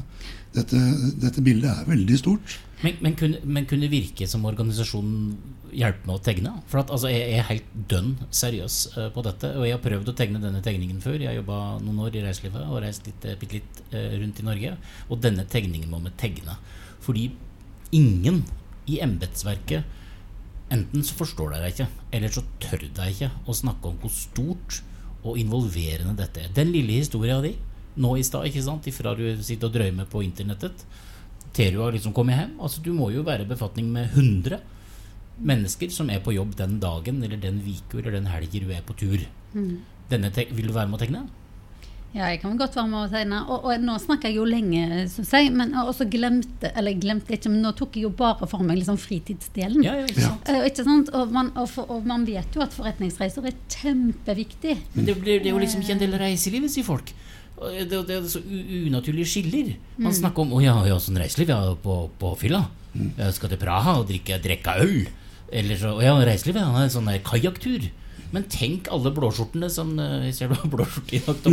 dette, 0.56 0.78
dette 1.22 1.42
bildet 1.46 1.70
er 1.70 1.90
veldig 1.90 2.18
stort. 2.18 2.60
Men, 2.82 2.98
men, 3.06 3.16
kunne, 3.18 3.40
men 3.46 3.68
kunne 3.70 3.90
Virke 3.92 4.26
som 4.30 4.46
organisasjon 4.50 5.12
hjelpe 5.72 6.08
med 6.08 6.16
å 6.16 6.24
tegne? 6.26 6.54
For 6.72 6.82
at, 6.82 6.90
altså, 6.94 7.12
jeg, 7.14 7.38
er 7.38 7.48
helt 7.48 7.76
dønn 7.92 8.16
seriøs 8.34 8.80
uh, 8.96 9.08
på 9.14 9.24
dette. 9.28 9.54
Og 9.60 9.68
jeg 9.68 9.78
har 9.78 9.84
prøvd 9.84 10.10
å 10.10 10.16
tegne 10.18 10.42
denne 10.42 10.64
tegningen 10.66 11.02
før. 11.04 11.20
Jeg 11.22 11.30
har 11.30 11.40
jobba 11.40 11.62
noen 11.86 12.02
år 12.08 12.18
i 12.18 12.26
reiselivet 12.26 12.66
og 12.66 12.82
reist 12.82 13.06
litt, 13.08 13.28
eh, 13.30 13.38
bitte 13.40 13.60
litt 13.60 13.82
uh, 13.94 14.18
rundt 14.18 14.42
i 14.42 14.48
Norge. 14.48 14.76
Og 15.10 15.22
denne 15.22 15.46
tegningen 15.50 15.92
må 15.94 16.02
vi 16.08 16.14
tegne. 16.22 16.58
Fordi 17.06 17.30
ingen 17.98 18.44
i 18.90 19.02
embetsverket 19.04 19.98
Enten 20.72 21.04
så 21.04 21.18
forstår 21.20 21.50
deg 21.52 21.66
ikke, 21.74 21.86
eller 22.16 22.32
så 22.32 22.42
tør 22.64 22.86
de 22.96 23.08
ikke 23.12 23.28
å 23.44 23.56
snakke 23.56 23.90
om 23.90 23.98
hvor 24.00 24.14
stort 24.16 24.78
og 25.20 25.36
involverende 25.36 26.16
dette 26.16 26.46
er. 26.46 26.54
Den 26.56 26.72
lille 26.72 26.96
historia 27.02 27.42
di 27.44 27.58
nå 28.00 28.14
i 28.16 28.24
stad, 28.24 28.48
ikke 28.48 28.64
sant, 28.64 28.88
ifra 28.88 29.12
du 29.18 29.26
sitter 29.44 29.68
og 29.68 29.76
drømmer 29.76 30.08
på 30.08 30.22
internettet, 30.24 30.86
til 31.56 31.76
du 31.76 31.82
har 31.84 31.96
liksom 31.96 32.14
kommet 32.16 32.40
hjem. 32.40 32.56
Altså, 32.64 32.84
du 32.84 32.94
må 32.96 33.10
jo 33.12 33.26
være 33.28 33.46
i 33.46 33.50
befatning 33.50 33.92
med 33.92 34.14
100 34.16 34.62
mennesker 35.42 35.92
som 35.94 36.10
er 36.14 36.22
på 36.24 36.36
jobb 36.36 36.56
den 36.60 36.80
dagen 36.82 37.22
eller 37.26 37.40
den 37.42 37.62
uka 37.66 38.00
eller 38.00 38.20
den 38.20 38.30
helga 38.30 38.62
du 38.62 38.72
er 38.72 38.84
på 38.86 38.98
tur. 38.98 39.24
Denne 40.12 40.32
te 40.34 40.48
vil 40.52 40.70
du 40.70 40.76
være 40.76 40.92
med 40.92 41.00
å 41.00 41.02
tegne? 41.02 41.28
Ja, 42.12 42.26
jeg 42.28 42.42
kan 42.42 42.58
godt 42.60 42.76
være 42.76 42.90
med 42.92 43.00
å 43.00 43.10
tegne. 43.12 43.38
Og, 43.48 43.66
og 43.70 43.84
nå 43.86 43.94
snakker 44.04 44.28
jeg 44.28 44.36
jo 44.42 44.46
lenge, 44.48 45.06
som 45.14 45.24
jeg. 45.24 45.52
Men 45.56 45.72
og 45.80 45.94
så 45.96 46.04
glemte 46.12 46.72
Eller 46.76 46.98
glemte 47.00 47.38
ikke, 47.38 47.52
men 47.54 47.64
nå 47.64 47.72
tok 47.78 47.96
jeg 47.96 48.04
jo 48.04 48.12
bare 48.20 48.50
for 48.52 48.68
meg 48.68 48.82
liksom 48.82 49.00
fritidsdelen. 49.00 49.80
Ja, 49.86 49.96
ja, 50.02 50.10
ikke 50.10 50.26
Ja. 50.26 50.34
Eh, 50.52 50.68
ikke 50.68 50.84
sant? 50.88 51.12
Og, 51.16 51.32
man, 51.32 51.54
og, 51.56 51.70
for, 51.72 51.88
og 51.88 52.08
man 52.08 52.28
vet 52.28 52.52
jo 52.58 52.66
at 52.66 52.76
forretningsreiser 52.76 53.48
er 53.48 53.56
kjempeviktig. 53.72 54.76
Men 54.98 55.08
det, 55.08 55.16
blir, 55.24 55.40
det 55.40 55.52
er 55.52 55.56
jo 55.56 55.64
liksom 55.64 55.86
ikke 55.86 55.96
en 55.96 56.04
del 56.04 56.18
av 56.18 56.26
reiselivet, 56.26 56.74
sier 56.74 56.88
folk. 56.88 57.14
Det, 57.62 57.98
det 58.08 58.16
er 58.16 58.24
så 58.26 58.40
unaturlige 58.42 59.30
skiller. 59.30 59.76
Man 60.02 60.16
snakker 60.16 60.42
om 60.42 60.56
'Å 60.58 60.64
ja, 60.64 60.74
ja, 60.90 60.96
sånn 60.98 61.20
reiseliv, 61.22 61.52
ja, 61.54 61.76
på, 61.78 62.08
på 62.18 62.32
fylla'. 62.42 62.64
Jeg 62.96 63.36
skal 63.38 63.52
til 63.52 63.62
Praha 63.62 64.00
og 64.02 64.08
drikke, 64.10 64.40
drikke 64.42 64.74
øl. 64.82 65.04
Eller 65.52 65.76
så, 65.78 66.02
ja, 66.04 66.16
reiseliv 66.26 66.56
ja, 66.60 66.70
en 66.82 66.94
sånn 66.94 67.10
kajakktur. 67.24 67.90
Men 68.32 68.44
tenk 68.48 68.88
alle 68.96 69.12
blåskjortene 69.12 69.68
som 69.72 70.00
eh, 70.00 70.26
Jeg 70.30 70.36
ser 70.38 70.48
du 70.52 70.56
blåskjorte 70.72 71.16
i 71.18 71.22
dag, 71.26 71.38
de 71.44 71.52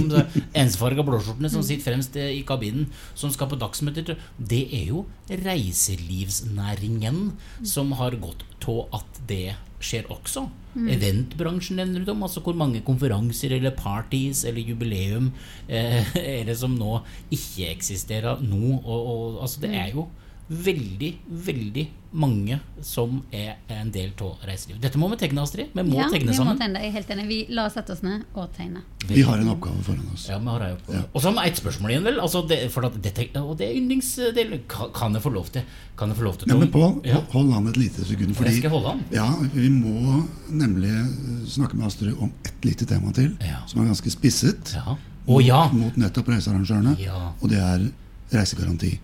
Ensfarga 0.62 1.02
blåskjortene 1.06 1.50
som 1.50 1.62
sitter 1.66 1.84
fremst 1.90 2.16
eh, 2.18 2.36
i 2.38 2.42
kabinen, 2.46 2.84
som 3.18 3.30
skal 3.34 3.50
på 3.50 3.58
dagsmøter. 3.58 4.16
Det 4.38 4.64
er 4.70 4.86
jo 4.92 4.98
reiselivsnæringen 5.28 7.32
som 7.66 7.92
har 7.98 8.12
gått 8.22 8.42
til 8.62 8.84
at 8.94 9.10
det 9.30 9.56
skjer 9.78 10.08
også. 10.12 10.46
Eventbransjen 10.78 11.78
nevner 11.80 12.04
du 12.04 12.12
om. 12.12 12.22
Altså 12.26 12.42
hvor 12.44 12.56
mange 12.58 12.82
konferanser 12.86 13.56
eller 13.56 13.74
parties 13.78 14.44
eller 14.48 14.62
jubileum 14.62 15.32
eh, 15.66 16.14
er 16.38 16.46
det 16.48 16.58
som 16.60 16.76
nå 16.78 17.00
ikke 17.34 17.70
eksisterer 17.72 18.42
nå. 18.44 18.78
Og, 18.78 18.98
og, 18.98 19.42
altså 19.46 19.64
det 19.64 19.74
er 19.74 19.92
jo 19.94 20.08
veldig, 20.48 21.08
veldig 21.44 21.82
mange 22.18 22.56
som 22.80 23.18
er 23.36 23.58
en 23.68 23.90
del 23.92 24.14
av 24.24 24.44
reiselivet. 24.48 24.80
Dette 24.80 24.96
må 24.96 25.10
vi 25.12 25.18
tegne, 25.20 25.42
Astrid. 25.44 25.74
Vi 25.76 25.82
må 25.84 25.98
ja, 25.98 26.06
tegne 26.08 26.32
vi 26.32 26.38
må 26.46 26.54
tegne. 26.56 26.80
Jeg 26.80 26.88
er 26.88 26.94
helt 26.94 27.10
enig. 27.12 27.26
Vi 27.28 27.38
la 27.52 27.66
oss 27.68 27.74
sette 27.76 27.92
oss 27.92 28.00
ned 28.02 28.22
og 28.32 28.46
tegne. 28.56 28.80
Vi 29.10 29.20
har 29.28 29.42
en 29.42 29.50
oppgave 29.52 29.82
foran 29.84 30.06
oss. 30.14 30.24
Ja, 30.30 30.38
vi 30.40 30.48
har 30.48 30.64
oppgave. 30.70 30.96
Ja. 30.96 31.02
Og 31.12 31.20
så 31.20 31.28
har 31.28 31.36
vi 31.36 31.50
ett 31.50 31.60
spørsmål 31.60 31.92
igjen, 31.92 32.06
vel. 32.08 32.20
Altså 32.24 32.42
det, 32.48 32.58
for 32.72 32.88
at 32.88 32.96
dette, 33.04 33.26
og 33.42 33.58
det 33.60 33.68
er 33.68 33.76
yndlingsdelen. 33.76 34.64
Kan, 34.72 35.18
jeg 35.18 35.24
få 35.26 35.34
lov 35.34 35.50
til 35.52 35.68
Kan 36.00 36.08
jeg 36.14 36.16
få 36.16 36.24
lov 36.30 36.38
til 36.40 36.48
Ja, 36.48 36.56
men 36.56 36.70
Pål, 36.72 36.96
Ja. 37.04 37.20
hold 37.34 37.52
an 37.52 37.68
et 37.68 37.76
lite 37.76 38.04
sekund. 38.08 38.32
Jeg 38.40 38.56
skal 38.62 38.70
holde 38.70 38.94
an. 38.96 39.04
ja, 39.12 39.28
vi 39.52 39.68
må 39.68 40.24
nemlig 40.48 40.88
eh, 40.94 41.44
snakke 41.46 41.76
med 41.76 41.86
Astrid 41.90 42.16
om 42.18 42.32
et 42.46 42.64
lite 42.64 42.86
tema 42.86 43.12
til, 43.12 43.36
Ja. 43.44 43.60
som 43.66 43.82
er 43.82 43.92
ganske 43.92 44.10
spisset 44.10 44.72
Ja. 44.74 44.96
Å 45.28 45.42
ja! 45.44 45.68
mot 45.76 45.92
nettopp 46.00 46.28
reisearrangørene. 46.32 46.96
Ja. 47.04 47.32
Og 47.42 47.50
det 47.50 47.58
er 47.60 47.90
reisegaranti. 48.32 48.94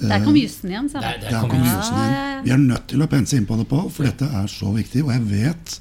Der 0.00 0.24
kom 0.24 0.36
jussen 0.36 0.70
igjen, 0.70 0.88
sa 0.92 1.00
du. 1.00 1.06
der 1.24 1.40
kom 1.40 1.50
kom 1.50 1.62
vi. 1.64 2.46
Vi 2.46 2.52
er 2.52 2.60
nødt 2.60 2.86
til 2.92 3.02
å 3.02 3.08
pense 3.10 3.36
inn 3.38 3.46
på 3.48 3.56
det, 3.56 3.66
på, 3.70 3.80
for 3.92 4.08
dette 4.08 4.28
er 4.28 4.50
så 4.52 4.70
viktig. 4.74 5.04
Og 5.06 5.12
jeg 5.14 5.24
vet 5.30 5.78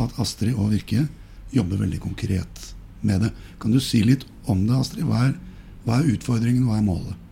at 0.00 0.20
Astrid 0.22 0.56
og 0.56 0.72
Virke 0.72 1.04
jobber 1.52 1.82
veldig 1.84 2.00
konkret 2.00 2.64
med 3.00 3.26
det. 3.26 3.32
Kan 3.60 3.74
du 3.74 3.80
si 3.82 4.00
litt 4.06 4.24
om 4.48 4.64
det, 4.66 4.78
Astrid? 4.78 5.06
Hva 5.08 5.28
er, 5.28 5.36
hva 5.84 6.00
er 6.00 6.10
utfordringen, 6.14 6.64
hva 6.68 6.80
er 6.80 6.86
målet? 6.86 7.24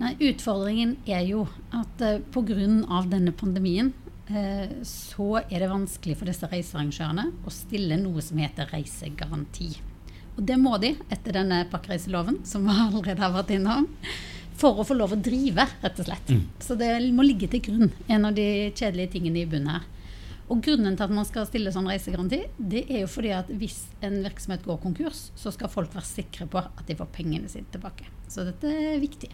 Nei, 0.00 0.14
utfordringen 0.30 0.96
er 1.10 1.26
jo 1.28 1.44
at 1.76 2.06
uh, 2.06 2.22
pga. 2.32 3.02
denne 3.10 3.32
pandemien 3.36 3.92
eh, 4.28 4.80
så 4.86 5.42
er 5.42 5.60
det 5.60 5.68
vanskelig 5.68 6.16
for 6.16 6.30
disse 6.30 6.48
reisearrangørene 6.48 7.26
å 7.44 7.52
stille 7.52 7.98
noe 8.00 8.24
som 8.24 8.40
heter 8.40 8.70
reisegaranti. 8.72 9.74
Og 10.38 10.44
det 10.48 10.56
må 10.56 10.78
de 10.80 10.94
etter 11.12 11.36
denne 11.36 11.64
pakkereiseloven, 11.68 12.40
som 12.48 12.64
vi 12.64 12.76
allerede 12.86 13.20
har 13.20 13.34
vært 13.34 13.52
innom, 13.58 13.88
for 14.60 14.80
å 14.80 14.84
få 14.86 14.96
lov 14.98 15.14
å 15.16 15.20
drive, 15.20 15.64
rett 15.80 16.02
og 16.02 16.06
slett. 16.10 16.34
Så 16.60 16.76
det 16.78 16.92
må 17.16 17.24
ligge 17.24 17.48
til 17.50 17.62
grunn, 17.64 17.92
en 18.08 18.28
av 18.28 18.36
de 18.36 18.44
kjedelige 18.76 19.14
tingene 19.16 19.42
i 19.42 19.48
bunnen 19.48 19.72
her. 19.78 19.88
Og 20.50 20.58
grunnen 20.66 20.96
til 20.98 21.06
at 21.06 21.12
man 21.14 21.26
skal 21.28 21.46
stille 21.46 21.70
sånn 21.70 21.86
reisegaranti, 21.86 22.40
det 22.58 22.82
er 22.90 23.04
jo 23.04 23.10
fordi 23.12 23.30
at 23.36 23.50
hvis 23.54 23.84
en 24.02 24.18
virksomhet 24.24 24.64
går 24.66 24.80
konkurs, 24.82 25.28
så 25.38 25.52
skal 25.54 25.70
folk 25.70 25.94
være 25.94 26.08
sikre 26.08 26.48
på 26.50 26.58
at 26.58 26.82
de 26.88 26.96
får 26.98 27.12
pengene 27.14 27.50
sine 27.50 27.70
tilbake. 27.70 28.08
Så 28.26 28.42
dette 28.48 28.66
er 28.66 28.98
viktig. 29.02 29.30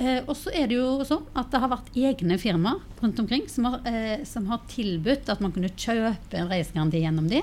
Eh, 0.00 0.18
og 0.24 0.34
så 0.38 0.50
er 0.54 0.66
det 0.70 0.80
jo 0.80 1.04
sånn 1.06 1.24
at 1.38 1.50
det 1.52 1.60
har 1.62 1.70
vært 1.70 1.94
egne 1.98 2.38
firmaer 2.42 2.82
rundt 3.02 3.22
omkring 3.22 3.46
som 3.50 3.68
har, 3.68 3.80
eh, 3.86 4.24
som 4.26 4.46
har 4.50 4.62
tilbudt 4.70 5.30
at 5.30 5.42
man 5.42 5.54
kunne 5.54 5.70
kjøpe 5.70 6.38
en 6.38 6.50
reisegaranti 6.50 7.04
gjennom 7.04 7.30
de. 7.30 7.42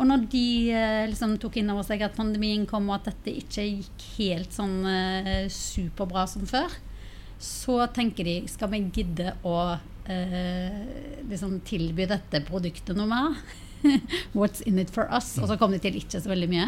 Og 0.00 0.08
når 0.08 0.22
de 0.32 0.46
eh, 0.72 1.06
liksom 1.10 1.36
tok 1.40 1.58
inn 1.60 1.70
over 1.74 1.84
seg 1.84 2.00
at 2.06 2.16
pandemien 2.16 2.64
kom, 2.68 2.88
og 2.88 3.00
at 3.00 3.10
dette 3.10 3.36
ikke 3.42 3.66
gikk 3.66 4.06
helt 4.16 4.56
sånn 4.56 4.78
eh, 4.88 5.44
superbra 5.52 6.24
som 6.30 6.46
før, 6.48 6.72
så 7.40 7.82
tenker 7.92 8.24
de 8.24 8.36
skal 8.48 8.72
vi 8.72 8.86
gidde 8.96 9.34
å 9.44 9.56
eh, 10.08 10.80
liksom 11.28 11.60
tilby 11.68 12.08
dette 12.08 12.40
produktet 12.48 12.96
noe 12.96 13.08
mer? 13.12 13.36
What's 14.36 14.60
in 14.68 14.78
it 14.78 14.90
for 14.92 15.08
us? 15.12 15.34
Og 15.40 15.48
så 15.48 15.56
kom 15.60 15.72
de 15.72 15.80
til 15.80 15.96
ikke 16.00 16.20
så 16.20 16.32
veldig 16.32 16.48
mye. 16.52 16.66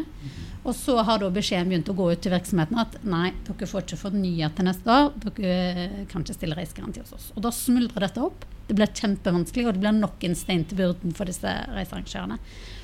Og 0.62 0.76
så 0.76 0.94
har 1.04 1.20
da 1.20 1.28
beskjeden 1.32 1.72
begynt 1.72 1.90
å 1.92 1.96
gå 1.96 2.10
ut 2.12 2.22
til 2.24 2.32
virksomheten 2.32 2.80
at 2.80 3.00
nei, 3.04 3.32
dere 3.48 3.68
får 3.68 3.84
ikke 3.84 4.00
fornya 4.00 4.52
til 4.56 4.68
neste 4.68 4.96
år. 4.96 5.10
Dere 5.24 6.04
kan 6.12 6.24
ikke 6.24 6.36
stille 6.36 6.56
reisegaranti 6.56 7.02
hos 7.04 7.16
oss. 7.16 7.30
Og 7.36 7.44
da 7.44 7.52
smuldrer 7.52 8.06
dette 8.06 8.24
opp. 8.24 8.46
Det 8.68 8.76
blir 8.78 8.92
kjempevanskelig, 8.96 9.66
og 9.66 9.74
det 9.74 9.82
blir 9.82 9.96
nok 9.98 10.22
en 10.24 10.38
stein 10.38 10.62
til 10.68 10.78
byrden 10.78 11.16
for 11.16 11.28
disse 11.28 11.56
reisearrangørene. 11.74 12.38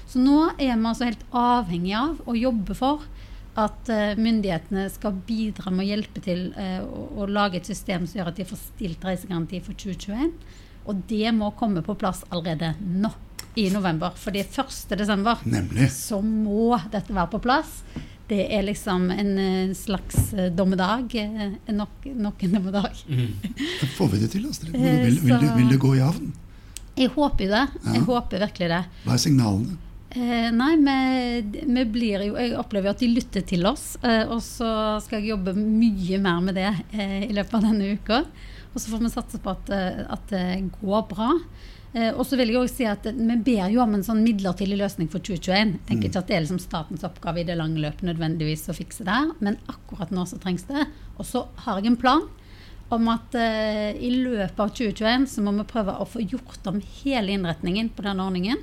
Så 0.09 0.21
nå 0.25 0.39
er 0.57 0.73
vi 0.79 0.89
altså 0.89 1.05
helt 1.11 1.25
avhengig 1.37 1.95
av 1.99 2.21
å 2.29 2.35
jobbe 2.39 2.75
for 2.79 3.03
at 3.59 3.89
eh, 3.93 4.15
myndighetene 4.17 4.87
skal 4.95 5.17
bidra 5.27 5.73
med 5.75 5.85
å 5.85 5.89
hjelpe 5.91 6.23
til 6.25 6.47
eh, 6.57 6.79
å, 6.81 7.09
å 7.23 7.27
lage 7.29 7.59
et 7.61 7.67
system 7.69 8.07
som 8.07 8.21
gjør 8.21 8.31
at 8.31 8.39
de 8.41 8.47
får 8.49 8.61
stilt 8.63 9.05
reisegaranti 9.05 9.61
for 9.67 9.75
2021. 9.77 10.31
Og 10.89 11.03
det 11.11 11.33
må 11.37 11.51
komme 11.59 11.83
på 11.85 11.97
plass 12.01 12.23
allerede 12.33 12.71
nå 12.81 13.11
i 13.59 13.67
november. 13.75 14.15
Fordi 14.17 14.45
1. 14.47 14.95
desember 14.97 15.43
Nemlig. 15.45 15.91
så 15.93 16.21
må 16.25 16.79
dette 16.93 17.13
være 17.13 17.33
på 17.35 17.41
plass. 17.45 17.83
Det 18.29 18.45
er 18.55 18.63
liksom 18.65 19.11
en 19.13 19.35
eh, 19.43 19.75
slags 19.77 20.31
dommedag. 20.57 21.13
Nok, 21.75 22.07
nok 22.15 22.47
en 22.47 22.57
dommedag. 22.61 22.97
Får 23.99 24.15
vi 24.15 24.23
det 24.23 24.31
til, 24.37 24.47
Astrid? 24.49 24.73
Vil, 24.73 25.03
vil, 25.09 25.19
vil, 25.27 25.37
det, 25.43 25.53
vil 25.59 25.75
det 25.75 25.81
gå 25.83 25.93
i 25.99 26.05
havn? 26.07 26.31
Jeg 26.99 27.13
håper 27.15 27.45
jo 27.45 27.53
det. 27.53 27.67
Jeg 27.91 28.01
Ja. 28.01 28.07
håper 28.09 28.43
virkelig 28.47 28.71
det. 28.73 28.81
Hva 29.05 29.19
er 29.19 29.23
signalene? 29.27 29.77
Eh, 30.11 30.49
nei, 30.57 30.71
vi, 30.81 31.65
vi 31.69 31.83
blir 31.85 32.23
jo 32.25 32.37
Jeg 32.41 32.55
opplever 32.57 32.95
at 32.95 33.03
de 33.03 33.11
lytter 33.13 33.45
til 33.47 33.67
oss. 33.69 33.97
Eh, 34.03 34.25
og 34.29 34.41
så 34.45 34.71
skal 35.05 35.21
jeg 35.21 35.35
jobbe 35.35 35.57
mye 35.59 36.21
mer 36.25 36.45
med 36.45 36.57
det 36.57 36.71
eh, 36.93 37.27
i 37.29 37.35
løpet 37.37 37.59
av 37.59 37.67
denne 37.69 37.93
uka. 37.99 38.23
Og 38.73 38.81
så 38.81 38.93
får 38.93 39.03
vi 39.05 39.11
satse 39.13 39.41
på 39.43 39.53
at, 39.53 39.75
eh, 39.75 40.05
at 40.09 40.31
det 40.33 40.47
går 40.81 41.05
bra. 41.11 41.35
Eh, 41.95 42.11
og 42.13 42.25
så 42.29 42.37
vil 42.37 42.53
jeg 42.53 42.61
også 42.61 42.77
si 42.81 42.87
at 42.89 43.07
vi 43.09 43.37
ber 43.47 43.69
jo 43.73 43.81
om 43.85 43.95
en 43.97 44.05
sånn 44.05 44.21
midlertidig 44.25 44.77
løsning 44.81 45.09
for 45.13 45.25
2021. 45.25 45.77
Jeg 45.77 45.87
tenker 45.89 46.11
ikke 46.11 46.23
at 46.23 46.31
det 46.31 46.37
er 46.37 46.45
liksom 46.45 46.61
statens 46.63 47.07
oppgave 47.09 47.43
i 47.43 47.47
det 47.49 47.57
lange 47.61 47.81
løpet 47.81 48.05
nødvendigvis 48.09 48.69
å 48.69 48.77
fikse 48.77 49.07
det 49.09 49.21
men 49.45 49.57
akkurat 49.73 50.13
nå 50.13 50.27
så 50.29 50.41
trengs 50.41 50.67
det. 50.69 50.85
Og 51.17 51.29
så 51.29 51.47
har 51.65 51.81
jeg 51.81 51.93
en 51.93 52.01
plan 52.01 52.27
om 52.93 53.09
at 53.13 53.35
eh, 53.37 53.97
i 54.01 54.13
løpet 54.15 54.61
av 54.61 54.73
2021 54.73 55.29
så 55.33 55.45
må 55.45 55.53
vi 55.59 55.69
prøve 55.69 55.97
å 55.97 56.09
få 56.09 56.25
gjort 56.25 56.69
om 56.71 56.81
hele 57.03 57.35
innretningen 57.35 57.91
på 57.93 58.05
denne 58.05 58.25
ordningen. 58.25 58.61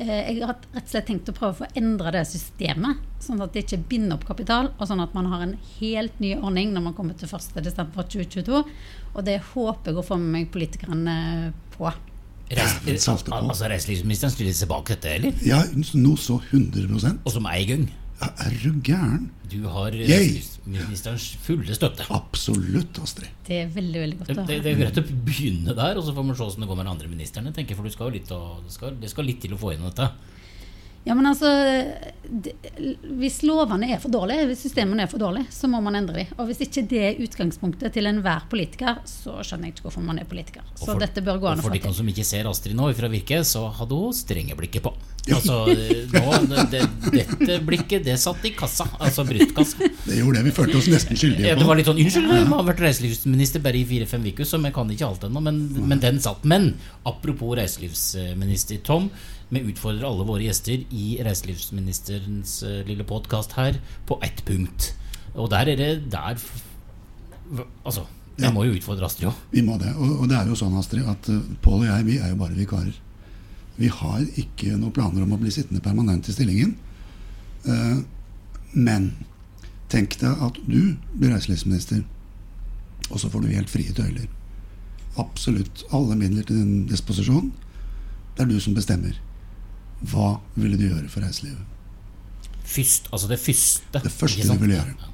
Eh, 0.00 0.08
jeg 0.08 0.38
har 0.40 0.54
rett 0.56 0.86
og 0.86 0.92
slett 0.92 1.08
tenkt 1.10 1.28
å 1.28 1.34
prøve 1.36 1.52
å 1.52 1.58
få 1.62 1.68
endra 1.78 2.12
det 2.14 2.22
systemet, 2.30 3.02
sånn 3.22 3.42
at 3.44 3.52
det 3.52 3.66
ikke 3.66 3.82
binder 3.90 4.16
opp 4.16 4.24
kapital, 4.30 4.70
og 4.78 4.88
sånn 4.88 5.02
at 5.04 5.12
man 5.16 5.28
har 5.32 5.44
en 5.44 5.56
helt 5.78 6.22
ny 6.22 6.32
ordning 6.38 6.72
når 6.72 6.86
man 6.88 6.96
kommer 6.96 7.18
til 7.18 7.28
1.12.2022. 7.28 8.62
Og 9.12 9.26
det 9.26 9.38
håper 9.52 9.92
jeg 9.92 10.00
å 10.00 10.06
få 10.06 10.18
med 10.20 10.32
meg 10.38 10.50
politikerne 10.54 11.52
på. 11.76 11.92
Salte 12.52 13.30
på. 13.30 13.36
altså 13.38 13.68
Reiselivsministeren 13.70 14.32
stiller 14.32 14.56
seg 14.56 14.68
bak 14.72 14.90
dette, 14.92 15.12
eller? 15.16 15.36
Ja, 15.46 15.62
noe 15.72 16.20
så 16.20 16.36
100% 16.50 17.22
Og 17.24 17.32
som 17.32 17.46
en 17.48 17.68
gang. 17.68 17.86
Er 18.22 18.56
du 18.62 18.80
gæren? 18.84 19.30
Du 19.50 19.64
har 19.68 19.92
ministerens 19.92 21.24
fulle 21.42 21.74
støtte. 21.76 22.06
Absolutt, 22.14 23.00
Astrid. 23.02 23.32
Det 23.46 23.58
er 23.64 23.72
veldig 23.74 24.02
veldig 24.04 24.18
godt 24.20 24.30
Det, 24.30 24.38
å 24.38 24.46
det, 24.48 24.58
det 24.64 24.72
er 24.72 24.78
greit 24.78 25.00
å 25.02 25.04
begynne 25.26 25.74
der, 25.76 25.98
og 25.98 26.06
så 26.06 26.14
får 26.14 26.28
vi 26.28 26.36
se 26.36 26.46
hvordan 26.46 26.64
det 26.64 26.70
går 26.70 26.78
med 26.78 26.86
de 26.88 26.92
andre 26.94 27.10
ministrene. 27.10 27.54
tenker 27.56 27.78
For 27.78 27.88
du 27.88 27.94
skal 27.94 28.08
jo 28.08 28.16
litt, 28.16 28.30
det, 28.30 28.74
skal, 28.76 28.94
det 29.02 29.10
skal 29.12 29.28
litt 29.28 29.42
til 29.44 29.56
å 29.56 29.60
få 29.60 29.74
inn 29.74 29.84
dette. 29.88 30.08
Ja, 31.04 31.16
men 31.18 31.26
altså, 31.26 31.48
det, 32.30 32.52
Hvis 33.18 33.40
lovene 33.42 33.88
er 33.90 33.98
for 34.02 34.12
dårlige, 34.14 34.44
hvis 34.52 34.60
systemene 34.68 35.02
er 35.02 35.10
for 35.10 35.18
dårlige, 35.18 35.48
så 35.50 35.66
må 35.70 35.80
man 35.82 35.96
endre 35.98 36.14
dem. 36.20 36.34
Og 36.38 36.46
hvis 36.46 36.60
ikke 36.62 36.84
det 36.88 37.00
er 37.08 37.22
utgangspunktet 37.24 37.96
til 37.96 38.06
enhver 38.06 38.44
politiker, 38.52 39.00
så 39.08 39.40
skjønner 39.42 39.66
jeg 39.68 39.74
ikke 39.76 39.88
hvorfor 39.88 40.04
man 40.06 40.20
er 40.22 40.28
politiker. 40.30 40.62
Så 40.78 40.92
for- 40.92 41.00
dette 41.02 41.24
bør 41.26 41.40
gå 41.42 41.48
Og 41.48 41.56
an 41.56 41.58
å 41.58 41.66
for 41.66 41.74
de 41.74 41.94
som 41.96 42.06
ikke 42.12 42.24
ser 42.28 42.46
Astrid 42.46 42.76
nå 42.78 42.92
fra 42.94 43.10
Virke, 43.10 43.42
så 43.44 43.64
hadde 43.80 43.98
hun 43.98 44.14
strenge 44.14 44.54
blikket 44.58 44.86
på. 44.86 44.94
Altså, 45.30 45.58
nå, 46.14 46.22
det, 46.70 46.80
dette 47.14 47.58
blikket, 47.66 48.02
det 48.06 48.16
satt 48.18 48.42
i 48.46 48.50
kassa. 48.58 48.86
Altså 49.02 49.22
bruttkassa. 49.26 49.90
Det 50.06 50.16
gjorde 50.18 50.38
det. 50.38 50.46
Vi 50.48 50.54
følte 50.56 50.78
oss 50.80 50.88
nesten 50.90 51.18
skyldige 51.18 51.46
Ja, 51.50 51.58
det 51.58 51.66
var 51.66 51.78
litt 51.78 51.86
sånn, 51.86 51.98
Unnskyld, 52.02 52.30
jeg 52.30 52.48
har 52.50 52.64
vært 52.66 52.82
reiselivsminister 52.86 53.62
bare 53.62 53.78
i 53.78 53.84
fire-fem 53.86 54.24
uker, 54.32 54.46
så 54.46 54.58
jeg 54.62 54.74
kan 54.74 54.90
ikke 54.90 55.06
alt 55.06 55.26
ennå. 55.28 55.42
Men, 55.42 55.60
men 55.86 56.02
den 56.02 56.18
satt. 56.22 56.42
Men 56.46 56.72
apropos 57.06 57.54
reiselivsminister 57.58 58.82
Tom. 58.86 59.10
Vi 59.52 59.60
utfordrer 59.68 60.06
alle 60.08 60.24
våre 60.24 60.46
gjester 60.46 60.80
i 60.96 61.06
reiselivsministerens 61.24 62.54
eh, 62.64 62.78
lille 62.88 63.04
podkast 63.04 63.52
her 63.58 63.76
på 64.08 64.16
ett 64.24 64.40
punkt. 64.48 64.92
Og 65.36 65.50
der 65.52 65.68
er 65.74 65.76
det 65.80 65.90
der 66.12 66.40
Altså, 67.84 68.06
vi 68.38 68.44
Ja. 68.46 68.50
må 68.50 68.64
jo 68.64 68.72
utfordre 68.78 69.04
Astrid 69.04 69.28
òg. 69.28 69.34
Vi 69.52 69.60
må 69.60 69.74
det. 69.78 69.90
Og, 69.96 70.22
og 70.22 70.28
det 70.30 70.38
er 70.38 70.46
jo 70.48 70.54
sånn, 70.56 70.76
Astrid, 70.78 71.04
at 71.04 71.28
uh, 71.28 71.42
Pål 71.60 71.82
og 71.82 71.88
jeg, 71.90 72.06
vi 72.06 72.14
er 72.16 72.30
jo 72.30 72.38
bare 72.40 72.56
vikarer. 72.56 72.94
Vi 73.76 73.90
har 73.92 74.22
ikke 74.40 74.76
noen 74.78 74.92
planer 74.96 75.26
om 75.26 75.34
å 75.36 75.38
bli 75.40 75.50
sittende 75.52 75.82
permanent 75.84 76.28
i 76.28 76.32
stillingen. 76.32 76.72
Eh, 77.66 77.98
men 78.72 79.10
tenk 79.92 80.16
deg 80.20 80.40
at 80.46 80.60
du 80.64 80.94
blir 81.12 81.32
reiselivsminister, 81.34 82.00
og 83.10 83.20
så 83.20 83.28
får 83.32 83.44
du 83.44 83.52
helt 83.52 83.72
frie 83.72 83.92
tøyler. 83.96 84.28
Absolutt 85.20 85.84
alle 85.92 86.16
midler 86.16 86.46
til 86.48 86.56
din 86.62 86.86
disposisjon. 86.88 87.52
Det 88.36 88.46
er 88.46 88.52
du 88.52 88.58
som 88.60 88.76
bestemmer. 88.76 89.18
Hva 90.10 90.34
ville 90.58 90.78
du 90.78 90.88
gjøre 90.88 91.08
for 91.12 91.24
reiselivet? 91.24 91.68
Først, 92.62 93.08
altså 93.12 93.28
det 93.30 93.38
første. 93.42 94.02
Det 94.02 94.12
første 94.12 94.46
du 94.48 94.62
ville 94.62 94.78
gjøre. 94.78 95.10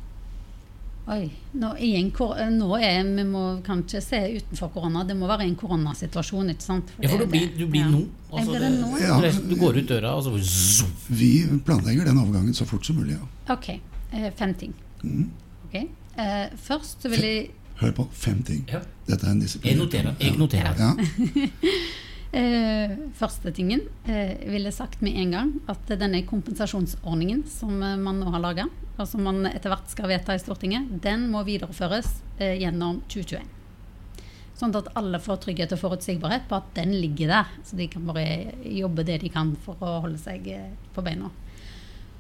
Oi. 1.09 1.25
Nå, 1.57 1.71
i 1.81 1.95
en, 1.97 2.11
nå 2.59 2.69
er 2.77 2.99
vi 3.17 3.25
må 3.25 3.43
kanskje 3.65 4.01
se 4.05 4.19
utenfor 4.37 4.69
korona. 4.75 5.07
Det 5.09 5.17
må 5.17 5.29
være 5.31 5.47
en 5.47 5.55
koronasituasjon, 5.57 6.53
ikke 6.53 6.67
sant? 6.67 6.91
Ja, 7.01 7.09
for 7.09 7.25
du 7.25 7.31
blir, 7.33 7.49
du 7.57 7.65
blir 7.65 7.87
ja. 7.87 7.93
nå. 7.93 8.03
Altså 8.29 8.51
blir 8.51 8.67
det 8.67 8.73
nå, 8.75 8.91
ja. 9.01 9.17
Du 9.49 9.55
går 9.57 9.81
ut 9.81 9.89
døra, 9.89 10.13
og 10.19 10.27
så. 10.45 10.89
Vi 11.09 11.33
planlegger 11.65 12.11
den 12.11 12.21
overgangen 12.21 12.57
så 12.57 12.69
fort 12.69 12.85
som 12.85 13.01
mulig. 13.01 13.17
ja. 13.17 13.55
Ok. 13.55 13.71
Eh, 14.13 14.29
fem 14.37 14.53
ting. 14.61 14.75
Mm. 15.03 15.31
Ok. 15.65 15.79
Eh, 16.19 16.45
først 16.69 17.03
så 17.03 17.13
vil 17.13 17.25
jeg 17.25 17.49
Hør 17.79 17.93
på, 17.95 18.09
fem 18.11 18.43
ting. 18.43 18.65
Ja. 18.67 18.81
Dette 19.07 19.27
er 19.27 19.31
en 19.31 19.41
disiplin. 19.41 19.71
Jeg 19.71 19.79
noterer. 19.79 20.15
Jeg 20.19 20.35
noterer. 20.35 20.75
Ja. 20.83 20.93
Eh, 22.29 22.91
første 23.17 23.53
tingen 23.57 23.87
eh, 24.05 24.35
ville 24.53 24.73
sagt 24.75 25.01
med 25.01 25.17
en 25.17 25.31
gang 25.33 25.53
at 25.73 25.93
denne 25.97 26.21
kompensasjonsordningen 26.29 27.47
som 27.49 27.79
eh, 27.81 27.97
man 27.97 28.21
nå 28.21 28.29
har 28.35 28.43
laga, 28.45 28.67
og 28.99 29.07
som 29.09 29.25
man 29.25 29.47
etter 29.49 29.73
hvert 29.73 29.89
skal 29.89 30.11
vedta 30.11 30.37
i 30.37 30.43
Stortinget, 30.43 30.91
den 31.01 31.31
må 31.33 31.41
videreføres 31.49 32.19
eh, 32.37 32.59
gjennom 32.61 33.01
2021. 33.09 33.55
Sånn 34.59 34.75
at 34.75 34.91
alle 34.99 35.21
får 35.23 35.39
trygghet 35.45 35.73
og 35.77 35.81
forutsigbarhet 35.85 36.49
på 36.51 36.57
at 36.59 36.73
den 36.75 36.97
ligger 36.99 37.31
der. 37.31 37.51
Så 37.63 37.79
de 37.79 37.87
kan 37.91 38.07
bare 38.09 38.57
jobbe 38.67 39.05
det 39.07 39.21
de 39.23 39.31
kan 39.31 39.53
for 39.63 39.79
å 39.79 40.01
holde 40.03 40.19
seg 40.19 40.49
eh, 40.51 40.73
på 40.97 41.05
beina. 41.07 41.31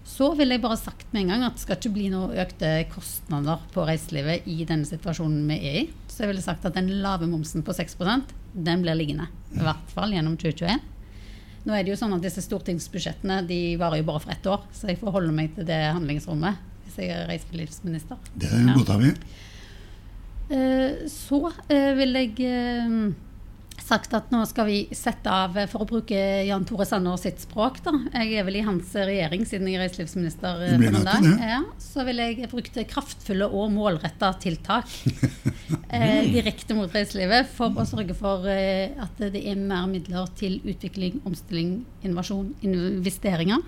Så 0.09 0.31
vil 0.39 0.55
jeg 0.55 0.63
bare 0.63 0.79
sagt 0.81 1.11
med 1.13 1.27
en 1.27 1.35
gang 1.35 1.43
at 1.45 1.59
det 1.59 1.65
skal 1.67 1.77
ikke 1.77 1.93
bli 1.99 2.07
noe 2.13 2.39
økte 2.41 2.71
kostnader 2.95 3.61
på 3.75 3.85
reiselivet 3.85 4.47
i 4.49 4.63
denne 4.65 4.89
situasjonen 4.89 5.51
vi 5.51 5.59
er 5.59 5.81
i. 5.83 5.89
Så 6.19 6.25
jeg 6.25 6.33
ville 6.33 6.43
sagt 6.43 6.65
at 6.67 6.75
den 6.75 6.89
lave 6.99 7.29
momsen 7.31 7.63
på 7.63 7.71
6% 7.71 8.33
den 8.59 8.81
blir 8.83 8.97
liggende. 8.99 9.29
I 9.55 9.61
hvert 9.63 9.93
fall 9.95 10.11
gjennom 10.17 10.35
2021. 10.41 10.81
Nå 11.69 11.75
er 11.77 11.85
det 11.87 11.93
jo 11.93 11.99
sånn 12.01 12.17
at 12.17 12.25
disse 12.25 12.43
stortingsbudsjettene 12.43 13.37
de 13.47 13.59
varer 13.79 14.01
jo 14.01 14.07
bare 14.09 14.23
for 14.25 14.35
ett 14.35 14.47
år, 14.51 14.65
så 14.75 14.89
jeg 14.91 14.99
får 14.99 15.15
holde 15.15 15.35
meg 15.37 15.53
til 15.55 15.69
det 15.69 15.79
handlingsrommet 15.95 16.59
hvis 16.89 16.99
jeg 17.05 17.13
er 17.15 17.29
reiselivsminister. 17.31 18.19
Det 18.35 18.51
Ja. 18.51 18.75
godtar 18.75 18.99
vi. 19.05 19.13
Eh, 20.51 21.07
Så 21.07 21.53
eh, 21.69 21.93
vil 21.99 22.15
jeg 22.17 22.35
eh, 22.41 23.15
sagt 23.89 24.13
at 24.17 24.31
nå 24.35 24.43
skal 24.49 24.67
vi 24.69 24.79
sette 24.97 25.31
av, 25.33 25.55
for 25.71 25.85
å 25.85 25.89
bruke 25.89 26.19
Jan 26.49 26.65
Tore 26.69 26.85
Sanner 26.89 27.17
sitt 27.21 27.41
språk, 27.45 27.79
da. 27.85 27.93
Jeg 28.19 28.35
er 28.41 28.45
vel 28.49 28.57
i 28.61 28.65
hans 28.67 28.91
regjering 28.97 29.45
siden 29.49 29.69
jeg 29.71 29.79
er 29.79 29.85
reiselivsminister. 29.87 30.65
på 30.77 30.91
den 30.91 31.05
det. 31.05 31.37
Ja, 31.53 31.61
så 31.81 32.05
vil 32.09 32.17
jeg 32.25 32.49
bruke 32.51 32.85
kraftfulle 32.91 33.47
og 33.49 33.71
målretta 33.73 34.33
tiltak 34.43 34.89
eh, 35.89 36.25
direkte 36.33 36.77
mot 36.77 36.93
reiselivet 36.95 37.49
for 37.55 37.77
å 37.77 37.87
sørge 37.89 38.17
for 38.17 38.49
eh, 38.51 38.95
at 39.01 39.21
det 39.21 39.43
er 39.43 39.61
mer 39.61 39.87
midler 39.91 40.29
til 40.39 40.59
utvikling, 40.65 41.21
omstilling, 41.29 41.79
innovasjon, 42.03 42.53
investeringer. 42.65 43.63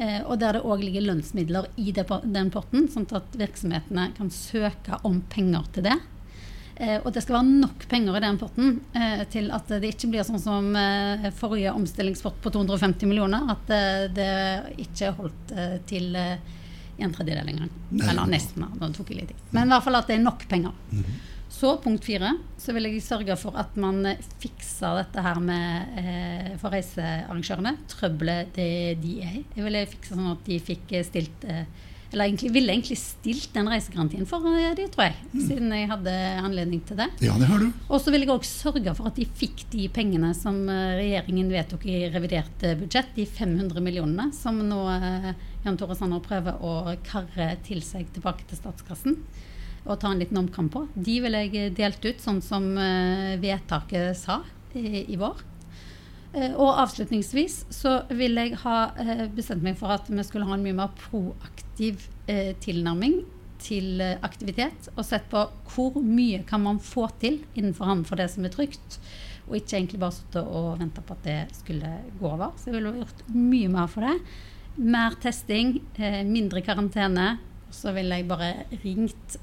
Eh, 0.00 0.20
og 0.24 0.38
der 0.40 0.56
det 0.56 0.64
òg 0.64 0.84
ligger 0.84 1.04
lønnsmidler 1.08 1.68
i 1.80 1.92
det, 1.96 2.06
den 2.24 2.52
potten, 2.54 2.88
sånn 2.92 3.08
at 3.16 3.36
virksomhetene 3.36 4.10
kan 4.16 4.32
søke 4.32 5.00
om 5.04 5.20
penger 5.32 5.68
til 5.74 5.90
det. 5.90 5.98
Eh, 6.80 6.96
og 7.02 7.12
det 7.12 7.20
skal 7.24 7.40
være 7.40 7.58
nok 7.66 7.84
penger 7.90 8.16
i 8.16 8.22
den 8.24 8.38
potten 8.40 8.78
eh, 8.96 9.26
til 9.28 9.50
at 9.52 9.68
det 9.82 9.90
ikke 9.92 10.08
blir 10.14 10.24
sånn 10.24 10.40
som 10.40 10.70
eh, 10.78 11.28
forrige 11.36 11.74
omstillingspott 11.76 12.38
på 12.40 12.52
250 12.54 13.10
millioner, 13.10 13.52
at 13.52 13.74
det 14.16 14.30
ikke 14.86 15.12
holdt 15.18 15.52
eh, 15.52 15.76
til 15.90 16.16
eh, 16.16 16.56
en 17.04 17.12
tredjedel 17.14 17.48
engang. 17.52 17.70
Eller 18.02 18.30
nesten. 18.30 18.64
da, 18.66 18.70
Nå 18.80 18.92
tok 18.96 19.10
jeg 19.12 19.24
litt. 19.24 19.34
Men 19.54 19.68
i 19.68 19.74
hvert 19.74 19.86
fall 19.88 19.98
at 20.00 20.08
det 20.10 20.16
er 20.18 20.24
nok 20.24 20.46
penger. 20.50 20.72
Så 21.50 21.72
punkt 21.82 22.04
fire, 22.06 22.30
så 22.62 22.72
vil 22.72 22.86
jeg 22.86 23.02
sørge 23.02 23.34
for 23.36 23.56
at 23.58 23.74
man 23.82 24.04
eh, 24.06 24.20
fikser 24.40 25.00
dette 25.00 25.24
her 25.24 25.40
med 25.42 25.98
eh, 25.98 26.50
for 26.62 26.70
reisearrangørene. 26.70 27.72
Trøbbelet 27.90 28.52
det 28.54 28.68
de 29.02 29.16
er 29.26 29.40
i. 29.40 29.44
Jeg 29.56 29.66
ville 29.66 29.82
fikse 29.90 30.14
sånn 30.14 30.30
at 30.30 30.44
de 30.46 30.60
fikk 30.62 30.94
eh, 30.94 31.04
stilt 31.08 31.44
eh, 31.50 31.64
Eller 32.10 32.26
egentlig 32.26 32.50
ville 32.50 32.72
egentlig 32.74 32.98
stilt 32.98 33.52
den 33.54 33.68
reisegarantien 33.70 34.26
for 34.26 34.46
eh, 34.50 34.72
de, 34.74 34.86
tror 34.90 35.06
jeg. 35.06 35.44
Siden 35.46 35.70
jeg 35.74 35.90
hadde 35.90 36.14
anledning 36.42 36.80
til 36.86 36.98
det. 36.98 37.06
Ja, 37.22 37.36
det 37.38 37.46
har 37.50 37.62
du. 37.62 37.68
Og 37.86 38.02
så 38.02 38.10
ville 38.10 38.26
jeg 38.26 38.34
òg 38.34 38.48
sørge 38.48 38.94
for 38.98 39.10
at 39.10 39.20
de 39.20 39.26
fikk 39.40 39.62
de 39.70 39.86
pengene 39.94 40.32
som 40.36 40.58
eh, 40.66 40.96
regjeringen 40.98 41.52
vedtok 41.54 41.86
i 41.86 42.00
revidert 42.10 42.66
eh, 42.66 42.74
budsjett, 42.80 43.12
de 43.14 43.28
500 43.30 43.84
millionene 43.84 44.30
som 44.36 44.58
nå 44.58 44.80
eh, 44.96 45.30
Jan 45.66 45.78
Tore 45.78 45.94
Sanner 45.98 46.22
prøver 46.24 46.58
å 46.64 46.96
karre 47.06 47.52
til 47.66 47.84
seg 47.86 48.10
tilbake 48.16 48.48
til 48.50 48.58
statskassen. 48.58 49.20
Og 49.86 49.96
ta 50.00 50.10
en 50.10 50.20
liten 50.20 50.36
omkamp 50.36 50.74
på. 50.74 50.84
De 50.94 51.20
ville 51.24 51.44
jeg 51.46 51.72
delt 51.78 52.02
ut 52.04 52.20
sånn 52.20 52.42
som 52.44 52.66
eh, 52.74 53.38
vedtaket 53.40 54.18
sa 54.18 54.42
i, 54.74 55.06
i 55.06 55.20
vår. 55.20 55.46
Eh, 56.32 56.52
Og 56.54 56.78
avslutningsvis 56.78 57.64
så 57.74 58.00
vil 58.14 58.38
jeg 58.38 58.58
ha 58.62 58.76
eh, 59.02 59.26
bestemt 59.34 59.64
meg 59.66 59.78
for 59.80 59.96
at 59.96 60.06
vi 60.10 60.22
skulle 60.26 60.46
ha 60.46 60.54
en 60.54 60.64
mye 60.64 60.78
mer 60.78 60.92
proaktiv 60.98 62.06
eh, 62.30 62.52
tilnærming 62.62 63.24
til 63.60 64.00
aktivitet. 64.24 64.88
Og 64.94 65.04
sett 65.04 65.26
på 65.28 65.42
hvor 65.74 65.98
mye 66.00 66.44
kan 66.48 66.62
man 66.64 66.78
få 66.80 67.10
til 67.20 67.42
innenfor 67.52 67.90
rammen 67.90 68.06
for 68.08 68.16
det 68.16 68.30
som 68.32 68.46
er 68.46 68.54
trygt. 68.54 68.96
Og 69.50 69.58
ikke 69.58 69.76
egentlig 69.76 70.00
bare 70.00 70.16
sitte 70.16 70.40
og 70.46 70.78
vente 70.80 71.02
på 71.04 71.16
at 71.18 71.26
det 71.26 71.58
skulle 71.58 71.90
gå 72.20 72.30
over. 72.30 72.54
Så 72.56 72.70
jeg 72.70 72.78
ville 72.78 72.94
gjort 73.02 73.20
mye 73.34 73.68
mer 73.74 73.90
for 73.90 74.06
det. 74.06 74.14
Mer 74.80 75.18
testing, 75.20 75.74
mindre 76.30 76.62
karantene. 76.64 77.34
Så 77.74 77.92
ville 77.92 78.16
jeg 78.16 78.30
bare 78.30 78.48
ringt 78.80 79.36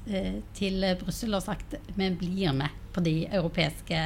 til 0.58 0.88
Brussel 0.98 1.36
og 1.38 1.44
sagt 1.44 1.78
vi 1.94 2.10
blir 2.18 2.56
med 2.56 2.74
på 2.96 3.04
de 3.04 3.20
europeiske 3.28 4.02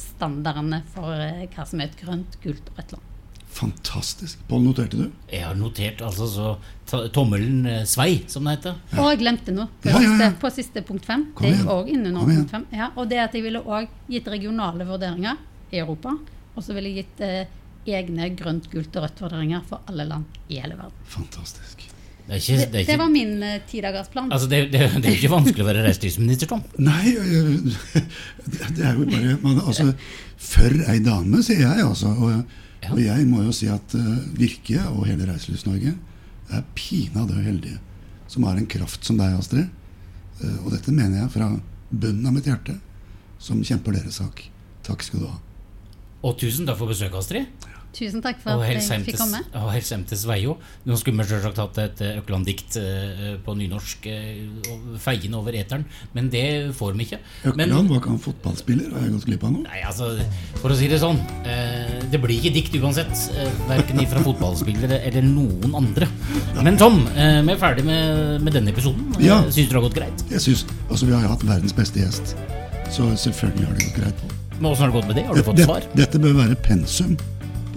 standardene 0.00 0.82
for 0.94 1.12
eh, 1.14 1.44
hva 1.54 1.66
som 1.68 1.80
er 1.82 1.90
et 1.90 2.00
grønt, 2.00 2.38
gult 2.44 2.70
og 2.72 2.78
rødt 2.80 2.92
land. 2.96 3.04
Fantastisk. 3.58 4.38
Pål, 4.46 4.60
noterte 4.68 4.98
du? 5.00 5.06
Jeg 5.32 5.42
har 5.42 5.56
notert 5.58 6.02
altså 6.04 6.26
så 6.30 6.50
tommelen 7.14 7.64
eh, 7.66 7.80
svei, 7.88 8.20
som 8.30 8.44
det 8.46 8.58
heter. 8.58 8.76
Og 9.00 9.08
jeg 9.10 9.20
glemte 9.24 9.54
noe 9.56 9.66
på, 9.82 9.88
Ja, 9.90 10.02
ja, 10.04 10.12
ja. 10.20 10.30
På 10.38 10.50
siste 10.54 10.82
punkt 10.86 11.08
fem. 11.08 11.24
Kom 11.34 11.46
det 11.48 11.54
er 11.54 11.58
igjen. 11.62 11.70
òg 11.74 11.90
inne 11.94 12.12
under 12.12 12.20
Kom 12.26 12.34
punkt 12.36 12.54
fem. 12.54 12.66
Ja, 12.76 12.90
og 12.94 13.08
det 13.10 13.18
at 13.24 13.34
jeg 13.34 13.46
ville 13.48 13.64
òg 13.64 13.88
gitt 14.12 14.28
regionale 14.30 14.86
vurderinger 14.88 15.40
i 15.72 15.80
Europa. 15.82 16.14
Og 16.54 16.64
så 16.64 16.76
ville 16.76 16.92
jeg 16.92 17.02
gitt 17.06 17.24
eh, 17.26 17.54
egne 17.88 18.28
grønt, 18.36 18.68
gult 18.70 18.94
og 19.00 19.06
rødt 19.08 19.22
vurderinger 19.24 19.64
for 19.66 19.80
alle 19.88 20.04
land 20.06 20.38
i 20.52 20.60
hele 20.60 20.76
verden. 20.78 21.06
Fantastisk. 21.16 21.88
Det 22.28 22.38
ikke, 22.42 22.56
Det, 22.58 22.64
er 22.82 22.86
det 22.90 22.96
var 23.00 23.06
ikke, 23.08 23.12
min 23.14 23.42
eh, 23.42 23.60
tidagersplan. 23.70 24.26
altså 24.32 24.48
det, 24.50 24.58
det, 24.72 24.80
det 25.00 25.08
er 25.08 25.14
ikke 25.16 25.30
vanskelig 25.32 25.64
å 25.64 25.68
være 25.70 25.84
reiselivsminister, 25.86 26.50
Tom. 26.50 26.60
Nei, 26.76 27.14
det 28.76 28.84
er 28.84 28.98
jo 28.98 29.06
bare 29.08 29.36
man, 29.42 29.60
altså, 29.64 29.86
For 30.38 30.76
ei 30.92 30.98
dame, 31.04 31.40
sier 31.46 31.62
jeg, 31.64 31.84
altså. 31.86 32.12
Og, 32.14 32.42
Ja. 32.78 32.92
og 32.94 33.00
jeg 33.02 33.24
må 33.26 33.40
jo 33.42 33.50
si 33.50 33.66
at 33.66 33.94
uh, 33.98 34.18
Virke 34.38 34.78
og 34.92 35.00
hele 35.08 35.24
Reiselivs-Norge 35.26 35.96
er 36.54 36.60
pinadø 36.78 37.40
heldige 37.42 37.80
som 38.30 38.44
har 38.46 38.54
en 38.60 38.68
kraft 38.70 39.02
som 39.08 39.18
deg, 39.18 39.32
Astrid. 39.34 39.66
Uh, 40.38 40.60
og 40.62 40.70
dette 40.76 40.92
mener 40.94 41.24
jeg 41.24 41.32
fra 41.34 41.48
bunnen 41.90 42.28
av 42.30 42.36
mitt 42.36 42.46
hjerte, 42.46 42.76
som 43.42 43.64
kjemper 43.66 43.96
deres 43.98 44.20
sak. 44.22 44.44
Takk 44.86 45.02
skal 45.02 45.24
du 45.24 45.26
ha. 45.26 45.40
Og 46.22 46.38
tusen 46.38 46.66
takk 46.70 46.78
for 46.78 46.92
besøket, 46.92 47.18
Astrid. 47.18 47.66
Tusen 47.98 48.22
takk 48.22 48.38
for 48.42 48.62
at 48.62 48.70
jeg 48.76 49.02
fikk 49.08 49.18
komme. 49.18 49.40
og 49.58 49.72
Helsemtes 49.74 50.22
Veio. 50.28 50.54
Nå 50.86 50.96
skulle 51.00 51.18
vi 51.18 51.28
selvsagt 51.32 51.58
hatt 51.58 51.78
et 51.82 52.02
eh, 52.06 52.18
Økland-dikt 52.20 52.76
eh, 52.78 53.32
på 53.44 53.54
nynorsk 53.58 54.06
feiende 54.06 54.98
feien 55.02 55.34
over 55.34 55.56
eteren, 55.58 55.84
men 56.14 56.28
det 56.30 56.44
får 56.78 56.94
vi 56.98 57.06
ikke. 57.08 57.18
Men, 57.58 57.72
Økland 57.72 57.90
var 57.90 58.00
ikke 58.02 58.12
han 58.12 58.20
fotballspiller? 58.22 58.92
Har 58.94 59.06
jeg 59.06 59.14
gått 59.16 59.26
glipp 59.30 59.46
av 59.48 59.52
noe? 59.56 59.64
Nei, 59.66 59.80
altså, 59.88 60.10
for 60.60 60.70
å 60.74 60.76
si 60.78 60.88
det 60.90 60.98
sånn 61.02 61.18
eh, 61.48 61.96
Det 62.12 62.20
blir 62.22 62.36
ikke 62.38 62.52
dikt 62.54 62.76
uansett. 62.78 63.12
Eh, 63.34 63.50
verken 63.70 64.04
fra 64.12 64.22
fotballspillere 64.24 65.00
eller 65.08 65.26
noen 65.26 65.74
andre. 65.78 66.06
Men 66.62 66.78
Tom, 66.80 67.00
eh, 67.16 67.40
vi 67.46 67.54
er 67.54 67.60
ferdig 67.60 67.84
med, 67.88 68.38
med 68.46 68.54
denne 68.54 68.70
episoden. 68.74 69.10
Ja. 69.22 69.40
Eh, 69.42 69.50
Syns 69.50 69.68
du 69.70 69.74
det 69.74 69.80
har 69.80 69.86
gått 69.88 69.98
greit? 69.98 70.24
Jeg 70.30 70.44
synes, 70.44 70.64
altså 70.88 71.08
Vi 71.08 71.16
har 71.16 71.24
jo 71.26 71.32
hatt 71.34 71.44
verdens 71.48 71.74
beste 71.76 72.02
gjest, 72.04 72.36
så 72.94 73.08
selvfølgelig 73.18 73.66
har 73.66 73.74
det 73.78 73.88
gått 73.88 73.98
greit. 74.04 74.22
Men 74.58 74.70
Åssen 74.72 74.86
har 74.86 74.92
det 74.92 74.96
gått 75.00 75.10
med 75.10 75.16
det? 75.20 75.26
Har 75.26 75.34
du 75.34 75.38
Dette, 75.40 75.48
fått 75.50 75.58
dette, 75.60 75.68
svar? 75.72 75.90
dette 75.98 76.22
bør 76.22 76.38
være 76.40 76.56
pensum 76.66 77.12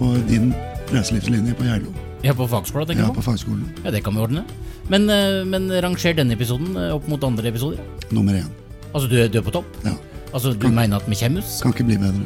på 0.02 0.06
din 0.28 0.50
reiselivslinje 0.92 1.54
på 1.58 1.64
Geilo. 1.70 1.90
Ja, 2.26 2.32
på 2.38 2.46
fagskolen, 2.50 2.86
tenker 2.90 3.02
du 3.06 3.08
Ja, 3.08 3.14
på? 3.14 3.22
fagskolen. 3.22 3.64
Ja, 3.84 3.90
det 3.94 4.02
kan 4.04 4.14
vi 4.14 4.20
ordne. 4.22 4.42
Men, 4.90 5.08
eh, 5.10 5.44
men 5.46 5.70
ranger 5.82 6.12
denne 6.18 6.32
episoden 6.34 6.76
eh, 6.76 6.90
opp 6.94 7.06
mot 7.10 7.22
andre 7.24 7.48
episoder? 7.50 7.78
Nummer 8.10 8.32
én. 8.34 8.46
Altså, 8.94 9.08
du 9.08 9.28
du 9.28 9.38
er 9.38 9.42
på 9.46 9.50
topp? 9.54 9.64
Ja. 9.86 9.92
Altså, 10.34 10.52
Du 10.58 10.68
mener 10.68 10.96
at 10.96 11.06
vi 11.08 11.14
kommer 11.14 11.40
oss? 11.42 11.60
Kan 11.62 11.72
ikke 11.72 11.84
bli 11.84 11.96
bedre. 11.98 12.22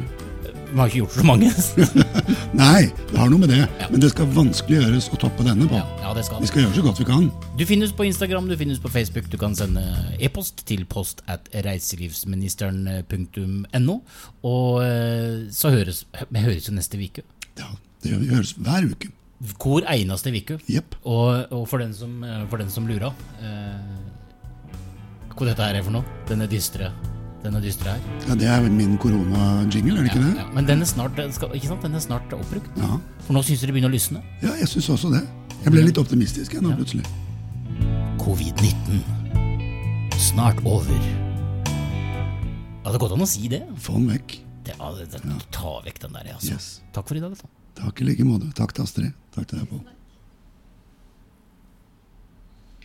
Vi 0.67 0.75
har 0.77 0.87
ikke 0.89 0.97
gjort 0.99 1.11
så 1.15 1.23
mange. 1.23 1.47
Nei, 2.53 2.91
det 3.11 3.17
har 3.17 3.29
noe 3.31 3.39
med 3.39 3.47
det. 3.49 3.67
Men 3.89 4.01
det 4.03 4.09
skal 4.11 4.25
vanskelig 4.35 4.81
gjøres 4.81 5.07
å 5.15 5.17
toppe 5.21 5.43
denne 5.47 5.63
på. 5.69 5.75
ja, 5.79 5.85
ja, 6.03 6.11
det 6.13 6.25
skal 6.27 6.41
Vi 6.43 6.47
skal 6.49 6.61
gjøre 6.65 6.75
så 6.75 6.81
godt 6.83 6.99
vi 6.99 7.05
kan. 7.07 7.29
Du 7.57 7.63
finnes 7.65 7.91
på 7.95 8.03
Instagram, 8.03 8.47
du 8.51 8.57
finnes 8.59 8.79
på 8.83 8.89
Facebook. 8.91 9.29
Du 9.31 9.37
kan 9.37 9.55
sende 9.55 9.79
e-post 10.19 10.65
til 10.67 10.83
post 10.85 11.21
at 11.27 11.47
reiselivsministeren.no. 11.55 13.95
Og 14.43 14.83
eh, 14.83 15.47
så 15.51 15.69
høres 15.73 16.03
vi 16.29 16.39
høres 16.43 16.67
jo 16.69 16.73
neste 16.75 16.97
uke. 16.99 17.21
Ja, 17.59 17.67
Det 18.03 18.11
gjør 18.11 18.19
vi 18.23 18.27
høres 18.35 18.53
hver 18.57 18.85
uke. 18.91 19.09
Hvor 19.61 19.83
eneste 19.93 20.31
uke. 20.33 20.57
Yep. 20.69 20.95
Og, 21.05 21.51
og 21.53 21.67
for 21.69 21.77
den 21.77 21.93
som, 21.93 22.23
eh, 22.23 22.45
for 22.49 22.57
den 22.57 22.69
som 22.73 22.87
lurer 22.89 23.13
eh, 23.41 25.33
Hva 25.37 25.45
dette 25.45 25.61
her 25.61 25.75
er 25.77 25.83
for 25.85 25.93
noe? 25.93 26.03
Denne 26.29 26.47
dystre 26.49 26.89
Denne 27.43 27.61
dystre 27.61 27.91
her. 27.93 27.99
Ja, 28.27 28.35
Det 28.35 28.47
er 28.49 28.65
min 28.73 28.95
korona-jingle, 28.97 29.93
er 29.99 30.07
det 30.07 30.09
ikke 30.11 30.23
det? 30.25 30.31
ja. 30.39 30.45
Men 30.55 30.65
den 30.65 30.81
er 30.81 30.85
snart, 30.89 31.19
skal, 31.35 31.53
ikke 31.53 31.67
sant? 31.69 31.83
Den 31.85 31.93
er 31.93 32.01
snart 32.01 32.33
oppbrukt. 32.33 32.65
Ja, 32.81 32.97
For 33.27 33.33
nå 33.37 33.43
syns 33.45 33.61
du 33.61 33.67
det 33.67 33.75
begynner 33.75 33.91
å 33.93 33.93
lysne. 33.93 34.23
ja 34.41 34.55
jeg 34.57 34.67
syns 34.73 34.89
også 34.89 35.11
det. 35.13 35.21
Jeg 35.63 35.71
ble 35.71 35.83
litt 35.85 35.97
optimistisk 36.01 36.53
jeg 36.57 36.61
nå 36.65 36.73
Ja. 36.73 36.75
plutselig. 36.81 37.05
Covid-19. 38.17 39.03
snart 40.17 40.57
over. 40.65 40.97
Ja, 42.83 42.91
det 42.91 42.99
går 42.99 43.13
an 43.13 43.21
å 43.21 43.27
si 43.29 43.47
det. 43.51 43.61
Få 43.77 43.93
den 43.99 44.09
vekk. 44.09 44.39
Det, 44.67 44.75
ja, 44.77 44.89
det, 44.99 45.21
det 45.23 45.37
Ta 45.55 45.77
vekk 45.85 46.01
den 46.05 46.17
der, 46.19 46.33
altså. 46.37 46.55
Yes. 46.57 46.71
Takk 46.95 47.09
for 47.09 47.19
i 47.19 47.23
dag. 47.23 47.37
Da. 47.39 47.53
Takk 47.81 48.01
i 48.01 48.09
like 48.09 48.25
måte. 48.27 48.49
Takk 48.57 48.75
til 48.77 48.87
Astrid. 48.87 49.15
Takk 49.35 49.49
til 49.51 49.61
deg, 49.61 49.69
Pål. 49.71 49.96